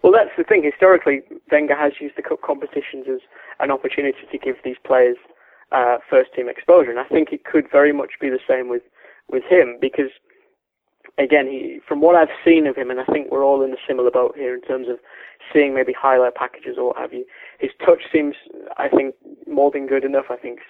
Well, 0.02 0.12
that's 0.12 0.36
the 0.38 0.44
thing. 0.44 0.64
Historically, 0.64 1.22
Wenger 1.52 1.76
has 1.76 1.94
used 2.02 2.18
the 2.18 2.24
cup 2.24 2.42
competitions 2.42 3.06
as 3.08 3.20
an 3.60 3.72
opportunity 3.72 4.18
to 4.32 4.38
give 4.38 4.56
these 4.64 4.78
players 4.86 5.18
uh, 5.72 5.98
first 6.10 6.34
team 6.34 6.50
exposure, 6.50 6.92
and 6.92 7.00
I 7.00 7.06
think 7.06 7.32
it 7.32 7.46
could 7.46 7.70
very 7.72 7.92
much 7.92 8.12
be 8.20 8.30
the 8.30 8.40
same 8.48 8.70
with 8.70 8.84
with 9.30 9.44
him 9.44 9.78
because. 9.80 10.12
Again, 11.20 11.46
he, 11.46 11.80
from 11.88 12.02
what 12.02 12.16
I've 12.16 12.34
seen 12.44 12.66
of 12.66 12.76
him, 12.76 12.90
and 12.90 13.00
I 13.00 13.04
think 13.06 13.30
we're 13.30 13.46
all 13.46 13.62
in 13.62 13.72
a 13.72 13.78
similar 13.88 14.10
boat 14.10 14.34
here 14.36 14.56
in 14.56 14.62
terms 14.62 14.88
of 14.88 14.98
seeing 15.52 15.76
maybe 15.76 15.94
highlight 15.94 16.34
packages 16.34 16.76
or 16.76 16.88
what 16.88 16.98
have 16.98 17.14
you. 17.14 17.24
His 17.60 17.70
touch 17.86 18.02
seems, 18.12 18.34
I 18.78 18.90
think, 18.90 19.14
more 19.46 19.70
than 19.70 19.86
good 19.86 20.06
enough. 20.06 20.26
I 20.32 20.38
think 20.38 20.62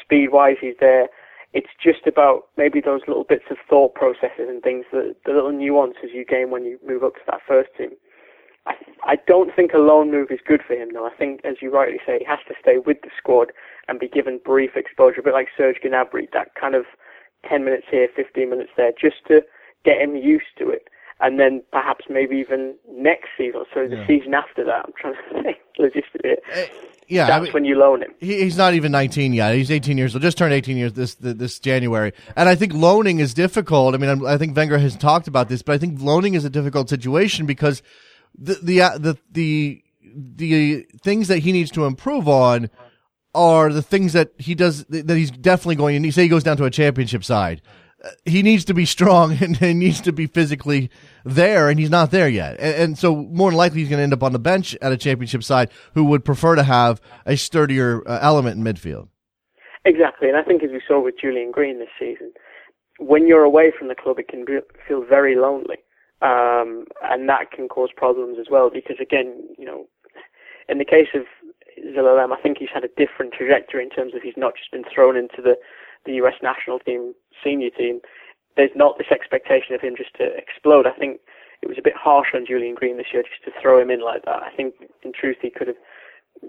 speed-wise, 0.00 0.58
he's 0.60 0.76
there 0.78 1.08
it's 1.52 1.70
just 1.82 2.06
about 2.06 2.46
maybe 2.56 2.80
those 2.80 3.00
little 3.08 3.24
bits 3.24 3.44
of 3.50 3.56
thought 3.68 3.94
processes 3.94 4.46
and 4.48 4.62
things, 4.62 4.84
the, 4.92 5.14
the 5.26 5.32
little 5.32 5.52
nuances 5.52 6.10
you 6.12 6.24
gain 6.24 6.50
when 6.50 6.64
you 6.64 6.78
move 6.86 7.02
up 7.02 7.14
to 7.14 7.20
that 7.26 7.40
first 7.46 7.70
team. 7.76 7.90
I, 8.66 8.74
I 9.04 9.16
don't 9.26 9.54
think 9.54 9.72
a 9.72 9.78
loan 9.78 10.10
move 10.10 10.30
is 10.30 10.40
good 10.46 10.62
for 10.66 10.74
him, 10.74 10.90
though. 10.92 11.06
I 11.06 11.14
think, 11.14 11.40
as 11.44 11.56
you 11.60 11.72
rightly 11.72 11.98
say, 12.06 12.18
he 12.18 12.24
has 12.24 12.40
to 12.48 12.54
stay 12.60 12.78
with 12.78 13.00
the 13.02 13.10
squad 13.16 13.52
and 13.88 13.98
be 13.98 14.08
given 14.08 14.40
brief 14.44 14.76
exposure, 14.76 15.20
a 15.20 15.22
bit 15.22 15.32
like 15.32 15.48
Serge 15.56 15.78
Gnabry, 15.84 16.30
that 16.32 16.54
kind 16.54 16.74
of 16.74 16.84
10 17.48 17.64
minutes 17.64 17.86
here, 17.90 18.08
15 18.14 18.50
minutes 18.50 18.70
there, 18.76 18.92
just 19.00 19.16
to 19.28 19.42
get 19.84 20.00
him 20.00 20.16
used 20.16 20.52
to 20.58 20.68
it. 20.68 20.88
And 21.22 21.38
then 21.38 21.62
perhaps 21.70 22.06
maybe 22.08 22.36
even 22.36 22.74
next 22.90 23.28
season, 23.36 23.60
or 23.60 23.66
so 23.74 23.86
the 23.86 23.96
yeah. 23.96 24.06
season 24.06 24.32
after 24.32 24.64
that, 24.64 24.86
I'm 24.86 24.92
trying 24.98 25.14
to 25.14 25.42
think 25.42 25.58
logistically. 25.78 26.36
Uh, 26.54 26.66
yeah, 27.08 27.26
that's 27.26 27.40
I 27.40 27.44
mean, 27.44 27.52
when 27.52 27.64
you 27.64 27.76
loan 27.76 28.02
him. 28.02 28.14
He, 28.20 28.40
he's 28.40 28.56
not 28.56 28.72
even 28.72 28.92
19 28.92 29.32
yet. 29.34 29.54
He's 29.54 29.70
18 29.70 29.98
years 29.98 30.14
old. 30.14 30.22
Just 30.22 30.38
turned 30.38 30.54
18 30.54 30.76
years 30.76 30.92
this 30.92 31.16
this 31.16 31.58
January. 31.58 32.12
And 32.36 32.48
I 32.48 32.54
think 32.54 32.72
loaning 32.72 33.18
is 33.18 33.34
difficult. 33.34 33.94
I 33.94 33.98
mean, 33.98 34.24
I 34.24 34.38
think 34.38 34.56
Wenger 34.56 34.78
has 34.78 34.96
talked 34.96 35.26
about 35.26 35.48
this, 35.48 35.60
but 35.60 35.74
I 35.74 35.78
think 35.78 36.00
loaning 36.00 36.34
is 36.34 36.44
a 36.44 36.50
difficult 36.50 36.88
situation 36.88 37.46
because 37.46 37.82
the 38.38 38.58
the 38.62 38.82
uh, 38.82 38.98
the 38.98 39.18
the 39.30 39.82
the 40.02 40.86
things 41.02 41.28
that 41.28 41.38
he 41.38 41.52
needs 41.52 41.70
to 41.72 41.84
improve 41.84 42.28
on 42.28 42.70
are 43.34 43.72
the 43.72 43.82
things 43.82 44.12
that 44.12 44.32
he 44.38 44.54
does 44.54 44.84
that 44.86 45.16
he's 45.16 45.30
definitely 45.30 45.76
going 45.76 46.02
to 46.02 46.12
say 46.12 46.22
he 46.22 46.28
goes 46.28 46.42
down 46.42 46.56
to 46.56 46.64
a 46.64 46.70
championship 46.70 47.24
side 47.24 47.62
he 48.24 48.42
needs 48.42 48.64
to 48.66 48.74
be 48.74 48.84
strong 48.84 49.36
and 49.40 49.56
he 49.56 49.74
needs 49.74 50.00
to 50.02 50.12
be 50.12 50.26
physically 50.26 50.90
there, 51.24 51.68
and 51.68 51.78
he's 51.78 51.90
not 51.90 52.10
there 52.10 52.28
yet. 52.28 52.58
And, 52.58 52.74
and 52.74 52.98
so, 52.98 53.16
more 53.16 53.50
than 53.50 53.58
likely, 53.58 53.80
he's 53.80 53.88
going 53.88 53.98
to 53.98 54.04
end 54.04 54.12
up 54.12 54.22
on 54.22 54.32
the 54.32 54.38
bench 54.38 54.76
at 54.80 54.92
a 54.92 54.96
championship 54.96 55.42
side 55.42 55.70
who 55.94 56.04
would 56.04 56.24
prefer 56.24 56.54
to 56.54 56.62
have 56.62 57.00
a 57.26 57.36
sturdier 57.36 58.06
uh, 58.08 58.18
element 58.22 58.56
in 58.56 58.64
midfield. 58.64 59.08
Exactly, 59.84 60.28
and 60.28 60.36
I 60.36 60.42
think 60.42 60.62
as 60.62 60.70
we 60.70 60.82
saw 60.86 61.00
with 61.00 61.14
Julian 61.20 61.50
Green 61.50 61.78
this 61.78 61.88
season, 61.98 62.32
when 62.98 63.26
you're 63.26 63.44
away 63.44 63.72
from 63.76 63.88
the 63.88 63.94
club, 63.94 64.18
it 64.18 64.28
can 64.28 64.44
be, 64.44 64.58
feel 64.86 65.02
very 65.02 65.36
lonely, 65.36 65.76
um, 66.22 66.84
and 67.02 67.28
that 67.28 67.50
can 67.50 67.68
cause 67.68 67.90
problems 67.96 68.38
as 68.38 68.46
well. 68.50 68.70
Because 68.70 68.96
again, 69.00 69.42
you 69.58 69.64
know, 69.64 69.86
in 70.68 70.78
the 70.78 70.84
case 70.84 71.08
of 71.14 71.22
Zelalem, 71.94 72.36
I 72.36 72.40
think 72.40 72.58
he's 72.58 72.68
had 72.72 72.84
a 72.84 72.88
different 72.96 73.32
trajectory 73.32 73.82
in 73.82 73.90
terms 73.90 74.14
of 74.14 74.22
he's 74.22 74.36
not 74.36 74.56
just 74.56 74.70
been 74.70 74.84
thrown 74.84 75.16
into 75.16 75.42
the 75.42 75.56
the 76.06 76.14
US 76.14 76.34
national 76.42 76.78
team 76.78 77.14
senior 77.44 77.70
team, 77.70 78.00
there's 78.56 78.70
not 78.74 78.98
this 78.98 79.10
expectation 79.10 79.74
of 79.74 79.80
him 79.80 79.94
just 79.96 80.14
to 80.14 80.34
explode. 80.36 80.86
I 80.86 80.92
think 80.92 81.20
it 81.62 81.68
was 81.68 81.78
a 81.78 81.82
bit 81.82 81.94
harsh 81.96 82.28
on 82.34 82.46
Julian 82.46 82.74
Green 82.74 82.96
this 82.96 83.12
year 83.12 83.22
just 83.22 83.44
to 83.44 83.60
throw 83.60 83.80
him 83.80 83.90
in 83.90 84.00
like 84.00 84.24
that. 84.24 84.42
I 84.42 84.50
think, 84.56 84.74
in 85.02 85.12
truth, 85.12 85.36
he 85.40 85.50
could 85.50 85.68
have 85.68 85.76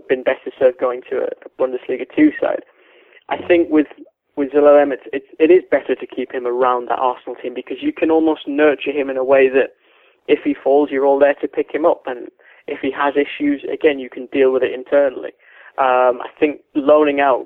been 0.07 0.23
better 0.23 0.51
served 0.57 0.79
going 0.79 1.01
to 1.09 1.27
a, 1.27 1.29
Bundesliga 1.59 2.05
two 2.15 2.31
side. 2.41 2.63
I 3.29 3.37
think 3.45 3.69
with 3.69 3.87
with 4.41 4.51
Zelalem, 4.53 4.91
it's, 4.91 5.03
it's 5.13 5.27
it 5.37 5.51
is 5.51 5.63
better 5.69 5.93
to 5.93 6.07
keep 6.07 6.33
him 6.33 6.47
around 6.47 6.89
that 6.89 6.97
Arsenal 6.97 7.35
team 7.35 7.53
because 7.53 7.77
you 7.79 7.93
can 7.93 8.09
almost 8.09 8.47
nurture 8.47 8.91
him 8.91 9.07
in 9.07 9.15
a 9.15 9.23
way 9.23 9.49
that 9.49 9.75
if 10.27 10.39
he 10.43 10.55
falls, 10.55 10.89
you're 10.89 11.05
all 11.05 11.19
there 11.19 11.35
to 11.35 11.47
pick 11.47 11.71
him 11.71 11.85
up, 11.85 12.03
and 12.07 12.29
if 12.67 12.79
he 12.79 12.91
has 12.91 13.13
issues, 13.15 13.63
again, 13.71 13.99
you 13.99 14.09
can 14.09 14.25
deal 14.27 14.51
with 14.51 14.63
it 14.63 14.73
internally. 14.73 15.31
Um, 15.77 16.21
I 16.21 16.29
think 16.39 16.61
loaning 16.73 17.19
out 17.19 17.45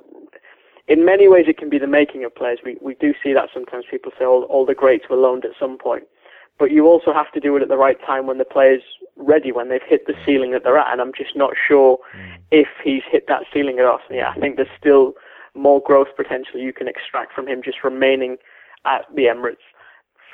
in 0.88 1.04
many 1.04 1.28
ways 1.28 1.46
it 1.50 1.58
can 1.58 1.70
be 1.70 1.80
the 1.80 1.88
making 2.00 2.24
of 2.24 2.34
players. 2.34 2.60
We 2.64 2.78
we 2.82 2.96
do 2.96 3.14
see 3.22 3.34
that 3.34 3.50
sometimes. 3.54 3.84
People 3.92 4.14
say 4.18 4.24
all 4.24 4.44
all 4.44 4.66
the 4.66 4.74
greats 4.74 5.10
were 5.10 5.18
loaned 5.18 5.44
at 5.44 5.52
some 5.60 5.78
point, 5.78 6.06
but 6.58 6.72
you 6.72 6.88
also 6.88 7.12
have 7.14 7.32
to 7.34 7.42
do 7.42 7.58
it 7.58 7.62
at 7.62 7.68
the 7.68 7.78
right 7.78 8.00
time 8.06 8.26
when 8.26 8.38
the 8.38 8.46
player's 8.46 8.84
ready, 9.18 9.52
when 9.52 9.68
they've 9.68 9.82
hit 9.86 10.08
the 10.08 10.16
ceiling 10.26 10.52
that 10.52 10.64
they're 10.64 10.78
at. 10.78 10.92
And 10.94 11.02
I'm 11.02 11.14
just 11.14 11.36
not 11.36 11.52
sure 11.68 11.98
mm. 12.16 12.38
if 12.52 12.70
he's 12.86 13.04
hit 13.12 13.28
that 13.28 13.44
ceiling 13.54 13.80
at 13.80 13.86
Arsenal. 13.86 14.18
Yeah, 14.18 14.32
I 14.34 14.40
think 14.40 14.56
there's 14.56 14.78
still 14.80 15.14
more 15.56 15.82
growth 15.82 16.10
potential 16.16 16.60
you 16.60 16.74
can 16.74 16.88
extract 16.88 17.34
from 17.34 17.48
him 17.48 17.62
just 17.64 17.84
remaining 17.84 18.38
at 18.86 19.06
the 19.16 19.24
Emirates 19.24 19.58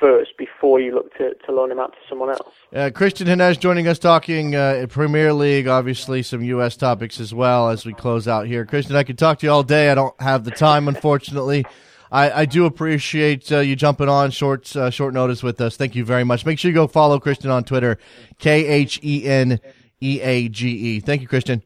first 0.02 0.36
before 0.36 0.80
you 0.80 0.92
look 0.94 1.14
to, 1.16 1.32
to 1.46 1.52
loan 1.52 1.70
him 1.70 1.78
out 1.78 1.92
to 1.92 1.98
someone 2.08 2.30
else. 2.30 2.54
Uh, 2.74 2.90
Kristan 2.92 3.26
Heneage 3.26 3.60
joining 3.60 3.86
us 3.86 3.98
talking 3.98 4.56
uh, 4.56 4.86
Premier 4.88 5.32
League, 5.32 5.68
obviously 5.68 6.22
some 6.22 6.42
U.S. 6.42 6.76
topics 6.76 7.20
as 7.20 7.32
well 7.32 7.68
as 7.70 7.86
we 7.86 7.94
close 7.94 8.26
out 8.26 8.46
here. 8.46 8.66
Kristan, 8.66 8.96
I 8.96 9.04
could 9.04 9.16
talk 9.16 9.38
to 9.38 9.46
you 9.46 9.52
all 9.52 9.62
day. 9.62 9.90
I 9.90 9.94
don't 9.94 10.20
have 10.20 10.44
the 10.44 10.50
time, 10.50 10.88
unfortunately. 10.88 11.64
I, 12.10 12.42
I 12.42 12.44
do 12.44 12.66
appreciate 12.66 13.50
uh, 13.52 13.60
you 13.60 13.76
jumping 13.76 14.08
on 14.08 14.30
short 14.32 14.74
uh, 14.76 14.90
short 14.90 15.14
notice 15.14 15.42
with 15.42 15.60
us. 15.60 15.76
Thank 15.76 15.94
you 15.94 16.04
very 16.04 16.24
much. 16.24 16.44
Make 16.44 16.58
sure 16.58 16.70
you 16.70 16.74
go 16.74 16.86
follow 16.86 17.18
Kristan 17.18 17.50
on 17.50 17.64
Twitter, 17.64 17.96
K 18.38 18.66
H 18.66 19.00
E 19.02 19.24
N 19.24 19.60
E 20.02 20.20
A 20.20 20.48
G 20.48 20.68
E. 20.68 21.00
Thank 21.00 21.22
you, 21.22 21.28
Kristan. 21.28 21.62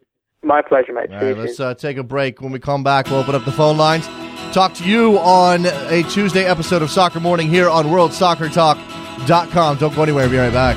My 0.46 0.62
pleasure, 0.62 0.92
mate. 0.92 1.10
All 1.10 1.20
right, 1.20 1.36
let's 1.36 1.58
uh, 1.58 1.74
take 1.74 1.96
a 1.96 2.04
break. 2.04 2.40
When 2.40 2.52
we 2.52 2.60
come 2.60 2.84
back, 2.84 3.06
we'll 3.06 3.18
open 3.18 3.34
up 3.34 3.44
the 3.44 3.50
phone 3.50 3.76
lines. 3.76 4.06
Talk 4.54 4.74
to 4.74 4.84
you 4.84 5.18
on 5.18 5.66
a 5.66 6.04
Tuesday 6.04 6.44
episode 6.44 6.82
of 6.82 6.90
Soccer 6.90 7.18
Morning 7.18 7.48
here 7.48 7.68
on 7.68 7.86
WorldSoccerTalk.com. 7.86 9.78
Don't 9.78 9.94
go 9.94 10.02
anywhere. 10.04 10.28
We'll 10.28 10.30
be 10.30 10.38
right 10.38 10.52
back. 10.52 10.76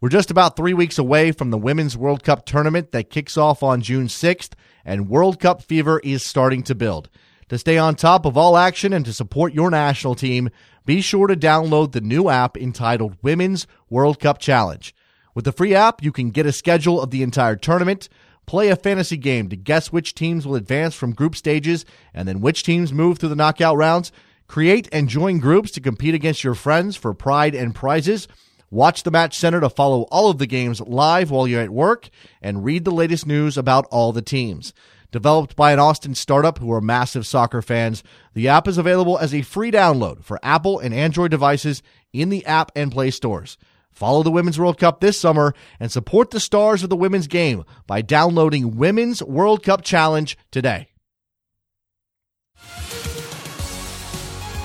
We're 0.00 0.10
just 0.10 0.30
about 0.30 0.56
three 0.56 0.74
weeks 0.74 0.98
away 0.98 1.32
from 1.32 1.50
the 1.50 1.56
Women's 1.56 1.96
World 1.96 2.24
Cup 2.24 2.44
tournament 2.44 2.92
that 2.92 3.08
kicks 3.08 3.38
off 3.38 3.62
on 3.62 3.80
June 3.80 4.08
6th, 4.08 4.50
and 4.84 5.08
World 5.08 5.40
Cup 5.40 5.62
fever 5.62 6.00
is 6.04 6.22
starting 6.22 6.62
to 6.64 6.74
build. 6.74 7.08
To 7.48 7.58
stay 7.58 7.78
on 7.78 7.94
top 7.94 8.24
of 8.24 8.36
all 8.36 8.56
action 8.56 8.92
and 8.92 9.04
to 9.04 9.12
support 9.12 9.54
your 9.54 9.70
national 9.70 10.14
team, 10.14 10.50
be 10.86 11.00
sure 11.00 11.26
to 11.26 11.36
download 11.36 11.92
the 11.92 12.00
new 12.00 12.28
app 12.28 12.56
entitled 12.56 13.16
Women's 13.22 13.66
World 13.88 14.18
Cup 14.18 14.38
Challenge. 14.38 14.94
With 15.34 15.44
the 15.44 15.52
free 15.52 15.74
app, 15.74 16.02
you 16.02 16.12
can 16.12 16.30
get 16.30 16.46
a 16.46 16.52
schedule 16.52 17.00
of 17.00 17.10
the 17.10 17.22
entire 17.22 17.56
tournament, 17.56 18.08
play 18.46 18.68
a 18.68 18.76
fantasy 18.76 19.16
game 19.16 19.48
to 19.48 19.56
guess 19.56 19.92
which 19.92 20.14
teams 20.14 20.46
will 20.46 20.54
advance 20.54 20.94
from 20.94 21.12
group 21.12 21.34
stages 21.36 21.84
and 22.12 22.28
then 22.28 22.40
which 22.40 22.62
teams 22.62 22.92
move 22.92 23.18
through 23.18 23.30
the 23.30 23.36
knockout 23.36 23.76
rounds, 23.76 24.12
create 24.46 24.88
and 24.92 25.08
join 25.08 25.38
groups 25.38 25.70
to 25.72 25.80
compete 25.80 26.14
against 26.14 26.44
your 26.44 26.54
friends 26.54 26.96
for 26.96 27.14
pride 27.14 27.54
and 27.54 27.74
prizes 27.74 28.28
Watch 28.74 29.04
the 29.04 29.12
Match 29.12 29.38
Center 29.38 29.60
to 29.60 29.70
follow 29.70 30.02
all 30.10 30.30
of 30.30 30.38
the 30.38 30.48
games 30.48 30.80
live 30.80 31.30
while 31.30 31.46
you're 31.46 31.60
at 31.60 31.70
work 31.70 32.10
and 32.42 32.64
read 32.64 32.84
the 32.84 32.90
latest 32.90 33.24
news 33.24 33.56
about 33.56 33.86
all 33.92 34.12
the 34.12 34.20
teams. 34.20 34.74
Developed 35.12 35.54
by 35.54 35.72
an 35.72 35.78
Austin 35.78 36.16
startup 36.16 36.58
who 36.58 36.72
are 36.72 36.80
massive 36.80 37.24
soccer 37.24 37.62
fans, 37.62 38.02
the 38.32 38.48
app 38.48 38.66
is 38.66 38.76
available 38.76 39.16
as 39.16 39.32
a 39.32 39.42
free 39.42 39.70
download 39.70 40.24
for 40.24 40.40
Apple 40.42 40.80
and 40.80 40.92
Android 40.92 41.30
devices 41.30 41.84
in 42.12 42.30
the 42.30 42.44
app 42.46 42.72
and 42.74 42.90
Play 42.90 43.12
stores. 43.12 43.58
Follow 43.92 44.24
the 44.24 44.32
Women's 44.32 44.58
World 44.58 44.76
Cup 44.76 44.98
this 44.98 45.20
summer 45.20 45.54
and 45.78 45.92
support 45.92 46.32
the 46.32 46.40
stars 46.40 46.82
of 46.82 46.90
the 46.90 46.96
women's 46.96 47.28
game 47.28 47.64
by 47.86 48.02
downloading 48.02 48.76
Women's 48.76 49.22
World 49.22 49.62
Cup 49.62 49.82
Challenge 49.82 50.36
today. 50.50 50.88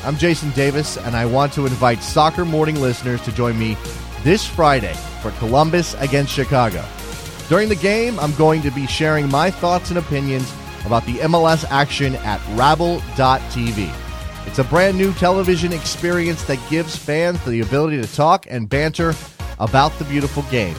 I'm 0.09 0.17
Jason 0.17 0.49
Davis, 0.53 0.97
and 0.97 1.15
I 1.15 1.27
want 1.27 1.53
to 1.53 1.67
invite 1.67 2.01
Soccer 2.01 2.43
Morning 2.43 2.81
listeners 2.81 3.21
to 3.21 3.31
join 3.31 3.59
me 3.59 3.77
this 4.23 4.43
Friday 4.43 4.95
for 5.21 5.29
Columbus 5.33 5.93
against 6.01 6.33
Chicago. 6.33 6.83
During 7.47 7.69
the 7.69 7.75
game, 7.75 8.19
I'm 8.19 8.33
going 8.33 8.63
to 8.63 8.71
be 8.71 8.87
sharing 8.87 9.29
my 9.29 9.51
thoughts 9.51 9.91
and 9.91 9.99
opinions 9.99 10.51
about 10.83 11.05
the 11.05 11.17
MLS 11.17 11.63
action 11.69 12.15
at 12.15 12.41
Rabble.tv. 12.57 13.93
It's 14.47 14.57
a 14.57 14.63
brand 14.63 14.97
new 14.97 15.13
television 15.13 15.73
experience 15.73 16.43
that 16.45 16.57
gives 16.71 16.95
fans 16.95 17.39
the 17.45 17.61
ability 17.61 18.01
to 18.01 18.11
talk 18.11 18.47
and 18.49 18.67
banter 18.67 19.13
about 19.59 19.91
the 19.99 20.05
beautiful 20.05 20.41
game. 20.49 20.75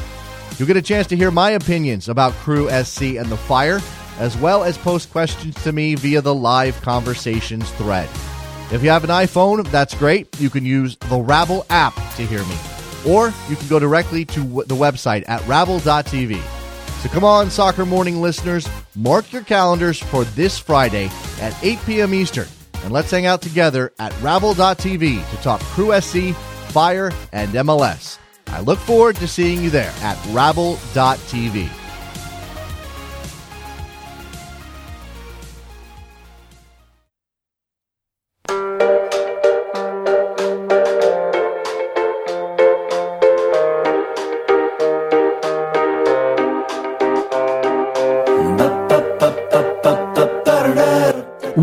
You'll 0.58 0.66
get 0.66 0.76
a 0.76 0.82
chance 0.82 1.06
to 1.06 1.16
hear 1.16 1.30
my 1.30 1.50
opinions 1.50 2.08
about 2.08 2.32
Crew 2.32 2.68
SC 2.82 3.02
and 3.02 3.26
the 3.26 3.36
Fire, 3.36 3.78
as 4.18 4.36
well 4.38 4.64
as 4.64 4.76
post 4.76 5.12
questions 5.12 5.54
to 5.62 5.70
me 5.70 5.94
via 5.94 6.20
the 6.20 6.34
live 6.34 6.82
conversations 6.82 7.70
thread. 7.74 8.08
If 8.72 8.84
you 8.84 8.90
have 8.90 9.02
an 9.02 9.10
iPhone, 9.10 9.68
that's 9.70 9.94
great. 9.94 10.40
You 10.40 10.48
can 10.48 10.64
use 10.64 10.96
the 10.96 11.18
Rabble 11.18 11.66
app 11.70 11.94
to 12.16 12.24
hear 12.24 12.44
me. 12.44 12.56
Or 13.06 13.32
you 13.48 13.56
can 13.56 13.66
go 13.68 13.78
directly 13.78 14.24
to 14.26 14.40
the 14.40 14.76
website 14.76 15.28
at 15.28 15.44
rabble.tv. 15.46 16.40
So 17.02 17.08
come 17.08 17.24
on, 17.24 17.50
Soccer 17.50 17.86
Morning 17.86 18.20
listeners, 18.20 18.68
mark 18.94 19.32
your 19.32 19.42
calendars 19.42 19.98
for 19.98 20.24
this 20.24 20.58
Friday 20.58 21.10
at 21.40 21.56
8 21.64 21.78
p.m. 21.86 22.14
Eastern, 22.14 22.46
and 22.84 22.92
let's 22.92 23.10
hang 23.10 23.24
out 23.24 23.40
together 23.40 23.92
at 23.98 24.12
rabble.tv 24.20 25.30
to 25.30 25.36
talk 25.38 25.60
Crew 25.62 25.98
SC, 25.98 26.34
Fire, 26.68 27.10
and 27.32 27.50
MLS. 27.52 28.18
I 28.48 28.60
look 28.60 28.78
forward 28.80 29.16
to 29.16 29.26
seeing 29.26 29.62
you 29.62 29.70
there 29.70 29.92
at 30.02 30.18
rabble.tv. 30.26 31.79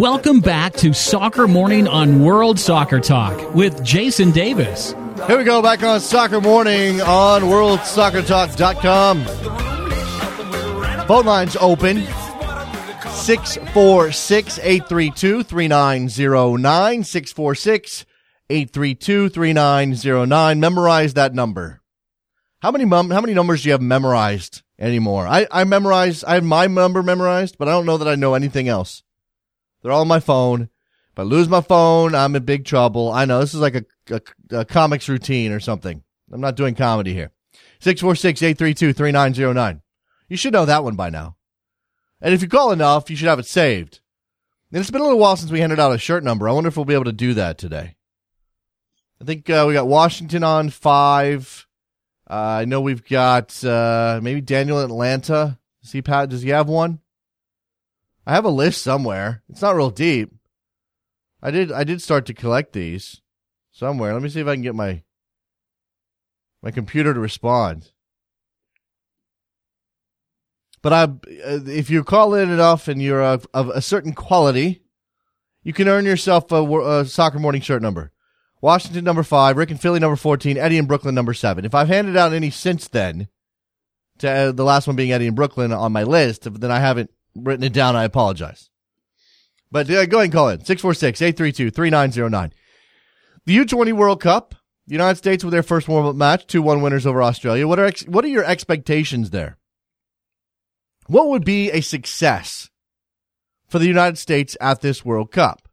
Welcome 0.09 0.39
back 0.39 0.71
to 0.75 0.93
Soccer 0.93 1.49
Morning 1.49 1.85
on 1.85 2.23
World 2.23 2.57
Soccer 2.57 3.01
Talk 3.01 3.53
with 3.53 3.83
Jason 3.83 4.31
Davis. 4.31 4.93
Here 5.27 5.37
we 5.37 5.43
go, 5.43 5.61
back 5.61 5.83
on 5.83 5.99
Soccer 5.99 6.39
Morning 6.39 7.01
on 7.01 7.41
WorldSoccerTalk.com. 7.41 9.25
Phone 11.07 11.25
lines 11.25 11.57
open 11.57 12.05
646 12.05 14.59
832 14.59 15.43
3909. 15.43 17.03
646 17.03 18.05
832 18.49 19.27
3909. 19.27 20.59
Memorize 20.61 21.15
that 21.15 21.33
number. 21.33 21.81
How 22.61 22.71
many 22.71 22.87
how 22.87 23.03
many 23.03 23.33
numbers 23.33 23.63
do 23.63 23.67
you 23.67 23.73
have 23.73 23.81
memorized 23.81 24.61
anymore? 24.79 25.27
I, 25.27 25.47
I 25.51 25.65
memorize 25.65 26.23
I 26.23 26.35
have 26.35 26.45
my 26.45 26.67
number 26.67 27.03
memorized, 27.03 27.57
but 27.57 27.67
I 27.67 27.71
don't 27.71 27.85
know 27.85 27.97
that 27.97 28.07
I 28.07 28.15
know 28.15 28.35
anything 28.35 28.69
else. 28.69 29.03
They're 29.87 29.93
all 29.93 30.01
on 30.01 30.07
my 30.09 30.19
phone. 30.19 30.63
If 30.63 31.19
I 31.19 31.21
lose 31.21 31.47
my 31.47 31.61
phone, 31.61 32.13
I'm 32.13 32.35
in 32.35 32.43
big 32.43 32.65
trouble. 32.65 33.09
I 33.09 33.23
know 33.23 33.39
this 33.39 33.53
is 33.53 33.61
like 33.61 33.75
a, 33.75 33.85
a, 34.11 34.21
a 34.51 34.65
comics 34.65 35.07
routine 35.07 35.53
or 35.53 35.61
something. 35.61 36.03
I'm 36.29 36.41
not 36.41 36.57
doing 36.57 36.75
comedy 36.75 37.13
here. 37.13 37.31
646-832-3909. 37.79 39.79
You 40.27 40.35
should 40.35 40.51
know 40.51 40.65
that 40.65 40.83
one 40.83 40.97
by 40.97 41.09
now. 41.09 41.37
And 42.19 42.33
if 42.33 42.41
you 42.41 42.49
call 42.49 42.73
enough, 42.73 43.09
you 43.09 43.15
should 43.15 43.29
have 43.29 43.39
it 43.39 43.45
saved. 43.45 44.01
And 44.73 44.81
it's 44.81 44.91
been 44.91 44.99
a 44.99 45.05
little 45.05 45.19
while 45.19 45.37
since 45.37 45.51
we 45.51 45.61
handed 45.61 45.79
out 45.79 45.95
a 45.95 45.97
shirt 45.97 46.21
number. 46.21 46.49
I 46.49 46.51
wonder 46.51 46.67
if 46.67 46.75
we'll 46.75 46.83
be 46.83 46.93
able 46.93 47.05
to 47.05 47.13
do 47.13 47.33
that 47.35 47.57
today. 47.57 47.95
I 49.21 49.23
think 49.23 49.49
uh, 49.49 49.63
we 49.65 49.73
got 49.73 49.87
Washington 49.87 50.43
on 50.43 50.69
five. 50.69 51.65
Uh, 52.29 52.33
I 52.33 52.65
know 52.65 52.81
we've 52.81 53.07
got 53.07 53.63
uh, 53.63 54.19
maybe 54.21 54.41
Daniel 54.41 54.83
Atlanta. 54.83 55.57
Does 55.81 55.93
he, 55.93 56.01
does 56.01 56.41
he 56.41 56.49
have 56.49 56.67
one? 56.67 56.99
I 58.27 58.33
have 58.33 58.43
a 58.43 58.49
list 58.49 58.81
somewhere. 58.81 59.41
It's 59.47 59.61
not 59.61 59.77
real 59.77 59.89
deep. 59.89 60.33
I 61.41 61.49
did 61.49 61.71
I 61.71 61.85
did 61.85 62.01
start 62.01 62.25
to 62.25 62.33
collect 62.33 62.73
these 62.73 63.21
somewhere. 63.71 64.11
Let 64.11 64.21
me 64.21 64.27
see 64.27 64.41
if 64.41 64.47
I 64.47 64.55
can 64.55 64.63
get 64.63 64.75
my 64.75 65.03
my 66.61 66.71
computer 66.71 67.13
to 67.13 67.19
respond. 67.21 67.91
But 70.81 70.93
I, 70.93 71.07
if 71.25 71.89
you 71.89 72.03
call 72.03 72.33
in 72.33 72.49
enough 72.49 72.89
and 72.89 73.01
you're 73.01 73.23
of, 73.23 73.47
of 73.53 73.69
a 73.69 73.81
certain 73.81 74.13
quality, 74.13 74.81
you 75.63 75.71
can 75.73 75.87
earn 75.87 76.05
yourself 76.05 76.51
a, 76.51 76.63
a, 76.63 77.05
soccer 77.05 77.39
morning 77.39 77.61
shirt 77.61 77.81
number. 77.81 78.11
Washington 78.61 79.03
number 79.03 79.23
five, 79.23 79.57
Rick 79.57 79.71
and 79.71 79.81
Philly 79.81 79.99
number 79.99 80.17
fourteen, 80.17 80.57
Eddie 80.57 80.77
and 80.77 80.87
Brooklyn 80.87 81.15
number 81.15 81.33
seven. 81.33 81.63
If 81.63 81.73
I've 81.73 81.87
handed 81.87 82.17
out 82.17 82.33
any 82.33 82.49
since 82.49 82.89
then, 82.89 83.29
to 84.19 84.29
uh, 84.29 84.51
the 84.51 84.65
last 84.65 84.85
one 84.85 84.97
being 84.97 85.13
Eddie 85.13 85.27
and 85.27 85.35
Brooklyn 85.35 85.71
on 85.71 85.93
my 85.93 86.03
list, 86.03 86.43
then 86.59 86.71
I 86.71 86.79
haven't 86.79 87.11
written 87.43 87.63
it 87.63 87.73
down. 87.73 87.95
I 87.95 88.03
apologize. 88.03 88.69
But 89.71 89.89
uh, 89.89 90.05
go 90.05 90.17
ahead 90.17 90.25
and 90.25 90.33
call 90.33 90.49
in 90.49 90.63
646 90.63 91.21
832 91.21 91.71
3909. 91.71 92.53
The 93.45 93.57
U20 93.57 93.93
World 93.93 94.21
Cup, 94.21 94.55
the 94.87 94.93
United 94.93 95.17
States 95.17 95.43
with 95.43 95.51
their 95.51 95.63
first 95.63 95.87
warm 95.87 96.05
up 96.05 96.15
match, 96.15 96.47
2 96.47 96.61
1 96.61 96.81
winners 96.81 97.05
over 97.05 97.21
Australia. 97.21 97.67
What 97.67 97.79
are, 97.79 97.85
ex- 97.85 98.07
what 98.07 98.23
are 98.25 98.29
your 98.29 98.45
expectations 98.45 99.29
there? 99.29 99.57
What 101.07 101.29
would 101.29 101.45
be 101.45 101.71
a 101.71 101.81
success 101.81 102.69
for 103.67 103.79
the 103.79 103.87
United 103.87 104.17
States 104.17 104.57
at 104.59 104.81
this 104.81 105.05
World 105.05 105.31
Cup? 105.31 105.67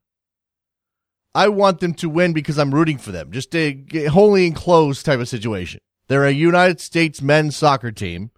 I 1.34 1.48
want 1.48 1.80
them 1.80 1.94
to 1.94 2.08
win 2.08 2.32
because 2.32 2.58
I'm 2.58 2.74
rooting 2.74 2.98
for 2.98 3.10
them. 3.10 3.32
Just 3.32 3.54
a 3.56 3.84
wholly 4.06 4.46
enclosed 4.46 5.04
type 5.04 5.18
of 5.18 5.28
situation. 5.28 5.80
They're 6.06 6.24
a 6.24 6.30
United 6.30 6.80
States 6.80 7.20
men's 7.20 7.56
soccer 7.56 7.90
team. 7.90 8.30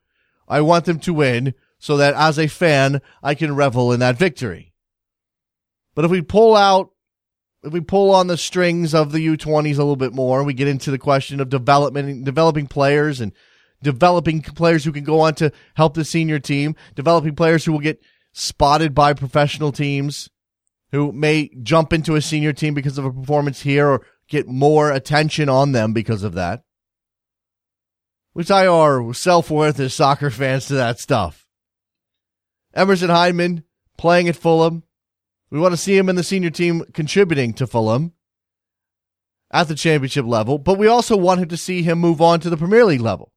I 0.49 0.63
want 0.63 0.87
them 0.87 0.99
to 1.01 1.13
win 1.13 1.55
so 1.79 1.97
that 1.97 2.15
as 2.15 2.39
a 2.39 2.47
fan, 2.47 3.01
I 3.23 3.35
can 3.35 3.55
revel 3.55 3.93
in 3.93 4.01
that 4.01 4.17
victory. 4.17 4.73
But 5.95 6.05
if 6.05 6.11
we 6.11 6.23
pull 6.23 6.57
out, 6.57 6.91
if 7.63 7.73
we 7.73 7.81
pull 7.81 8.15
on 8.15 8.27
the 8.27 8.37
strings 8.37 8.95
of 8.95 9.13
the 9.13 9.27
U20s 9.27 9.75
a 9.75 9.79
little 9.79 9.97
bit 9.97 10.13
more, 10.13 10.43
we 10.45 10.55
get 10.55 10.69
into 10.69 10.91
the 10.91 10.99
question 10.99 11.41
of 11.41 11.49
development, 11.49 12.25
developing 12.25 12.67
players 12.67 13.21
and 13.21 13.33
developing 13.83 14.41
players 14.43 14.85
who 14.85 14.93
can 14.93 15.05
go 15.05 15.21
on 15.21 15.35
to 15.37 15.53
help 15.75 15.95
the 15.95 16.05
senior 16.05 16.39
team, 16.39 16.77
developing 16.95 17.35
players 17.35 17.65
who 17.65 17.73
will 17.73 17.81
get 17.81 18.01
spotted 18.33 18.95
by 18.95 19.15
professional 19.15 19.73
teams 19.73 20.29
who 20.93 21.13
may 21.13 21.51
jump 21.63 21.93
into 21.93 22.15
a 22.15 22.23
senior 22.23 22.53
team 22.53 22.75
because 22.75 22.99
of 22.99 23.05
a 23.05 23.13
performance 23.13 23.63
here 23.63 23.89
or 23.89 24.07
get 24.29 24.47
more 24.47 24.91
attention 24.91 25.49
on 25.49 25.73
them 25.73 25.93
because 25.93 26.23
of 26.23 26.35
that. 26.35 26.63
We 28.35 28.45
tie 28.45 28.67
our 28.67 29.13
self 29.15 29.51
worth 29.51 29.81
as 29.81 29.95
soccer 29.95 30.31
fans 30.31 30.67
to 30.67 30.75
that 30.75 31.01
stuff. 31.01 31.46
Emerson 32.77 33.09
Hyndman 33.09 33.65
playing 33.97 34.29
at 34.29 34.37
Fulham. 34.37 34.85
We 35.51 35.59
want 35.59 35.73
to 35.73 35.79
see 35.79 35.97
him 35.97 36.09
in 36.09 36.17
the 36.17 36.23
senior 36.23 36.51
team 36.51 36.85
contributing 36.93 37.55
to 37.55 37.67
Fulham 37.67 38.13
at 39.51 39.69
the 39.69 39.75
championship 39.75 40.27
level, 40.27 40.59
but 40.59 40.79
we 40.79 40.87
also 40.87 41.17
want 41.17 41.41
him 41.41 41.49
to 41.49 41.57
see 41.57 41.83
him 41.83 41.99
move 41.99 42.21
on 42.21 42.41
to 42.41 42.51
the 42.51 42.57
Premier 42.57 42.85
League 42.85 43.01
level. 43.01 43.33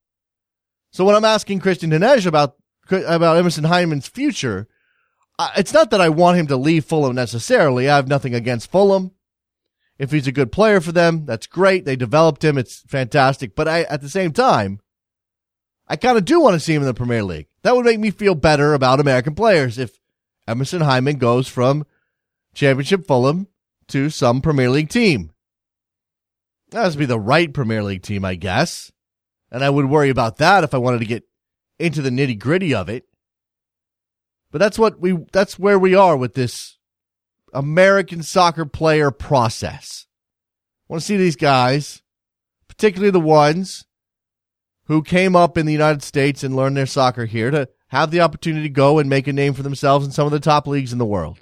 So 0.92 1.06
when 1.06 1.16
I'm 1.16 1.26
asking 1.26 1.62
Kristan 1.62 1.94
Heneage 1.94 2.26
about 2.26 2.56
about 2.90 3.38
Emerson 3.38 3.66
Hyndman's 3.66 4.08
future, 4.08 4.68
it's 5.56 5.74
not 5.74 5.92
that 5.92 6.02
I 6.02 6.10
want 6.10 6.40
him 6.40 6.48
to 6.48 6.58
leave 6.58 6.86
Fulham 6.86 7.16
necessarily. 7.16 7.88
I 7.88 7.96
have 7.96 8.08
nothing 8.08 8.34
against 8.34 8.72
Fulham. 8.72 9.12
If 10.00 10.12
he's 10.12 10.28
a 10.28 10.32
good 10.32 10.52
player 10.52 10.82
for 10.82 10.92
them, 10.92 11.26
that's 11.26 11.46
great. 11.46 11.86
They 11.86 11.96
developed 11.96 12.44
him. 12.44 12.58
It's 12.58 12.80
fantastic. 12.88 13.54
But 13.54 13.68
I, 13.68 13.82
at 13.84 14.02
the 14.02 14.10
same 14.10 14.32
time, 14.32 14.80
I 15.88 15.98
kind 15.98 16.18
of 16.18 16.26
do 16.26 16.40
want 16.40 16.56
to 16.56 16.60
see 16.60 16.74
him 16.74 16.82
in 16.82 16.88
the 16.88 16.94
Premier 16.94 17.22
League. 17.22 17.49
That 17.62 17.76
would 17.76 17.86
make 17.86 18.00
me 18.00 18.12
feel 18.12 18.36
better 18.36 18.74
about 18.74 19.00
American 19.00 19.36
players 19.36 19.78
if 19.78 20.00
Emerson 20.48 20.82
Hyndman 20.82 21.20
goes 21.20 21.48
from 21.48 21.86
Championship 22.54 23.06
Fulham 23.06 23.48
to 23.90 24.10
some 24.10 24.42
Premier 24.42 24.70
League 24.70 24.90
team. 24.90 25.32
That 26.72 26.84
has 26.84 26.94
to 26.94 27.00
be 27.00 27.06
the 27.06 27.20
right 27.20 27.54
Premier 27.54 27.84
League 27.84 28.04
team, 28.04 28.24
I 28.24 28.36
guess. 28.36 28.92
And 29.52 29.64
I 29.64 29.70
would 29.70 29.86
worry 29.86 30.10
about 30.10 30.38
that 30.38 30.64
if 30.64 30.74
I 30.74 30.78
wanted 30.78 31.00
to 31.00 31.06
get 31.06 31.24
into 31.80 32.02
the 32.02 32.10
nitty 32.10 32.38
gritty 32.38 32.74
of 32.74 32.90
it. 32.90 33.06
But 34.52 34.60
that's 34.60 34.80
what 34.80 35.00
we, 35.00 35.18
that's 35.32 35.60
where 35.60 35.80
we 35.80 35.96
are 35.96 36.16
with 36.16 36.34
this 36.34 36.78
American 37.54 38.24
soccer 38.24 38.66
player 38.66 39.12
process. 39.12 40.08
I 40.90 40.94
want 40.94 41.02
to 41.02 41.06
see 41.06 41.18
these 41.18 41.36
guys, 41.36 42.02
particularly 42.68 43.12
the 43.12 43.20
ones 43.20 43.86
who 44.90 45.04
came 45.04 45.36
up 45.36 45.58
in 45.58 45.66
the 45.66 45.72
United 45.72 46.04
States 46.04 46.44
and 46.44 46.56
learned 46.56 46.76
their 46.76 46.88
soccer 46.88 47.26
here 47.26 47.52
to 47.52 47.70
have 47.88 48.12
the 48.12 48.22
opportunity 48.22 48.64
to 48.64 48.70
go 48.70 49.00
and 49.00 49.10
make 49.10 49.28
a 49.28 49.34
name 49.34 49.54
for 49.54 49.64
themselves 49.64 50.06
in 50.06 50.12
some 50.12 50.26
of 50.26 50.32
the 50.32 50.40
top 50.40 50.68
leagues 50.68 50.92
in 50.92 51.00
the 51.00 51.06
world. 51.06 51.40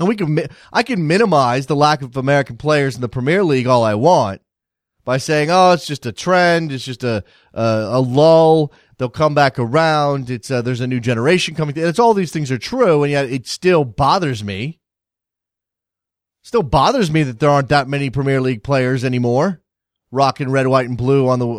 And 0.00 0.08
we 0.08 0.16
can, 0.16 0.48
I 0.72 0.82
can 0.82 1.06
minimize 1.06 1.66
the 1.66 1.76
lack 1.76 2.02
of 2.02 2.16
American 2.16 2.56
players 2.56 2.96
in 2.96 3.02
the 3.02 3.08
Premier 3.08 3.44
League 3.44 3.66
all 3.66 3.84
I 3.84 3.94
want 3.94 4.40
by 5.04 5.18
saying, 5.18 5.50
"Oh, 5.50 5.72
it's 5.72 5.86
just 5.86 6.06
a 6.06 6.12
trend. 6.12 6.72
It's 6.72 6.84
just 6.84 7.04
a 7.04 7.22
a, 7.52 7.62
a 7.92 8.00
lull. 8.00 8.72
They'll 8.98 9.10
come 9.10 9.34
back 9.34 9.58
around. 9.58 10.30
It's 10.30 10.50
uh, 10.50 10.62
there's 10.62 10.80
a 10.80 10.86
new 10.86 11.00
generation 11.00 11.54
coming. 11.54 11.76
It's 11.76 11.98
all 11.98 12.14
these 12.14 12.32
things 12.32 12.50
are 12.50 12.58
true, 12.58 13.02
and 13.02 13.12
yet 13.12 13.26
it 13.26 13.46
still 13.46 13.84
bothers 13.84 14.42
me. 14.42 14.80
Still 16.42 16.62
bothers 16.62 17.10
me 17.10 17.22
that 17.22 17.38
there 17.38 17.50
aren't 17.50 17.68
that 17.68 17.88
many 17.88 18.10
Premier 18.10 18.40
League 18.40 18.64
players 18.64 19.04
anymore, 19.04 19.61
rocking 20.12 20.50
red, 20.50 20.68
white, 20.68 20.88
and 20.88 20.96
blue 20.96 21.28
on 21.28 21.40
the 21.40 21.48
uh, 21.48 21.52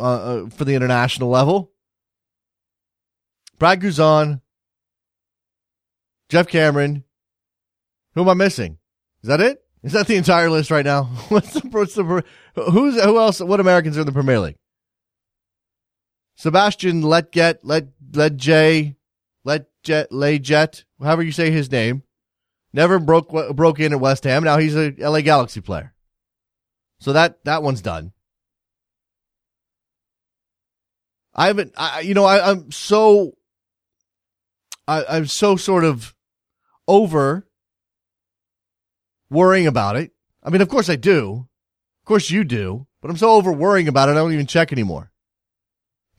uh, 0.45 0.49
for 0.49 0.63
the 0.63 0.75
international 0.75 1.29
level. 1.29 1.71
Brad 3.59 3.81
Guzan, 3.81 4.39
Geoff 6.29 6.47
Cameron. 6.47 7.03
Who 8.13 8.21
am 8.21 8.29
I 8.29 8.35
missing? 8.35 8.77
Is 9.23 9.27
that 9.27 9.41
it? 9.41 9.59
Is 9.81 9.91
that 9.91 10.07
the 10.07 10.15
entire 10.15 10.49
list 10.49 10.71
right 10.71 10.85
now? 10.85 11.03
What's 11.29 11.53
the, 11.53 11.67
what's 11.67 11.95
the 11.95 12.23
who's 12.55 13.01
who 13.01 13.19
else? 13.19 13.41
What 13.41 13.59
Americans 13.59 13.97
are 13.97 14.01
in 14.01 14.05
the 14.05 14.13
Premier 14.13 14.39
League? 14.39 14.55
Sebastian 16.35 17.01
Lletget, 17.01 17.59
Let 17.63 17.87
Let 18.13 18.37
J, 18.37 18.95
Let 19.43 19.67
Jet, 19.83 20.11
Lay 20.11 20.39
Jet, 20.39 20.85
however 21.01 21.23
you 21.23 21.31
say 21.31 21.51
his 21.51 21.69
name, 21.69 22.03
never 22.71 22.97
broke 22.97 23.29
broke 23.55 23.79
in 23.79 23.91
at 23.91 23.99
West 23.99 24.23
Ham. 24.23 24.43
Now 24.43 24.57
he's 24.57 24.75
a 24.75 24.93
LA 24.97 25.21
Galaxy 25.21 25.59
player. 25.59 25.93
So 26.99 27.11
that 27.13 27.43
that 27.43 27.61
one's 27.61 27.81
done. 27.81 28.12
I 31.35 31.47
haven't, 31.47 31.73
I, 31.75 32.01
you 32.01 32.13
know, 32.13 32.25
I, 32.25 32.51
I'm 32.51 32.71
so, 32.71 33.33
I, 34.87 35.03
I'm 35.09 35.25
so 35.25 35.55
sort 35.55 35.83
of 35.83 36.13
over 36.87 37.47
worrying 39.29 39.67
about 39.67 39.95
it. 39.95 40.11
I 40.43 40.49
mean, 40.49 40.61
of 40.61 40.69
course 40.69 40.89
I 40.89 40.95
do. 40.95 41.47
Of 42.01 42.05
course 42.05 42.29
you 42.29 42.43
do. 42.43 42.87
But 43.01 43.09
I'm 43.09 43.17
so 43.17 43.31
over 43.31 43.51
worrying 43.51 43.87
about 43.87 44.09
it, 44.09 44.13
I 44.13 44.15
don't 44.15 44.33
even 44.33 44.47
check 44.47 44.71
anymore. 44.71 45.11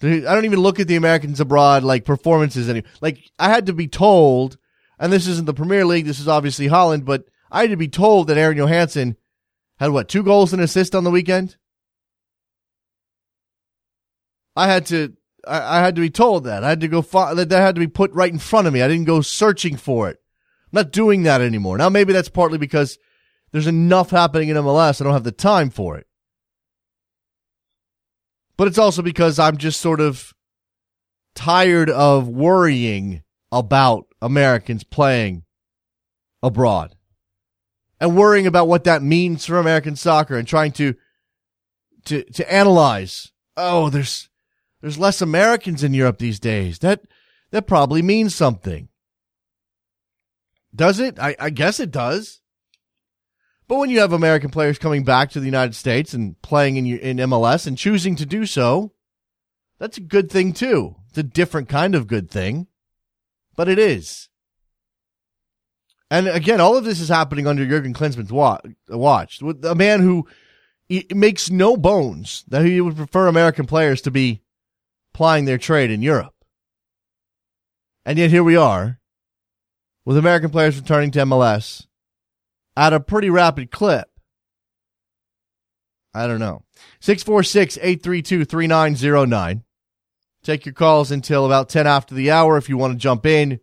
I 0.03 0.21
don't 0.21 0.45
even 0.45 0.59
look 0.61 0.81
at 0.81 0.89
the 0.89 0.97
Americans 0.97 1.41
abroad 1.41 1.83
like 1.83 2.05
performances 2.05 2.69
anymore. 2.69 2.91
Like 3.01 3.19
I 3.39 3.49
had 3.49 3.67
to 3.67 3.73
be 3.73 3.89
told, 3.89 4.59
and 4.99 5.11
this 5.13 5.27
isn't 5.27 5.47
the 5.47 5.55
Premier 5.55 5.87
League. 5.87 6.05
This 6.05 6.21
is 6.21 6.29
obviously 6.29 6.67
Holland, 6.67 7.07
but 7.07 7.25
I 7.51 7.63
had 7.63 7.71
to 7.71 7.77
be 7.77 7.89
told 7.89 8.27
that 8.27 8.37
Aron 8.37 8.59
Johannsson 8.59 9.17
had 9.79 9.93
what 9.93 10.09
two 10.09 10.23
goals 10.23 10.53
and 10.53 10.61
assist 10.61 10.95
on 10.95 11.05
the 11.05 11.11
weekend. 11.11 11.57
I 14.57 14.69
had 14.69 14.87
to, 14.87 15.15
I, 15.47 15.79
I 15.79 15.81
had 15.83 15.95
to 15.97 16.01
be 16.01 16.11
told 16.11 16.45
that. 16.45 16.65
I 16.65 16.69
had 16.69 16.81
to 16.81 16.89
go 16.89 17.03
that 17.03 17.49
that 17.49 17.61
had 17.61 17.75
to 17.75 17.81
be 17.81 17.87
put 17.87 18.13
right 18.13 18.33
in 18.33 18.39
front 18.39 18.67
of 18.67 18.73
me. 18.73 18.83
I 18.83 18.89
didn't 18.89 19.05
go 19.05 19.21
searching 19.21 19.77
for 19.77 20.09
it. 20.09 20.19
I'm 20.73 20.77
not 20.85 20.93
doing 20.93 21.23
that 21.25 21.41
anymore. 21.41 21.79
Now 21.79 21.89
maybe 21.89 22.13
that's 22.13 22.29
partly 22.29 22.59
because 22.59 22.99
there's 23.53 23.67
enough 23.67 24.11
happening 24.11 24.49
in 24.49 24.57
MLS. 24.57 25.01
I 25.01 25.05
don't 25.05 25.13
have 25.13 25.25
the 25.25 25.33
time 25.33 25.71
for 25.71 25.97
it. 25.97 26.07
But 28.57 28.69
it's 28.69 28.79
also 28.79 29.03
because 29.03 29.39
I'm 29.39 29.57
just 29.57 29.81
sort 29.81 30.01
of 30.01 30.33
tired 31.35 31.91
of 31.91 32.29
worrying 32.29 33.23
about 33.51 34.07
Americans 34.23 34.85
playing 34.85 35.45
abroad 36.43 36.95
and 38.01 38.17
worrying 38.17 38.47
about 38.47 38.69
what 38.69 38.85
that 38.85 39.03
means 39.03 39.47
for 39.47 39.59
American 39.59 39.97
soccer 39.97 40.37
and 40.37 40.47
trying 40.47 40.73
to 40.73 40.95
to 42.05 42.23
to 42.25 42.53
analyze. 42.53 43.33
Oh, 43.57 43.89
there's 43.91 44.29
there's 44.85 44.99
less 44.99 45.23
Americans 45.23 45.83
in 45.83 45.95
Europe 45.95 46.19
these 46.19 46.39
days. 46.39 46.81
That 46.81 47.01
that 47.53 47.67
probably 47.67 48.03
means 48.03 48.35
something. 48.35 48.91
Does 50.77 51.01
it? 51.01 51.19
I, 51.19 51.35
I 51.41 51.49
guess 51.49 51.81
it 51.81 51.91
does. 51.91 52.43
But 53.67 53.79
when 53.79 53.89
you 53.89 54.01
have 54.01 54.13
American 54.13 54.51
players 54.51 54.79
coming 54.79 55.03
back 55.03 55.31
to 55.31 55.41
the 55.41 55.47
United 55.47 55.75
States 55.75 56.13
and 56.13 56.39
playing 56.43 56.77
in 56.77 56.85
in 56.99 57.17
MLS 57.17 57.67
and 57.67 57.79
choosing 57.79 58.15
to 58.17 58.27
do 58.27 58.45
so, 58.45 58.93
that's 59.79 59.97
a 59.97 60.03
good 60.03 60.31
thing 60.31 60.53
too. 60.53 60.97
It's 61.09 61.17
a 61.17 61.23
different 61.23 61.71
kind 61.71 61.95
of 61.95 62.07
good 62.07 62.31
thing, 62.31 62.67
but 63.57 63.71
it 63.71 63.79
is. 63.79 64.29
And 66.11 66.29
again, 66.29 66.61
all 66.61 66.77
of 66.77 66.85
this 66.85 67.01
is 67.01 67.09
happening 67.09 67.47
under 67.47 67.65
Jurgen 67.65 67.95
Klinsmann's 67.95 68.31
watch. 68.91 69.41
A 69.63 69.75
man 69.75 70.01
who 70.01 70.29
makes 71.15 71.49
no 71.49 71.75
bones 71.75 72.45
that 72.49 72.67
he 72.67 72.83
would 72.83 72.97
prefer 72.97 73.29
American 73.29 73.65
players 73.65 74.03
to 74.03 74.11
be 74.11 74.44
plying 75.15 75.47
their 75.47 75.59
trade 75.59 75.91
in 75.91 76.03
Europe. 76.03 76.35
And 78.05 78.19
yet 78.19 78.31
here 78.31 78.45
we 78.45 78.57
are 78.57 79.01
with 80.05 80.19
American 80.19 80.51
players 80.51 80.77
returning 80.77 81.11
to 81.13 81.21
MLS 81.21 81.87
at 82.77 82.93
a 82.93 83.01
pretty 83.01 83.31
rapid 83.31 83.71
clip. 83.71 84.09
I 86.13 86.27
don't 86.27 86.41
know. 86.41 86.63
646 87.01 87.79
832 87.79 88.45
3909. 88.45 89.65
Take 90.43 90.67
your 90.67 90.75
calls 90.75 91.11
until 91.11 91.47
about 91.47 91.71
10 91.71 91.87
after 91.87 92.15
the 92.15 92.31
hour 92.31 92.59
if 92.59 92.69
you 92.69 92.77
want 92.77 92.93
to 92.93 92.99
jump 92.99 93.25
in 93.25 93.61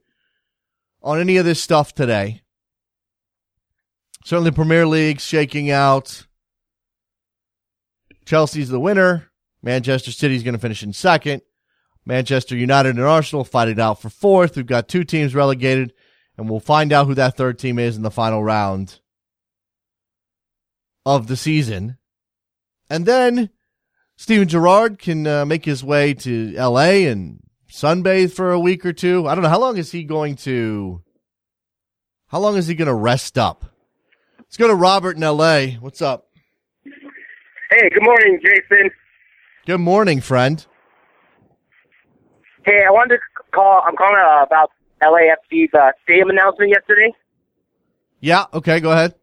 on 1.04 1.20
any 1.20 1.38
of 1.38 1.46
this 1.46 1.62
stuff 1.62 1.94
today. 1.94 2.42
Certainly, 4.26 4.52
Premier 4.52 4.86
League 4.86 5.20
shaking 5.20 5.70
out. 5.70 6.26
Chelsea's 8.26 8.70
the 8.70 8.80
winner. 8.80 9.31
Manchester 9.64 10.12
City 10.12 10.36
is 10.36 10.44
going 10.44 10.54
to 10.54 10.60
finish 10.60 10.84
in 10.84 10.94
second. 10.94 11.42
Manchester 12.06 12.56
United 12.56 12.98
and 12.98 13.06
Arsenal 13.06 13.44
fight 13.44 13.68
it 13.68 13.80
out 13.80 14.02
for 14.02 14.10
fourth. 14.10 14.56
We've 14.56 14.66
got 14.66 14.88
two 14.88 15.04
teams 15.04 15.36
relegated 15.36 15.94
and 16.38 16.50
we'll 16.50 16.60
find 16.60 16.92
out 16.92 17.08
who 17.08 17.14
that 17.16 17.38
third 17.38 17.60
team 17.60 17.78
is 17.78 17.96
in 17.96 18.02
the 18.02 18.10
final 18.10 18.44
round 18.44 19.00
of 21.06 21.28
the 21.28 21.38
season. 21.38 21.98
And 22.90 23.06
then 23.06 23.50
Steven 24.18 24.48
Gerrard 24.48 24.98
can 24.98 25.28
uh, 25.28 25.46
make 25.46 25.66
his 25.66 25.84
way 25.84 26.14
to 26.16 26.54
LA 26.54 27.08
and 27.08 27.42
sunbathe 27.70 28.34
for 28.34 28.52
a 28.52 28.60
week 28.60 28.86
or 28.86 28.94
two. 28.94 29.28
I 29.28 29.36
don't 29.36 29.44
know 29.44 29.50
how 29.50 29.60
long 29.60 29.78
is 29.78 29.92
he 29.92 30.04
going 30.04 30.36
to 30.38 31.04
how 32.28 32.40
long 32.40 32.56
is 32.58 32.66
he 32.66 32.76
going 32.76 32.88
to 32.88 32.94
rest 32.94 33.38
up 33.38 33.72
Let's 34.52 34.58
go 34.58 34.68
to 34.68 34.76
Robert 34.76 35.16
in 35.16 35.24
L.A. 35.24 35.78
What's 35.80 36.02
up? 36.02 36.28
Hey, 36.84 37.90
good 37.94 38.04
morning, 38.04 38.38
Jason. 38.44 38.92
Good 39.66 39.78
morning, 39.78 40.22
friend. 40.22 40.66
Hey, 42.66 42.84
I 42.86 42.92
wanted 42.92 43.18
to 43.18 43.44
call. 43.54 43.82
I'm 43.86 43.96
calling 43.96 44.16
uh, 44.16 44.44
about 44.44 44.72
LAFC's 45.02 45.74
uh, 45.74 45.92
stadium 46.04 46.30
announcement 46.30 46.70
yesterday, 46.72 47.12
Yeah. 48.20 48.46
Okay. 48.54 48.80
Go 48.80 48.92
ahead. 48.92 49.16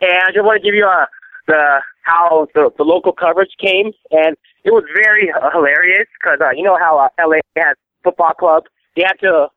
and 0.00 0.10
I 0.12 0.32
just 0.32 0.44
want 0.44 0.60
to 0.60 0.64
give 0.66 0.74
you 0.74 0.86
uh, 0.86 1.06
the 1.46 1.80
how 2.02 2.46
the, 2.54 2.70
the 2.76 2.84
local 2.84 3.12
coverage 3.12 3.50
came, 3.60 3.92
and 4.10 4.36
it 4.64 4.70
was 4.70 4.84
very 5.02 5.32
uh, 5.32 5.50
hilarious 5.50 6.06
because 6.20 6.38
uh, 6.40 6.50
you 6.50 6.62
know 6.62 6.76
how 6.78 6.98
uh, 6.98 7.08
LA 7.24 7.38
has 7.56 7.76
football 8.04 8.32
club. 8.38 8.64
They 8.96 9.02
had 9.02 9.18
to 9.20 9.48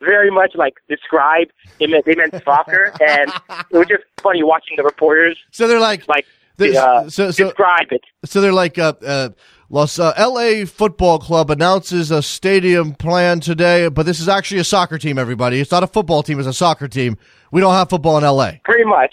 very 0.00 0.30
much 0.30 0.52
like 0.54 0.74
describe 0.88 1.48
they 1.78 1.86
meant 1.86 2.04
they 2.04 2.14
meant 2.14 2.34
soccer, 2.44 2.92
and 3.00 3.30
it 3.70 3.76
was 3.76 3.86
just 3.88 4.04
funny 4.22 4.42
watching 4.42 4.76
the 4.76 4.82
reporters 4.84 5.38
So 5.50 5.66
they're 5.68 5.80
like, 5.80 6.06
like 6.08 6.26
Uh, 6.60 7.08
so- 7.08 7.30
so- 7.30 7.44
describe 7.44 7.88
it. 7.90 8.00
so 8.24 8.40
they're 8.40 8.52
like, 8.52 8.78
uh, 8.78 8.94
uh, 9.06 9.28
Los 9.68 9.98
uh, 9.98 10.12
L.A. 10.16 10.64
Football 10.64 11.18
Club 11.18 11.50
announces 11.50 12.10
a 12.12 12.22
stadium 12.22 12.94
plan 12.94 13.40
today, 13.40 13.88
but 13.88 14.06
this 14.06 14.20
is 14.20 14.28
actually 14.28 14.60
a 14.60 14.64
soccer 14.64 14.96
team. 14.96 15.18
Everybody, 15.18 15.58
it's 15.60 15.72
not 15.72 15.82
a 15.82 15.88
football 15.88 16.22
team; 16.22 16.38
it's 16.38 16.46
a 16.48 16.52
soccer 16.52 16.86
team. 16.86 17.16
We 17.50 17.60
don't 17.60 17.74
have 17.74 17.90
football 17.90 18.16
in 18.18 18.22
L.A. 18.24 18.60
Pretty 18.64 18.84
much. 18.84 19.12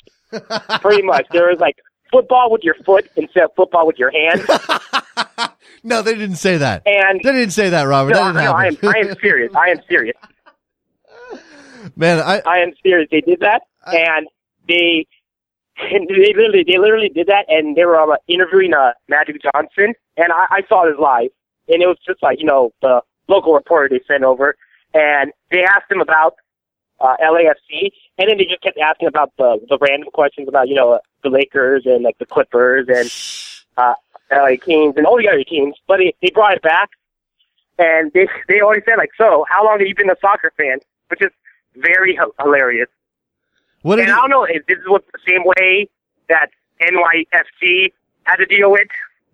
Pretty 0.81 1.01
much. 1.01 1.25
There 1.31 1.51
is 1.51 1.59
like 1.59 1.75
football 2.11 2.51
with 2.51 2.61
your 2.63 2.75
foot 2.85 3.09
instead 3.15 3.43
of 3.45 3.51
football 3.55 3.87
with 3.87 3.97
your 3.97 4.11
hand. 4.11 4.45
No, 5.85 6.01
they 6.01 6.13
didn't 6.15 6.37
say 6.37 6.55
that. 6.57 6.83
And 6.85 7.19
They 7.21 7.33
didn't 7.33 7.51
say 7.51 7.69
that, 7.71 7.83
Robert. 7.83 8.11
no, 8.13 8.31
that 8.31 8.41
no, 8.45 8.53
I 8.53 8.67
am. 8.67 8.77
I 8.83 8.99
am 8.99 9.15
serious. 9.19 9.51
I 9.53 9.67
am 9.67 9.81
serious. 9.89 10.15
Man, 11.97 12.19
I 12.19 12.41
I 12.45 12.59
am 12.59 12.71
serious. 12.81 13.09
They 13.11 13.19
did 13.21 13.41
that 13.41 13.63
and 13.87 14.27
they 14.67 15.05
and 15.77 16.07
they 16.07 16.33
literally 16.33 16.63
they 16.65 16.77
literally 16.77 17.09
did 17.09 17.27
that 17.27 17.45
and 17.49 17.75
they 17.75 17.85
were 17.85 17.99
uh, 17.99 18.15
interviewing 18.27 18.73
uh, 18.73 18.91
Magic 19.07 19.41
Johnson 19.41 19.93
and 20.17 20.31
I, 20.31 20.45
I 20.49 20.61
saw 20.67 20.85
this 20.85 20.99
live 20.99 21.29
and 21.67 21.81
it 21.81 21.87
was 21.87 21.97
just 22.05 22.21
like, 22.21 22.39
you 22.39 22.45
know, 22.45 22.71
the 22.81 23.01
local 23.27 23.53
reporter 23.53 23.89
they 23.89 24.03
sent 24.07 24.23
over 24.23 24.55
and 24.93 25.31
they 25.51 25.63
asked 25.63 25.91
him 25.91 26.01
about 26.01 26.35
uh, 26.99 27.17
LAFC, 27.21 27.91
and 28.17 28.29
then 28.29 28.37
they 28.37 28.45
just 28.45 28.61
kept 28.61 28.77
asking 28.77 29.07
about 29.07 29.33
the 29.37 29.59
the 29.69 29.77
random 29.79 30.09
questions 30.13 30.47
about 30.47 30.67
you 30.69 30.75
know 30.75 30.99
the 31.23 31.29
Lakers 31.29 31.85
and 31.85 32.03
like 32.03 32.17
the 32.17 32.25
Clippers 32.25 32.87
and 32.87 33.11
uh, 33.77 33.93
LA 34.31 34.55
Kings 34.63 34.95
and 34.97 35.05
all 35.05 35.17
the 35.17 35.27
other 35.27 35.43
teams. 35.43 35.75
But 35.87 35.97
they, 35.97 36.15
they 36.21 36.29
brought 36.33 36.53
it 36.53 36.61
back, 36.61 36.91
and 37.77 38.11
they 38.13 38.27
they 38.47 38.61
always 38.61 38.83
said 38.85 38.95
like, 38.97 39.11
so 39.17 39.45
how 39.49 39.65
long 39.65 39.79
have 39.79 39.87
you 39.87 39.95
been 39.95 40.09
a 40.09 40.15
soccer 40.21 40.53
fan? 40.57 40.79
Which 41.09 41.21
is 41.21 41.31
very 41.75 42.13
h- 42.13 42.33
hilarious. 42.39 42.89
What 43.83 43.99
And 43.99 44.11
I 44.11 44.15
don't 44.15 44.29
know 44.31 44.43
if 44.45 44.65
this 44.65 44.77
was 44.87 45.01
the 45.13 45.19
same 45.29 45.43
way 45.45 45.87
that 46.29 46.47
NYFC 46.81 47.93
had 48.23 48.37
to 48.37 48.45
deal 48.45 48.71
with 48.71 48.87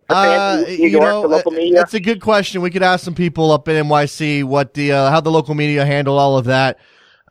Uh, 0.10 0.64
New 0.68 0.74
you 0.74 0.88
York, 0.90 1.04
know, 1.04 1.22
the 1.22 1.28
local 1.28 1.54
uh, 1.54 1.56
media. 1.56 1.76
that's 1.76 1.94
a 1.94 2.00
good 2.00 2.20
question. 2.22 2.62
We 2.62 2.70
could 2.72 2.84
ask 2.84 3.04
some 3.06 3.16
people 3.16 3.52
up 3.52 3.68
in 3.68 3.76
NYC 3.88 4.44
what 4.44 4.74
the 4.74 4.92
uh, 4.92 5.10
how 5.12 5.22
the 5.22 5.32
local 5.32 5.56
media 5.56 5.86
handle 5.86 6.18
all 6.18 6.38
of 6.38 6.46
that, 6.46 6.80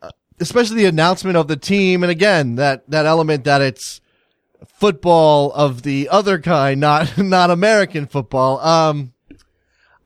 uh, 0.00 0.10
especially 0.40 0.76
the 0.76 0.86
announcement 0.86 1.36
of 1.36 1.48
the 1.48 1.56
team, 1.56 2.02
and 2.04 2.10
again 2.10 2.54
that 2.54 2.88
that 2.88 3.04
element 3.04 3.44
that 3.44 3.60
it's 3.60 4.00
football 4.66 5.52
of 5.52 5.82
the 5.82 6.08
other 6.08 6.38
kind, 6.40 6.80
not 6.80 7.18
not 7.18 7.50
American 7.50 8.06
football. 8.06 8.58
Um, 8.60 9.12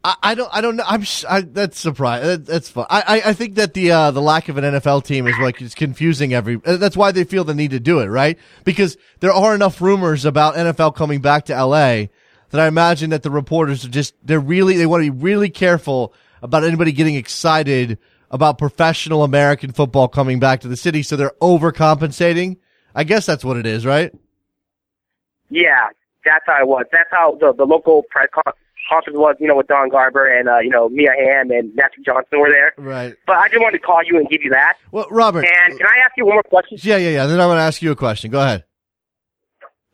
I, 0.04 0.16
I 0.22 0.34
don't 0.34 0.50
I 0.52 0.60
don't 0.60 0.76
know. 0.76 0.84
I'm 0.86 1.02
sh- 1.02 1.24
I, 1.28 1.42
that's 1.42 1.78
surprising. 1.78 2.26
That, 2.26 2.46
that's 2.46 2.68
fun. 2.70 2.86
I, 2.90 3.22
I 3.26 3.32
think 3.34 3.54
that 3.54 3.74
the 3.74 3.92
uh, 3.92 4.10
the 4.10 4.22
lack 4.22 4.48
of 4.48 4.56
an 4.58 4.64
NFL 4.64 5.04
team 5.04 5.26
is 5.26 5.38
like 5.38 5.60
it's 5.60 5.74
confusing 5.74 6.34
every. 6.34 6.60
uh, 6.64 6.76
That's 6.76 6.96
why 6.96 7.12
they 7.12 7.24
feel 7.24 7.44
the 7.44 7.54
need 7.54 7.70
to 7.70 7.80
do 7.80 8.00
it, 8.00 8.06
right? 8.06 8.38
Because 8.64 8.96
there 9.20 9.32
are 9.32 9.54
enough 9.54 9.80
rumors 9.80 10.24
about 10.24 10.54
NFL 10.56 10.96
coming 10.96 11.20
back 11.20 11.44
to 11.46 11.52
LA 11.54 12.06
that 12.50 12.60
I 12.60 12.66
imagine 12.66 13.10
that 13.10 13.22
the 13.22 13.30
reporters 13.30 13.84
are 13.84 13.88
just 13.88 14.14
they're 14.24 14.40
really 14.40 14.76
they 14.76 14.86
want 14.86 15.04
to 15.04 15.12
be 15.12 15.22
really 15.22 15.50
careful 15.50 16.12
about 16.42 16.64
anybody 16.64 16.90
getting 16.92 17.14
excited 17.14 17.98
about 18.30 18.58
professional 18.58 19.22
American 19.22 19.72
football 19.72 20.08
coming 20.08 20.40
back 20.40 20.60
to 20.62 20.68
the 20.68 20.76
city, 20.76 21.02
so 21.02 21.16
they're 21.16 21.34
overcompensating. 21.40 22.56
I 22.94 23.04
guess 23.04 23.24
that's 23.26 23.44
what 23.44 23.56
it 23.56 23.66
is, 23.66 23.86
right? 23.86 24.12
Yeah, 25.48 25.88
that's 26.24 26.44
how 26.46 26.60
it 26.60 26.66
was. 26.66 26.86
That's 26.90 27.10
how 27.10 27.36
the 27.40 27.52
the 27.52 27.64
local 27.64 28.02
press 28.10 28.28
conference 28.92 29.18
was. 29.18 29.36
You 29.40 29.48
know, 29.48 29.56
with 29.56 29.68
Don 29.68 29.88
Garber 29.88 30.26
and 30.26 30.48
uh, 30.48 30.58
you 30.58 30.70
know 30.70 30.88
Mia 30.88 31.10
Hamm 31.18 31.50
and 31.50 31.74
Matthew 31.74 32.04
Johnson 32.04 32.40
were 32.40 32.50
there. 32.50 32.74
Right. 32.76 33.14
But 33.26 33.36
I 33.36 33.48
just 33.48 33.60
wanted 33.60 33.78
to 33.78 33.84
call 33.84 34.00
you 34.04 34.18
and 34.18 34.28
give 34.28 34.42
you 34.42 34.50
that. 34.50 34.74
Well, 34.90 35.06
Robert. 35.10 35.44
And 35.46 35.78
can 35.78 35.86
I 35.86 35.98
ask 36.04 36.12
you 36.16 36.26
one 36.26 36.34
more 36.34 36.42
question? 36.42 36.78
Yeah, 36.82 36.96
yeah, 36.98 37.10
yeah. 37.10 37.26
Then 37.26 37.40
I'm 37.40 37.48
going 37.48 37.56
to 37.58 37.62
ask 37.62 37.80
you 37.80 37.90
a 37.92 37.96
question. 37.96 38.30
Go 38.30 38.40
ahead. 38.40 38.64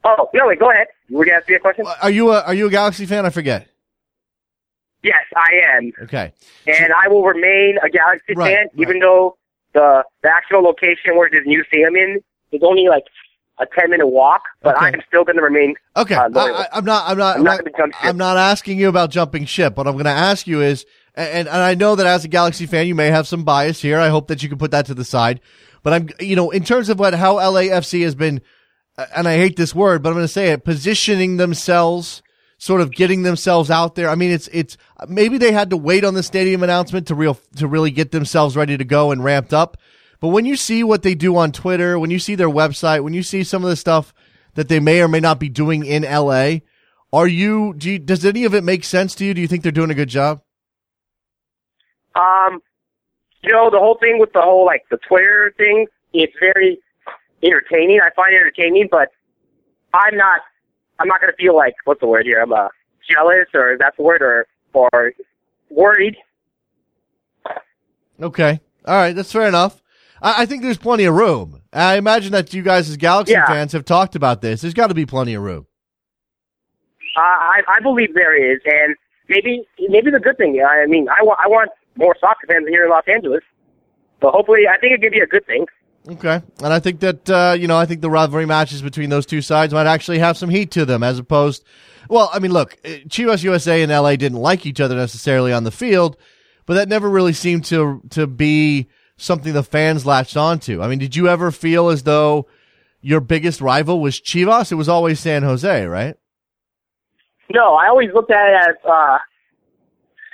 Oh 0.04 0.28
no, 0.32 0.46
wait, 0.46 0.58
go 0.60 0.70
ahead. 0.70 0.86
You 1.08 1.18
were 1.18 1.24
gonna 1.24 1.38
ask 1.38 1.48
me 1.48 1.56
a 1.56 1.58
question? 1.58 1.84
Are 2.02 2.10
you 2.10 2.30
a 2.30 2.40
are 2.42 2.54
you 2.54 2.66
a 2.66 2.70
Galaxy 2.70 3.04
fan? 3.04 3.26
I 3.26 3.30
forget. 3.30 3.68
Yes, 5.02 5.24
I 5.36 5.76
am, 5.76 5.92
Okay. 6.04 6.32
and 6.66 6.92
I 6.92 7.08
will 7.08 7.22
remain 7.24 7.78
a 7.84 7.88
Galaxy 7.88 8.34
Right, 8.34 8.48
fan, 8.56 8.64
right. 8.74 8.80
even 8.80 8.98
though 9.00 9.36
the 9.74 10.04
the 10.22 10.28
actual 10.28 10.62
location 10.62 11.16
where 11.16 11.28
this 11.30 11.42
new 11.46 11.62
stadium 11.64 11.94
in 11.96 12.20
is 12.52 12.62
only 12.64 12.86
like 12.88 13.04
a 13.60 13.66
ten 13.78 13.90
minute 13.90 14.06
walk. 14.08 14.42
But 14.62 14.76
Okay. 14.76 14.86
I 14.86 14.88
am 14.90 15.00
still 15.06 15.24
going 15.24 15.36
to 15.36 15.42
remain. 15.42 15.74
Okay, 15.96 16.14
Uh, 16.14 16.28
I, 16.34 16.68
I'm 16.72 16.84
not. 16.84 17.08
I'm 17.08 17.18
not. 17.18 17.36
I'm 17.36 17.44
not 17.44 17.60
ship. 17.64 17.94
I'm 18.02 18.16
not 18.16 18.36
asking 18.36 18.78
you 18.78 18.88
about 18.88 19.10
jumping 19.10 19.44
ship. 19.44 19.76
What 19.76 19.86
I'm 19.86 19.94
going 19.94 20.04
to 20.04 20.10
ask 20.10 20.46
you 20.46 20.62
is, 20.62 20.86
and, 21.14 21.48
and 21.48 21.56
I 21.56 21.74
know 21.74 21.96
that 21.96 22.06
as 22.06 22.24
a 22.24 22.28
Galaxy 22.28 22.66
fan, 22.66 22.86
you 22.86 22.94
may 22.94 23.08
have 23.08 23.26
some 23.26 23.44
bias 23.44 23.80
here. 23.82 23.98
I 23.98 24.08
hope 24.08 24.28
that 24.28 24.42
you 24.42 24.48
can 24.48 24.58
put 24.58 24.70
that 24.72 24.86
to 24.86 24.94
the 24.94 25.04
side. 25.04 25.40
But 25.82 25.92
I'm, 25.92 26.08
you 26.20 26.36
know, 26.36 26.50
in 26.50 26.64
terms 26.64 26.88
of 26.88 26.98
what 26.98 27.14
how 27.14 27.36
LAFC 27.36 28.02
has 28.02 28.14
been, 28.14 28.40
and 29.14 29.28
I 29.28 29.36
hate 29.36 29.56
this 29.56 29.74
word, 29.74 30.02
but 30.02 30.08
I'm 30.10 30.14
going 30.16 30.24
to 30.24 30.32
say 30.32 30.50
it, 30.50 30.64
positioning 30.64 31.36
themselves, 31.36 32.22
sort 32.58 32.80
of 32.80 32.90
getting 32.90 33.22
themselves 33.22 33.70
out 33.70 33.94
there. 33.94 34.08
I 34.10 34.14
mean, 34.16 34.30
it's 34.32 34.48
it's 34.48 34.76
maybe 35.08 35.38
they 35.38 35.52
had 35.52 35.70
to 35.70 35.76
wait 35.76 36.04
on 36.04 36.14
the 36.14 36.22
stadium 36.22 36.62
announcement 36.62 37.06
to 37.08 37.14
real 37.14 37.38
to 37.56 37.66
really 37.68 37.90
get 37.92 38.10
themselves 38.10 38.56
ready 38.56 38.76
to 38.76 38.84
go 38.84 39.12
and 39.12 39.22
ramped 39.22 39.54
up. 39.54 39.76
But 40.20 40.28
when 40.28 40.46
you 40.46 40.56
see 40.56 40.82
what 40.82 41.02
they 41.02 41.14
do 41.14 41.36
on 41.36 41.52
Twitter, 41.52 41.98
when 41.98 42.10
you 42.10 42.18
see 42.18 42.34
their 42.34 42.48
website, 42.48 43.04
when 43.04 43.14
you 43.14 43.22
see 43.22 43.44
some 43.44 43.62
of 43.62 43.70
the 43.70 43.76
stuff 43.76 44.12
that 44.54 44.68
they 44.68 44.80
may 44.80 45.00
or 45.00 45.08
may 45.08 45.20
not 45.20 45.38
be 45.38 45.48
doing 45.48 45.84
in 45.84 46.02
LA, 46.02 46.58
are 47.12 47.28
you, 47.28 47.74
do 47.74 47.92
you, 47.92 47.98
does 47.98 48.24
any 48.24 48.44
of 48.44 48.54
it 48.54 48.64
make 48.64 48.84
sense 48.84 49.14
to 49.16 49.24
you? 49.24 49.32
Do 49.32 49.40
you 49.40 49.46
think 49.46 49.62
they're 49.62 49.72
doing 49.72 49.90
a 49.90 49.94
good 49.94 50.08
job? 50.08 50.42
Um, 52.14 52.60
you 53.42 53.52
know, 53.52 53.70
the 53.70 53.78
whole 53.78 53.96
thing 53.98 54.18
with 54.18 54.32
the 54.32 54.42
whole 54.42 54.66
like 54.66 54.84
the 54.90 54.98
Twitter 55.08 55.54
thing, 55.56 55.86
it's 56.12 56.32
very 56.40 56.78
entertaining. 57.42 58.00
I 58.00 58.10
find 58.14 58.34
it 58.34 58.38
entertaining, 58.38 58.88
but 58.90 59.10
I'm 59.94 60.16
not. 60.16 60.40
I'm 60.98 61.06
not 61.06 61.20
going 61.20 61.32
to 61.32 61.36
feel 61.36 61.54
like 61.54 61.74
what's 61.84 62.00
the 62.00 62.08
word 62.08 62.26
here? 62.26 62.42
I'm 62.42 62.52
uh, 62.52 62.68
jealous, 63.08 63.46
or 63.54 63.72
is 63.72 63.78
that 63.78 63.94
the 63.96 64.02
word, 64.02 64.20
or 64.20 64.48
or 64.72 65.12
worried. 65.70 66.16
Okay. 68.20 68.60
All 68.84 68.96
right. 68.96 69.14
That's 69.14 69.30
fair 69.30 69.46
enough. 69.46 69.80
I, 70.22 70.42
I 70.42 70.46
think 70.46 70.62
there's 70.62 70.78
plenty 70.78 71.04
of 71.04 71.14
room. 71.14 71.60
I 71.72 71.96
imagine 71.96 72.32
that 72.32 72.52
you 72.54 72.62
guys 72.62 72.88
as 72.88 72.96
Galaxy 72.96 73.32
Yeah. 73.32 73.46
fans 73.46 73.72
have 73.72 73.84
talked 73.84 74.14
about 74.16 74.40
this. 74.42 74.60
There's 74.60 74.74
got 74.74 74.88
to 74.88 74.94
be 74.94 75.06
plenty 75.06 75.34
of 75.34 75.42
room. 75.42 75.66
Uh, 77.16 77.20
I 77.20 77.60
I 77.68 77.80
believe 77.82 78.14
there 78.14 78.34
is, 78.54 78.60
and 78.64 78.94
maybe 79.28 79.64
maybe 79.88 80.10
the 80.10 80.20
good 80.20 80.36
thing. 80.36 80.62
I 80.64 80.86
mean, 80.86 81.08
I 81.08 81.22
want 81.24 81.40
I 81.42 81.48
want 81.48 81.70
more 81.96 82.14
soccer 82.20 82.46
fans 82.46 82.66
here 82.68 82.84
in 82.84 82.90
Los 82.90 83.04
Angeles. 83.08 83.42
but 84.20 84.30
hopefully, 84.32 84.62
I 84.72 84.78
think 84.78 84.92
it 84.92 85.00
could 85.02 85.12
be 85.12 85.20
a 85.20 85.26
good 85.26 85.46
thing. 85.46 85.66
Okay. 86.08 86.40
And 86.62 86.72
I 86.72 86.78
think 86.80 87.00
that, 87.00 87.28
uh, 87.28 87.54
you 87.58 87.66
know, 87.66 87.76
I 87.76 87.84
think 87.84 88.00
the 88.00 88.08
rivalry 88.10 88.46
matches 88.46 88.80
between 88.82 89.10
those 89.10 89.26
two 89.26 89.42
sides 89.42 89.74
might 89.74 89.86
actually 89.86 90.20
have 90.20 90.38
some 90.38 90.48
heat 90.48 90.70
to 90.72 90.84
them 90.86 91.02
as 91.02 91.18
opposed. 91.18 91.64
Well, 92.08 92.30
I 92.32 92.38
mean, 92.38 92.52
look, 92.52 92.78
eh, 92.84 93.00
Chivas 93.08 93.42
USA 93.44 93.82
and 93.82 93.92
LA 93.92 94.16
didn't 94.16 94.38
like 94.38 94.64
each 94.64 94.80
other 94.80 94.94
necessarily 94.96 95.52
on 95.52 95.64
the 95.64 95.70
field, 95.70 96.16
but 96.66 96.74
that 96.74 96.88
never 96.88 97.10
really 97.10 97.32
seemed 97.34 97.64
to, 97.66 98.00
to 98.10 98.26
be 98.26 98.88
something 99.18 99.52
the 99.52 99.62
fans 99.62 100.06
latched 100.06 100.36
onto. 100.36 100.80
I 100.82 100.88
mean, 100.88 100.98
did 100.98 101.14
you 101.14 101.28
ever 101.28 101.50
feel 101.50 101.90
as 101.90 102.04
though 102.04 102.46
your 103.02 103.20
biggest 103.20 103.60
rival 103.60 104.00
was 104.00 104.18
Chivas? 104.20 104.72
It 104.72 104.76
was 104.76 104.88
always 104.88 105.20
San 105.20 105.42
Jose, 105.42 105.86
right? 105.86 106.16
No, 107.52 107.74
I 107.74 107.88
always 107.88 108.10
looked 108.14 108.30
at 108.30 108.48
it 108.48 108.68
as 108.70 108.76
uh, 108.90 109.18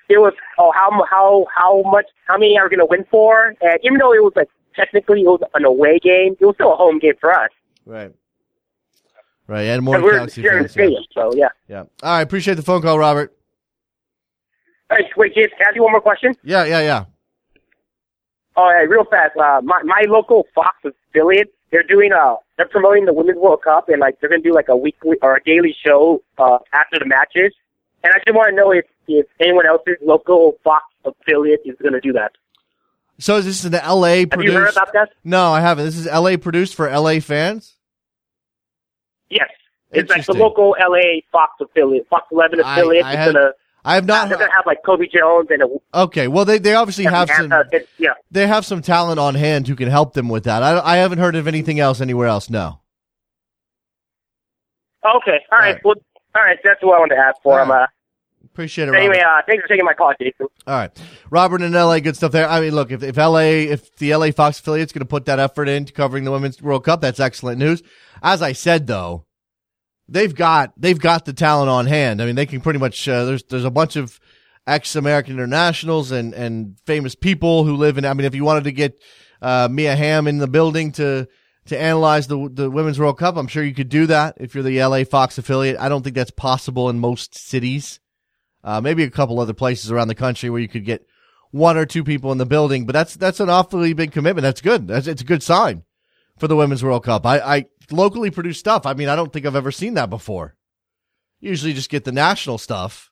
it 0.08 0.18
was 0.18 0.34
oh 0.58 0.72
how 0.72 0.90
how 1.10 1.46
how 1.54 1.82
much 1.90 2.06
how 2.26 2.38
many 2.38 2.56
are 2.58 2.64
we 2.64 2.76
going 2.76 2.80
to 2.80 2.86
win 2.86 3.04
for? 3.10 3.54
And 3.60 3.78
even 3.82 3.98
though 3.98 4.12
it 4.12 4.22
was 4.22 4.32
like 4.36 4.48
technically 4.76 5.22
it 5.22 5.26
was 5.26 5.40
an 5.54 5.64
away 5.64 5.98
game, 5.98 6.36
it 6.38 6.44
was 6.44 6.54
still 6.54 6.72
a 6.72 6.76
home 6.76 6.98
game 6.98 7.14
for 7.20 7.32
us 7.32 7.50
Right. 7.86 8.12
Right. 9.46 9.62
And 9.62 9.82
more 9.82 10.02
we're 10.02 10.12
Galaxy 10.12 10.40
here 10.40 10.52
in 10.56 10.62
the 10.62 10.68
fans. 10.68 10.72
Stadium. 10.72 11.02
So 11.12 11.32
yeah. 11.34 11.48
yeah. 11.68 11.80
All 11.80 11.88
right. 12.02 12.22
Appreciate 12.22 12.54
the 12.54 12.62
phone 12.62 12.82
call, 12.82 12.98
Robert. 12.98 13.36
Hey, 14.90 15.04
wait, 15.16 15.34
James, 15.34 15.48
can 15.56 15.66
I 15.66 15.68
ask 15.68 15.76
you 15.76 15.82
one 15.82 15.92
more 15.92 16.00
question? 16.00 16.34
Yeah. 16.42 16.64
Yeah. 16.64 16.80
Yeah. 16.80 17.04
Oh, 18.56 18.70
yeah, 18.70 18.84
real 18.86 19.04
fast. 19.04 19.36
Uh, 19.36 19.60
my 19.62 19.82
my 19.82 20.04
local 20.08 20.46
Fox 20.54 20.76
affiliate, 20.84 21.52
they're 21.72 21.82
doing 21.82 22.12
a 22.12 22.36
they're 22.56 22.68
promoting 22.68 23.04
the 23.04 23.12
Women's 23.12 23.38
World 23.38 23.62
Cup 23.62 23.88
and 23.88 23.98
like 24.00 24.20
they're 24.20 24.30
gonna 24.30 24.42
do 24.42 24.54
like 24.54 24.68
a 24.68 24.76
weekly 24.76 25.16
or 25.22 25.36
a 25.36 25.42
daily 25.44 25.74
show 25.84 26.22
uh 26.38 26.58
after 26.72 26.98
the 26.98 27.06
matches. 27.06 27.52
And 28.04 28.12
I 28.14 28.18
just 28.24 28.34
want 28.36 28.50
to 28.50 28.54
know 28.54 28.70
if 28.70 28.84
if 29.08 29.26
anyone 29.40 29.66
else's 29.66 29.96
local 30.02 30.56
Fox 30.62 30.84
affiliate 31.04 31.60
is 31.64 31.74
gonna 31.82 32.00
do 32.00 32.12
that. 32.12 32.32
So 33.18 33.36
is 33.36 33.44
this 33.44 33.64
an 33.64 33.72
LA 33.72 34.06
Have 34.20 34.30
produced? 34.30 34.52
you 34.52 34.58
heard 34.60 34.70
about 34.72 34.92
that? 34.92 35.10
No, 35.24 35.52
I 35.52 35.60
haven't. 35.60 35.84
This 35.84 35.96
is 35.96 36.06
LA 36.06 36.36
produced 36.36 36.74
for 36.74 36.88
LA 36.88 37.20
fans. 37.20 37.74
Yes. 39.30 39.48
It's 39.92 40.10
like 40.10 40.26
the 40.26 40.32
local 40.34 40.74
LA 40.80 41.20
Fox 41.30 41.52
affiliate, 41.60 42.08
Fox 42.08 42.26
11 42.32 42.60
I- 42.60 42.72
affiliate. 42.78 43.04
I 43.04 43.10
it's 43.12 43.16
have 43.18 43.34
gonna, 43.34 43.52
I 43.84 43.96
have 43.96 44.06
not. 44.06 44.28
they're 44.28 44.38
gonna 44.38 44.50
have 44.56 44.64
like 44.66 44.78
Cobi 44.84 45.08
Jones 45.08 45.48
and 45.50 45.62
a, 45.62 45.66
Okay, 46.04 46.26
well 46.28 46.44
they 46.44 46.58
they 46.58 46.74
obviously 46.74 47.04
have 47.04 47.28
some 47.30 47.52
it's- 47.52 47.86
yeah. 47.98 48.14
they 48.30 48.46
have 48.46 48.64
some 48.64 48.80
talent 48.82 49.18
on 49.18 49.34
hand 49.34 49.68
who 49.68 49.76
can 49.76 49.88
help 49.88 50.14
them 50.14 50.28
with 50.28 50.44
that. 50.44 50.62
I 50.62 50.78
I 50.80 50.96
haven't 50.96 51.18
heard 51.18 51.36
of 51.36 51.46
anything 51.46 51.80
else 51.80 52.00
anywhere 52.00 52.28
else. 52.28 52.48
No. 52.48 52.80
Okay. 55.04 55.38
All 55.52 55.58
right. 55.58 55.74
Right. 55.74 55.84
Well, 55.84 55.94
all 56.34 56.42
right. 56.42 56.58
That's 56.64 56.82
what 56.82 56.96
I 56.96 56.98
wanted 57.00 57.16
to 57.16 57.20
ask 57.20 57.36
for 57.42 57.60
All 57.60 57.66
right. 57.66 57.82
Uh, 57.82 57.86
Appreciate 58.46 58.84
it. 58.88 58.92
Robert. 58.92 59.00
anyway, 59.00 59.20
uh, 59.20 59.42
thanks 59.48 59.62
for 59.62 59.68
taking 59.68 59.84
my 59.84 59.94
call, 59.94 60.12
Jason. 60.20 60.46
All 60.66 60.74
right, 60.76 61.02
Robert 61.30 61.60
in 61.60 61.72
LA, 61.72 61.98
good 61.98 62.14
stuff 62.14 62.30
there. 62.30 62.48
I 62.48 62.60
mean, 62.60 62.72
look, 62.72 62.92
if, 62.92 63.02
if 63.02 63.16
LA, 63.16 63.38
if 63.40 63.96
the 63.96 64.14
LA 64.14 64.30
Fox 64.30 64.60
affiliate's 64.60 64.92
going 64.92 65.00
to 65.00 65.06
put 65.06 65.24
that 65.24 65.40
effort 65.40 65.68
into 65.68 65.92
covering 65.92 66.22
the 66.22 66.30
Women's 66.30 66.62
World 66.62 66.84
Cup, 66.84 67.00
that's 67.00 67.18
excellent 67.18 67.58
news. 67.58 67.82
As 68.22 68.42
I 68.42 68.52
said, 68.52 68.86
though, 68.86 69.24
they've 70.08 70.34
got 70.34 70.72
they've 70.76 70.98
got 70.98 71.24
the 71.24 71.32
talent 71.32 71.70
on 71.70 71.86
hand. 71.86 72.20
I 72.20 72.26
mean, 72.26 72.34
they 72.34 72.46
can 72.46 72.60
pretty 72.60 72.78
much. 72.78 73.08
Uh, 73.08 73.24
there's 73.24 73.42
there's 73.44 73.64
a 73.64 73.70
bunch 73.70 73.96
of 73.96 74.18
ex 74.66 74.96
American 74.96 75.34
internationals 75.34 76.10
and 76.10 76.34
and 76.34 76.78
famous 76.86 77.14
people 77.14 77.64
who 77.64 77.76
live 77.76 77.98
in. 77.98 78.04
I 78.04 78.14
mean, 78.14 78.26
if 78.26 78.34
you 78.34 78.44
wanted 78.44 78.64
to 78.64 78.72
get 78.72 79.00
uh, 79.42 79.68
Mia 79.70 79.96
Hamm 79.96 80.26
in 80.26 80.38
the 80.38 80.48
building 80.48 80.92
to 80.92 81.28
to 81.66 81.80
analyze 81.80 82.26
the 82.26 82.48
the 82.52 82.70
Women's 82.70 82.98
World 82.98 83.18
Cup, 83.18 83.36
I'm 83.36 83.48
sure 83.48 83.64
you 83.64 83.74
could 83.74 83.88
do 83.88 84.06
that 84.06 84.36
if 84.38 84.54
you're 84.54 84.64
the 84.64 84.82
LA 84.82 85.04
Fox 85.04 85.38
affiliate. 85.38 85.78
I 85.78 85.88
don't 85.88 86.02
think 86.02 86.16
that's 86.16 86.30
possible 86.30 86.88
in 86.88 86.98
most 86.98 87.34
cities. 87.36 88.00
Uh, 88.62 88.80
maybe 88.80 89.02
a 89.02 89.10
couple 89.10 89.40
other 89.40 89.52
places 89.52 89.90
around 89.90 90.08
the 90.08 90.14
country 90.14 90.48
where 90.48 90.60
you 90.60 90.68
could 90.68 90.86
get 90.86 91.06
one 91.50 91.76
or 91.76 91.84
two 91.84 92.02
people 92.02 92.32
in 92.32 92.38
the 92.38 92.46
building, 92.46 92.86
but 92.86 92.92
that's 92.94 93.14
that's 93.14 93.40
an 93.40 93.50
awfully 93.50 93.92
big 93.92 94.12
commitment. 94.12 94.42
That's 94.42 94.60
good. 94.60 94.88
That's 94.88 95.06
it's 95.06 95.22
a 95.22 95.26
good 95.26 95.42
sign 95.42 95.84
for 96.38 96.48
the 96.48 96.56
Women's 96.56 96.82
World 96.82 97.04
Cup. 97.04 97.26
I, 97.26 97.38
I 97.38 97.64
locally 97.90 98.30
produced 98.30 98.60
stuff. 98.60 98.86
I 98.86 98.94
mean, 98.94 99.08
I 99.08 99.16
don't 99.16 99.32
think 99.32 99.46
I've 99.46 99.56
ever 99.56 99.72
seen 99.72 99.94
that 99.94 100.10
before. 100.10 100.54
Usually, 101.40 101.72
just 101.72 101.90
get 101.90 102.04
the 102.04 102.12
national 102.12 102.58
stuff 102.58 103.10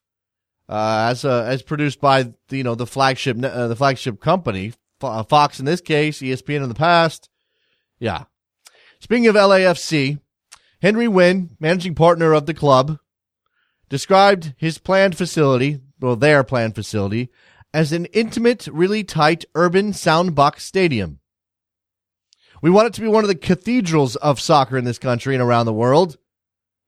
uh, 0.68 1.08
as 1.10 1.24
uh, 1.24 1.44
as 1.46 1.62
produced 1.62 2.00
by 2.00 2.22
the, 2.48 2.56
you 2.56 2.64
know 2.64 2.74
the 2.74 2.86
flagship 2.86 3.36
uh, 3.44 3.68
the 3.68 3.76
flagship 3.76 4.20
company 4.20 4.72
uh, 5.02 5.22
Fox 5.22 5.58
in 5.58 5.66
this 5.66 5.80
case, 5.80 6.20
ESPN 6.20 6.62
in 6.62 6.68
the 6.68 6.74
past. 6.74 7.28
Yeah. 7.98 8.24
Speaking 9.00 9.26
of 9.26 9.34
LAFC, 9.34 10.20
Henry 10.80 11.06
Nguyen, 11.06 11.50
managing 11.58 11.94
partner 11.94 12.32
of 12.32 12.46
the 12.46 12.54
club, 12.54 12.98
described 13.88 14.54
his 14.56 14.78
planned 14.78 15.16
facility, 15.16 15.80
well, 16.00 16.16
their 16.16 16.44
planned 16.44 16.74
facility, 16.74 17.30
as 17.74 17.92
an 17.92 18.06
intimate, 18.06 18.66
really 18.68 19.02
tight 19.02 19.44
urban 19.54 19.92
soundbox 19.92 20.60
stadium. 20.60 21.18
We 22.62 22.70
want 22.70 22.86
it 22.86 22.94
to 22.94 23.00
be 23.00 23.08
one 23.08 23.24
of 23.24 23.28
the 23.28 23.34
cathedrals 23.34 24.16
of 24.16 24.40
soccer 24.40 24.78
in 24.78 24.84
this 24.84 24.98
country 24.98 25.34
and 25.34 25.42
around 25.42 25.66
the 25.66 25.72
world. 25.72 26.16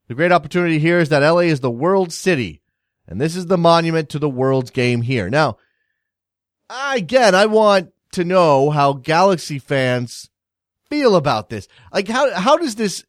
The 0.08 0.14
great 0.14 0.32
opportunity 0.32 0.78
here 0.78 1.00
is 1.00 1.08
that 1.08 1.28
LA 1.28 1.40
is 1.40 1.60
the 1.60 1.70
world 1.70 2.12
city, 2.12 2.62
and 3.08 3.20
this 3.20 3.34
is 3.34 3.46
the 3.46 3.58
monument 3.58 4.08
to 4.10 4.18
the 4.18 4.28
world's 4.28 4.70
game 4.70 5.02
here. 5.02 5.28
Now, 5.28 5.58
again, 6.70 7.34
I 7.34 7.46
want 7.46 7.90
to 8.12 8.24
know 8.24 8.70
how 8.70 8.92
Galaxy 8.92 9.58
fans 9.58 10.30
feel 10.88 11.16
about 11.16 11.48
this. 11.48 11.66
Like, 11.92 12.06
how, 12.06 12.32
how 12.34 12.56
does 12.56 12.76
this 12.76 13.04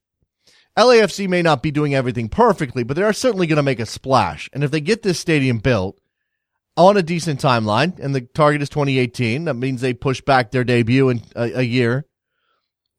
LAFC 0.78 1.30
may 1.30 1.42
not 1.42 1.64
be 1.64 1.72
doing 1.72 1.96
everything 1.96 2.28
perfectly, 2.28 2.84
but 2.84 2.96
they 2.96 3.04
are 3.04 3.14
certainly 3.14 3.48
going 3.48 3.58
to 3.58 3.64
make 3.64 3.80
a 3.80 3.86
splash. 3.86 4.50
And 4.54 4.64
if 4.64 4.72
they 4.72 4.82
get 4.82 5.04
this 5.04 5.20
stadium 5.20 5.60
built 5.60 6.00
on 6.76 6.98
a 6.98 7.04
decent 7.04 7.40
timeline, 7.40 7.98
and 8.00 8.14
the 8.14 8.22
target 8.22 8.62
is 8.62 8.70
2018, 8.70 9.46
that 9.46 9.54
means 9.54 9.80
they 9.80 9.94
push 9.94 10.20
back 10.22 10.52
their 10.52 10.66
debut 10.66 11.10
in 11.10 11.22
a, 11.36 11.60
a 11.60 11.62
year. 11.62 12.06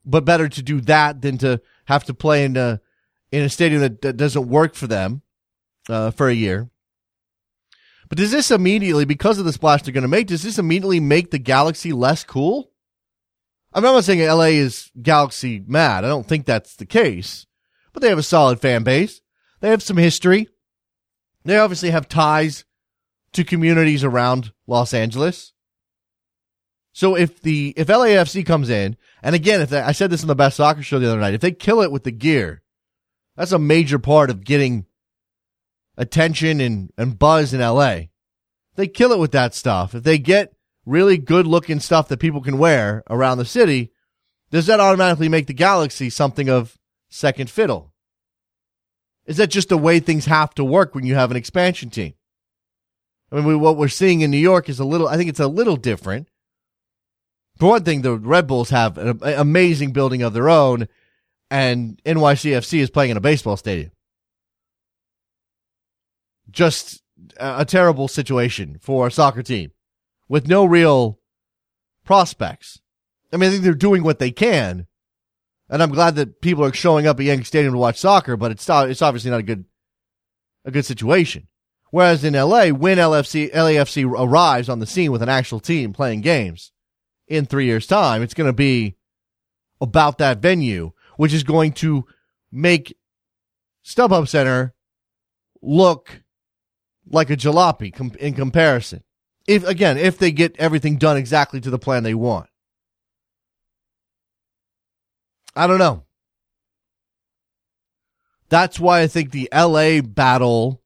But 0.09 0.25
better 0.25 0.47
to 0.47 0.63
do 0.63 0.81
that 0.81 1.21
than 1.21 1.37
to 1.39 1.61
have 1.85 2.05
to 2.05 2.13
play 2.13 2.45
in 2.45 2.55
a 2.57 2.81
in 3.31 3.43
a 3.43 3.49
stadium 3.49 3.81
that, 3.81 4.01
that 4.01 4.17
doesn't 4.17 4.47
work 4.47 4.73
for 4.73 4.87
them 4.87 5.21
uh, 5.89 6.11
for 6.11 6.29
a 6.29 6.33
year. 6.33 6.69
But 8.07 8.17
does 8.17 8.31
this 8.31 8.51
immediately, 8.51 9.03
because 9.03 9.37
of 9.37 9.43
the 9.43 9.51
splash 9.51 9.81
they're 9.81 9.93
going 9.93 10.03
to 10.03 10.07
make, 10.07 10.27
does 10.27 10.43
this 10.43 10.57
immediately 10.57 11.01
make 11.01 11.31
the 11.31 11.39
Galaxy 11.39 11.91
less 11.91 12.23
cool? 12.23 12.71
I'm 13.73 13.83
not 13.83 14.05
saying 14.05 14.25
LA 14.25 14.45
is 14.45 14.89
Galaxy 15.01 15.61
mad. 15.67 16.05
I 16.05 16.07
don't 16.07 16.25
think 16.25 16.45
that's 16.45 16.77
the 16.77 16.85
case 16.85 17.47
but 17.97 18.03
they 18.03 18.09
have 18.09 18.19
a 18.19 18.23
solid 18.23 18.61
fan 18.61 18.83
base. 18.83 19.21
They 19.59 19.71
have 19.71 19.81
some 19.81 19.97
history. 19.97 20.47
They 21.45 21.57
obviously 21.57 21.89
have 21.89 22.07
ties 22.07 22.63
to 23.33 23.43
communities 23.43 24.03
around 24.03 24.53
Los 24.67 24.93
Angeles. 24.93 25.53
So 26.97 27.15
if 27.15 27.43
the 27.43 27.75
if 27.77 27.89
LAFC 27.89 28.43
comes 28.43 28.71
in, 28.71 28.97
and 29.21 29.35
again, 29.35 29.61
if 29.61 29.69
they, 29.69 29.79
I 29.79 29.91
said 29.91 30.09
this 30.09 30.23
in 30.23 30.27
the 30.27 30.33
best 30.33 30.57
soccer 30.57 30.81
show 30.81 30.97
the 30.97 31.07
other 31.07 31.19
night, 31.19 31.35
if 31.35 31.41
they 31.41 31.51
kill 31.51 31.81
it 31.81 31.91
with 31.91 32.03
the 32.03 32.11
gear, 32.11 32.63
that's 33.35 33.51
a 33.51 33.59
major 33.59 33.99
part 33.99 34.31
of 34.31 34.43
getting 34.43 34.87
attention 35.95 36.59
and, 36.59 36.91
and 36.97 37.19
buzz 37.19 37.53
in 37.53 37.61
LA. 37.61 38.05
They 38.77 38.87
kill 38.87 39.11
it 39.11 39.19
with 39.19 39.31
that 39.33 39.53
stuff. 39.53 39.93
If 39.93 40.01
they 40.01 40.17
get 40.17 40.55
really 40.87 41.19
good 41.19 41.45
looking 41.45 41.79
stuff 41.79 42.07
that 42.07 42.17
people 42.17 42.41
can 42.41 42.57
wear 42.57 43.03
around 43.11 43.37
the 43.37 43.45
city, 43.45 43.91
does 44.49 44.65
that 44.65 44.79
automatically 44.79 45.29
make 45.29 45.45
the 45.45 45.53
Galaxy 45.53 46.09
something 46.09 46.49
of 46.49 46.79
second 47.09 47.51
fiddle? 47.51 47.93
Is 49.27 49.37
that 49.37 49.51
just 49.51 49.69
the 49.69 49.77
way 49.77 49.99
things 49.99 50.25
have 50.25 50.55
to 50.55 50.65
work 50.65 50.95
when 50.95 51.05
you 51.05 51.13
have 51.13 51.29
an 51.29 51.37
expansion 51.37 51.91
team? 51.91 52.15
I 53.31 53.35
mean, 53.35 53.45
we, 53.45 53.55
what 53.55 53.77
we're 53.77 53.87
seeing 53.87 54.21
in 54.21 54.31
New 54.31 54.37
York 54.37 54.67
is 54.67 54.79
a 54.79 54.83
little, 54.83 55.07
I 55.07 55.15
think 55.15 55.29
it's 55.29 55.39
a 55.39 55.45
little 55.45 55.75
different. 55.75 56.27
For 57.57 57.69
one 57.69 57.83
thing, 57.83 58.01
the 58.01 58.13
Red 58.13 58.45
Bulls 58.45 58.69
have 58.69 58.97
an 58.97 59.19
amazing 59.23 59.91
building 59.91 60.21
of 60.21 60.33
their 60.33 60.49
own, 60.49 60.87
and 61.49 61.99
NYCFC 62.05 62.79
is 62.79 62.89
playing 62.89 63.11
in 63.11 63.17
a 63.17 63.21
baseball 63.21 63.57
stadium. 63.57 63.91
Just 66.49 67.01
a, 67.37 67.65
terrible 67.65 68.07
situation 68.07 68.77
for 68.79 69.07
a 69.07 69.11
soccer 69.11 69.41
team 69.41 69.71
with 70.29 70.47
no 70.47 70.65
real 70.65 71.19
prospects. 72.05 72.79
I 73.33 73.37
mean, 73.37 73.49
I 73.49 73.51
think 73.51 73.63
they're 73.63 73.73
doing 73.73 74.03
what 74.03 74.19
they 74.19 74.31
can, 74.31 74.87
and 75.67 75.81
I'm 75.81 75.91
glad 75.91 76.15
that 76.15 76.41
people 76.41 76.63
are 76.63 76.73
showing 76.73 77.07
up 77.07 77.19
at 77.19 77.25
Yankee 77.25 77.43
Stadium 77.43 77.73
to 77.73 77.79
watch 77.79 77.97
soccer, 77.97 78.37
but 78.37 78.51
it's 78.51 78.69
it's 78.69 79.01
obviously 79.01 79.31
not 79.31 79.39
a 79.39 79.43
good, 79.43 79.65
a 80.63 80.71
good 80.71 80.85
situation. 80.85 81.47
Whereas 81.89 82.23
in 82.23 82.33
LA, 82.33 82.67
when 82.67 82.97
LFC, 82.97 83.51
LAFC 83.51 84.05
arrives 84.05 84.69
on 84.69 84.79
the 84.79 84.85
scene 84.85 85.11
with 85.11 85.23
an 85.23 85.29
actual 85.29 85.59
team 85.59 85.91
playing 85.91 86.21
games 86.21 86.71
in 87.27 87.45
three 87.45 87.65
years 87.65 87.87
time, 87.87 88.21
it's 88.21 88.33
going 88.33 88.49
to 88.49 88.53
be 88.53 88.95
about 89.81 90.17
that 90.17 90.39
venue, 90.39 90.91
which 91.17 91.33
is 91.33 91.43
going 91.43 91.73
to 91.73 92.05
make 92.51 92.97
StubHub 93.85 94.27
Center 94.27 94.73
look 95.61 96.21
like 97.09 97.29
a 97.29 97.37
jalopy 97.37 97.93
com- 97.93 98.15
in 98.19 98.33
comparison. 98.33 99.03
If, 99.47 99.65
again, 99.65 99.97
if 99.97 100.17
they 100.17 100.31
get 100.31 100.57
everything 100.57 100.97
done 100.97 101.17
exactly 101.17 101.61
to 101.61 101.69
the 101.69 101.79
plan 101.79 102.03
they 102.03 102.13
want. 102.13 102.49
I 105.55 105.67
don't 105.67 105.79
know. 105.79 106.03
That's 108.49 108.79
why 108.79 109.01
I 109.01 109.07
think 109.07 109.31
the 109.31 109.49
LA 109.53 110.01
battle 110.01 110.81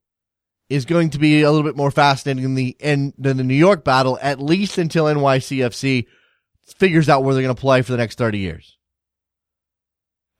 is 0.69 0.85
going 0.85 1.09
to 1.11 1.19
be 1.19 1.41
a 1.41 1.51
little 1.51 1.67
bit 1.67 1.75
more 1.75 1.91
fascinating 1.91 2.43
than 2.43 2.55
the 2.55 2.77
than 3.17 3.37
the 3.37 3.43
New 3.43 3.53
York 3.53 3.83
battle, 3.83 4.17
at 4.21 4.41
least 4.41 4.77
until 4.77 5.05
NYCFC 5.05 6.07
figures 6.73 7.09
out 7.09 7.23
where 7.23 7.33
they're 7.33 7.43
going 7.43 7.55
to 7.55 7.59
play 7.59 7.81
for 7.81 7.91
the 7.91 7.97
next 7.97 8.17
30 8.17 8.39
years. 8.39 8.77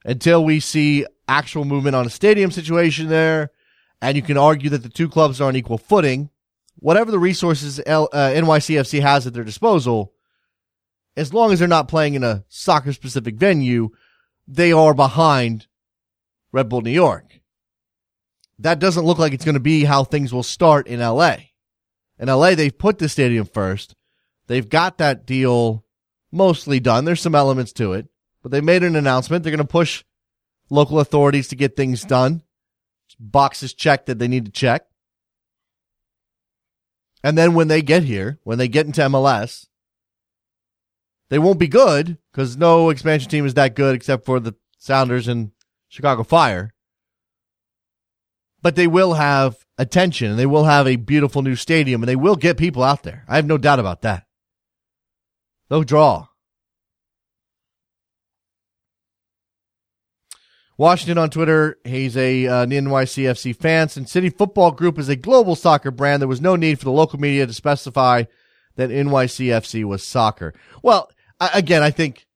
Until 0.04 0.44
we 0.44 0.60
see 0.60 1.06
actual 1.28 1.66
movement 1.66 1.96
on 1.96 2.06
a 2.06 2.10
stadium 2.10 2.52
situation 2.52 3.08
there, 3.08 3.52
and 4.02 4.16
you 4.16 4.24
can 4.24 4.38
argue 4.38 4.70
that 4.72 4.84
the 4.84 4.90
two 4.90 5.08
clubs 5.08 5.40
are 5.40 5.48
on 5.48 5.56
equal 5.56 5.78
footing, 5.78 6.30
whatever 6.76 7.12
the 7.12 7.20
resources 7.20 7.80
L- 7.86 8.10
uh, 8.12 8.32
NYCFC 8.32 9.02
has 9.02 9.28
at 9.28 9.34
their 9.34 9.44
disposal, 9.44 10.14
as 11.16 11.34
long 11.34 11.52
as 11.52 11.60
they're 11.60 11.68
not 11.68 11.88
playing 11.88 12.16
in 12.16 12.24
a 12.24 12.44
soccer 12.48 12.94
specific 12.94 13.36
venue, 13.36 13.90
they 14.48 14.72
are 14.72 14.94
behind 14.94 15.68
Red 16.52 16.70
Bull 16.70 16.82
New 16.82 16.92
York. 16.92 17.40
That 18.60 18.80
doesn't 18.80 19.06
look 19.06 19.18
like 19.18 19.34
it's 19.34 19.46
going 19.46 19.56
to 19.56 19.60
be 19.60 19.84
how 19.84 20.04
things 20.04 20.34
will 20.34 20.44
start 20.44 20.88
in 20.88 21.00
LA. 21.00 21.38
In 22.20 22.28
LA, 22.28 22.56
they've 22.56 22.78
put 22.78 23.00
the 23.00 23.10
stadium 23.10 23.46
first. 23.46 23.96
They've 24.48 24.68
got 24.68 24.98
that 25.00 25.26
deal 25.26 25.84
mostly 26.32 26.80
done. 26.80 27.06
There's 27.06 27.22
some 27.22 27.36
elements 27.36 27.74
to 27.74 27.94
it, 27.94 28.08
but 28.42 28.52
they 28.52 28.62
made 28.62 28.84
an 28.84 28.96
announcement. 28.96 29.44
They're 29.44 29.52
going 29.52 29.60
to 29.60 29.66
push 29.66 30.04
local 30.70 31.00
authorities 31.00 31.48
to 31.50 31.56
get 31.56 31.76
things 31.76 32.04
done. 32.04 32.42
Boxes 33.20 33.74
checked 33.74 34.06
that 34.08 34.20
they 34.20 34.28
need 34.28 34.46
to 34.46 34.52
check. 34.52 34.86
And 37.24 37.38
then 37.38 37.54
when 37.54 37.68
they 37.68 37.82
get 37.82 38.04
here, 38.04 38.40
when 38.44 38.58
they 38.58 38.68
get 38.68 38.88
into 38.88 39.02
MLS, 39.02 39.68
they 41.30 41.40
won't 41.40 41.60
be 41.60 41.68
good 41.68 42.18
because 42.32 42.58
no 42.58 42.90
expansion 42.90 43.30
team 43.30 43.46
is 43.46 43.54
that 43.54 43.76
good 43.76 43.96
except 43.96 44.26
for 44.26 44.40
the 44.40 44.56
Sounders 44.78 45.28
and 45.28 45.52
Chicago 45.88 46.24
Fire. 46.24 46.74
But 48.62 48.76
they 48.76 48.88
will 48.88 49.14
have 49.14 49.66
attention 49.78 50.32
and 50.32 50.40
they 50.40 50.46
will 50.46 50.66
have 50.66 50.88
a 50.88 50.96
beautiful 50.96 51.42
new 51.42 51.56
stadium 51.56 52.02
and 52.02 52.10
they 52.10 52.16
will 52.16 52.36
get 52.36 52.58
people 52.58 52.84
out 52.84 53.04
there. 53.04 53.24
I 53.28 53.36
have 53.36 53.46
no 53.46 53.58
doubt 53.58 53.80
about 53.80 54.02
that. 54.02 54.26
They'll 55.72 55.84
draw. 55.84 56.28
Washington 60.78 61.18
on 61.18 61.30
Twitter, 61.30 61.78
he's 61.86 62.18
a 62.18 62.46
uh, 62.46 62.66
NYCFC 62.66 63.56
fan. 63.56 63.88
Since 63.88 64.12
City 64.12 64.30
Football 64.30 64.72
Group 64.72 65.00
is 65.00 65.08
a 65.08 65.16
global 65.16 65.56
soccer 65.56 65.90
brand, 65.90 66.22
there 66.22 66.28
was 66.28 66.42
no 66.42 66.58
need 66.58 66.78
for 66.78 66.84
the 66.84 66.92
local 66.92 67.22
media 67.22 67.48
to 67.48 67.54
specify 67.54 68.24
that 68.76 68.90
NYCFC 68.90 69.86
was 69.86 70.04
soccer. 70.04 70.54
Well, 70.84 71.10
I, 71.40 71.52
again, 71.54 71.84
I 71.84 71.92
think 71.92 72.28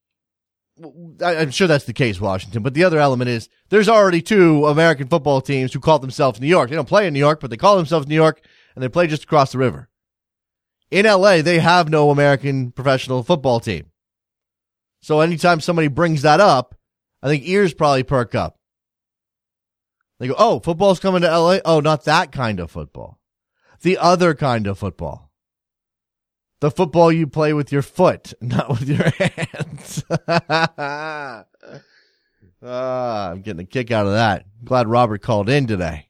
I, 1.22 1.36
I'm 1.36 1.52
sure 1.52 1.68
that's 1.68 1.84
the 1.84 1.92
case, 1.92 2.22
Washington. 2.22 2.64
But 2.64 2.74
the 2.74 2.86
other 2.86 3.00
element 3.00 3.30
is 3.30 3.50
there's 3.68 3.90
already 3.90 4.22
two 4.22 4.66
American 4.66 5.10
football 5.10 5.42
teams 5.42 5.74
who 5.74 5.82
call 5.82 6.00
themselves 6.00 6.40
New 6.40 6.48
York. 6.48 6.70
They 6.70 6.78
don't 6.78 6.88
play 6.88 7.06
in 7.06 7.14
New 7.14 7.20
York, 7.20 7.42
but 7.42 7.50
they 7.50 7.58
call 7.58 7.76
themselves 7.76 8.08
New 8.08 8.16
York, 8.16 8.42
and 8.76 8.82
they 8.82 8.88
play 8.88 9.08
just 9.08 9.26
across 9.26 9.52
the 9.52 9.58
river. 9.58 9.90
In 10.92 11.06
LA, 11.06 11.42
they 11.42 11.60
have 11.60 11.90
no 11.90 12.10
American 12.12 12.72
professional 12.72 13.24
football 13.24 13.60
team. 13.60 13.88
So 15.02 15.22
anytime 15.22 15.62
somebody 15.62 15.88
brings 15.88 16.22
that 16.24 16.40
up, 16.40 16.76
I 17.22 17.28
think 17.28 17.48
ears 17.48 17.74
probably 17.74 18.04
perk 18.04 18.36
up. 18.36 18.58
They 20.20 20.28
go, 20.28 20.36
oh, 20.38 20.60
football's 20.60 21.00
coming 21.00 21.22
to 21.22 21.40
LA? 21.40 21.58
Oh, 21.66 21.80
not 21.80 22.06
that 22.06 22.32
kind 22.32 22.60
of 22.60 22.72
football. 22.72 23.20
The 23.82 23.98
other 23.98 24.34
kind 24.34 24.68
of 24.68 24.80
football. 24.80 25.32
The 26.62 26.72
football 26.72 27.12
you 27.12 27.28
play 27.28 27.54
with 27.54 27.72
your 27.72 27.82
foot, 27.82 28.34
not 28.42 28.70
with 28.70 28.88
your 28.88 29.10
hands. 29.10 30.04
ah, 30.28 31.46
I'm 32.64 33.42
getting 33.42 33.62
a 33.62 33.66
kick 33.66 33.92
out 33.92 34.08
of 34.08 34.14
that. 34.14 34.46
Glad 34.64 34.88
Robert 34.88 35.22
called 35.22 35.50
in 35.50 35.68
today. 35.68 36.10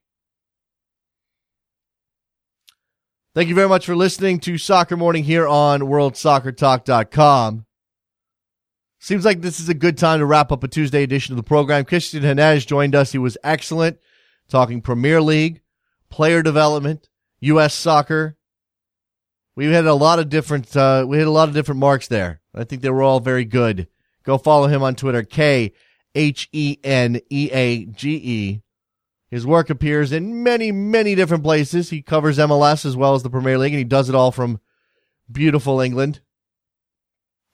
Thank 3.36 3.50
you 3.50 3.56
very 3.56 3.68
much 3.68 3.86
for 3.86 3.98
listening 3.98 4.40
to 4.40 4.58
Soccer 4.58 4.96
Morning 4.96 5.26
here 5.26 5.46
on 5.46 5.82
WorldSoccerTalk.com. 5.82 7.66
Seems 8.98 9.26
like 9.26 9.42
this 9.42 9.60
is 9.60 9.68
a 9.68 9.74
good 9.74 9.98
time 9.98 10.20
to 10.20 10.26
wrap 10.26 10.54
up 10.54 10.64
a 10.64 10.70
Tuesday 10.70 11.04
edition 11.04 11.34
of 11.34 11.36
the 11.36 11.44
program. 11.44 11.84
Kristan 11.84 12.22
Heneage 12.22 12.66
joined 12.66 12.96
us. 12.96 13.12
He 13.12 13.18
was 13.18 13.38
excellent, 13.44 13.98
talking 14.48 14.80
Premier 14.80 15.22
League, 15.22 15.60
player 16.10 16.42
development, 16.42 17.10
U.S. 17.42 17.74
soccer. 17.74 18.38
We 19.54 19.66
had 19.66 19.86
a 19.86 19.94
lot 19.94 20.20
of 20.20 20.30
different, 20.30 20.74
uh, 20.74 21.04
we 21.06 21.18
had 21.18 21.28
a 21.28 21.32
lot 21.32 21.50
of 21.50 21.54
different 21.54 21.80
marks 21.80 22.08
there. 22.08 22.40
I 22.54 22.64
think 22.64 22.84
they 22.84 22.90
were 22.90 23.04
all 23.04 23.20
very 23.20 23.44
good. 23.44 23.90
Go 24.24 24.38
follow 24.38 24.68
him 24.68 24.82
on 24.82 24.96
Twitter, 24.96 25.24
K 25.24 25.74
H 26.16 26.48
E 26.54 26.78
N 26.86 27.20
E 27.30 27.50
A 27.52 27.86
G 27.88 28.16
E. 28.16 28.62
His 29.36 29.46
work 29.46 29.70
appears 29.70 30.14
in 30.14 30.44
many, 30.44 30.72
many 30.72 31.14
different 31.14 31.44
places. 31.44 31.90
He 31.90 32.02
covers 32.02 32.38
MLS 32.38 32.86
as 32.86 32.96
well 32.96 33.16
as 33.16 33.24
the 33.24 33.30
Premier 33.30 33.58
League, 33.58 33.74
and 33.74 33.78
he 33.78 33.84
does 33.84 34.08
it 34.08 34.16
all 34.16 34.32
from 34.32 34.62
beautiful 35.30 35.82
England. 35.82 36.22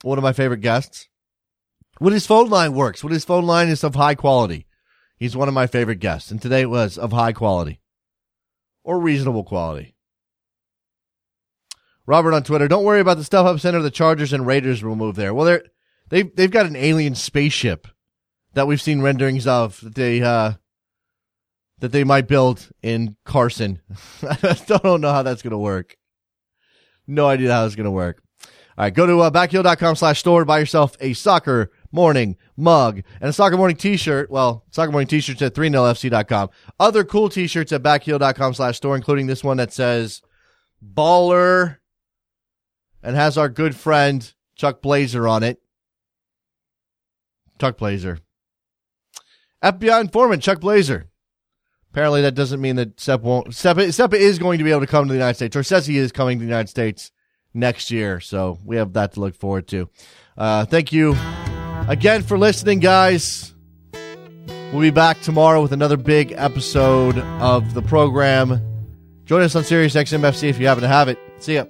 One 0.04 0.20
of 0.20 0.24
my 0.24 0.32
favorite 0.32 0.62
guests. 0.62 1.10
When 1.98 2.14
his 2.14 2.28
phone 2.28 2.52
line 2.52 2.76
works, 2.76 3.04
when 3.04 3.12
his 3.12 3.26
phone 3.26 3.48
line 3.48 3.68
is 3.68 3.84
of 3.84 3.96
high 3.96 4.14
quality, 4.14 4.68
he's 5.18 5.36
one 5.36 5.48
of 5.48 5.56
my 5.56 5.66
favorite 5.66 5.96
guests. 5.98 6.30
And 6.30 6.40
today 6.40 6.62
it 6.62 6.70
was 6.70 7.00
of 7.00 7.14
high 7.14 7.34
quality 7.34 7.82
or 8.84 9.00
reasonable 9.00 9.44
quality. 9.44 9.96
Robert 12.06 12.36
on 12.36 12.44
Twitter, 12.44 12.68
don't 12.68 12.86
worry 12.86 13.00
about 13.00 13.18
the 13.18 13.24
StubHub 13.24 13.60
Center 13.60 13.82
the 13.82 13.90
Chargers 13.90 14.34
and 14.34 14.46
Raiders 14.46 14.84
will 14.84 14.96
move 14.96 15.16
there. 15.16 15.34
Well, 15.34 15.48
they're, 15.48 15.64
they've, 16.10 16.36
they've 16.36 16.52
got 16.52 16.68
an 16.68 16.76
alien 16.76 17.16
spaceship 17.16 17.88
that 18.54 18.68
we've 18.68 18.80
seen 18.80 19.02
renderings 19.02 19.48
of 19.48 19.82
that 19.82 19.96
they 19.96 20.22
uh, 20.22 20.54
that 21.82 21.92
they 21.92 22.04
might 22.04 22.28
build 22.28 22.70
in 22.82 23.18
Carson. 23.26 23.82
I 24.24 24.58
don't 24.66 25.02
know 25.02 25.12
how 25.12 25.24
that's 25.24 25.42
going 25.42 25.52
to 25.52 25.58
work. 25.58 25.98
No 27.08 27.28
idea 27.28 27.52
how 27.52 27.66
it's 27.66 27.76
going 27.76 27.86
to 27.86 27.92
work. 27.92 28.22
All 28.78 28.86
right, 28.86 28.94
go 28.94 29.06
to 29.06 29.20
uh, 29.20 29.32
backheel.com 29.32 29.96
slash 29.96 30.20
store, 30.20 30.46
buy 30.46 30.60
yourself 30.60 30.96
a 31.02 31.14
soccer 31.14 31.72
morning 31.92 32.38
mug 32.56 33.02
and 33.20 33.30
a 33.30 33.34
soccer 33.34 33.58
morning 33.58 33.76
t-shirt. 33.76 34.32
Well, 34.32 34.64
soccer 34.72 34.92
morning 34.92 35.08
t-shirts 35.08 35.42
at 35.42 35.54
3nlfc.com. 35.54 36.50
Other 36.80 37.04
cool 37.04 37.30
t-shirts 37.30 37.74
at 37.74 37.84
backheel.com 37.84 38.54
slash 38.54 38.78
store, 38.78 38.96
including 38.96 39.28
this 39.28 39.44
one 39.44 39.58
that 39.58 39.74
says 39.74 40.22
baller 40.84 41.78
and 43.04 43.16
has 43.16 43.38
our 43.38 43.50
good 43.50 43.76
friend 43.76 44.34
Chuck 44.56 44.82
Blazer 44.82 45.28
on 45.28 45.44
it. 45.44 45.60
Chuck 47.60 47.78
Blazer. 47.78 48.20
FBI 49.64 50.02
informant 50.02 50.42
Chuck 50.42 50.60
Blazer. 50.60 51.11
Apparently, 51.92 52.22
that 52.22 52.36
doesn't 52.36 52.62
mean 52.62 52.78
that 52.78 53.00
Sepp 53.00 53.22
won't. 53.22 53.54
Sepp, 53.54 53.78
Sepp 53.92 54.14
is 54.14 54.40
going 54.40 54.60
to 54.60 54.64
be 54.64 54.72
able 54.72 54.82
to 54.82 54.88
come 54.88 55.06
to 55.06 55.10
the 55.10 55.18
United 55.18 55.36
States, 55.36 55.56
or 55.56 55.64
says 55.64 55.86
he 55.86 55.98
is 55.98 56.12
coming 56.12 56.40
to 56.40 56.46
the 56.46 56.50
United 56.50 56.70
States 56.70 57.12
next 57.54 57.92
year. 57.92 58.22
So 58.22 58.58
we 58.64 58.78
have 58.78 58.94
that 58.94 59.14
to 59.14 59.20
look 59.20 59.36
forward 59.36 59.68
to. 59.70 59.90
Uh, 60.38 60.66
thank 60.66 60.94
you 60.94 61.16
again 61.90 62.24
for 62.24 62.38
listening, 62.38 62.80
guys. 62.80 63.54
We'll 64.72 64.82
be 64.82 64.90
back 64.90 65.22
tomorrow 65.22 65.62
with 65.62 65.74
another 65.74 65.98
big 65.98 66.32
episode 66.32 67.18
of 67.18 67.74
the 67.74 67.82
program. 67.82 68.62
Join 69.26 69.42
us 69.42 69.56
on 69.56 69.66
Sirius 69.66 69.96
XMFC 69.96 70.50
if 70.50 70.60
you 70.60 70.68
happen 70.68 70.84
to 70.84 70.88
have 70.88 71.10
it. 71.10 71.20
See 71.40 71.56
ya. 71.56 71.66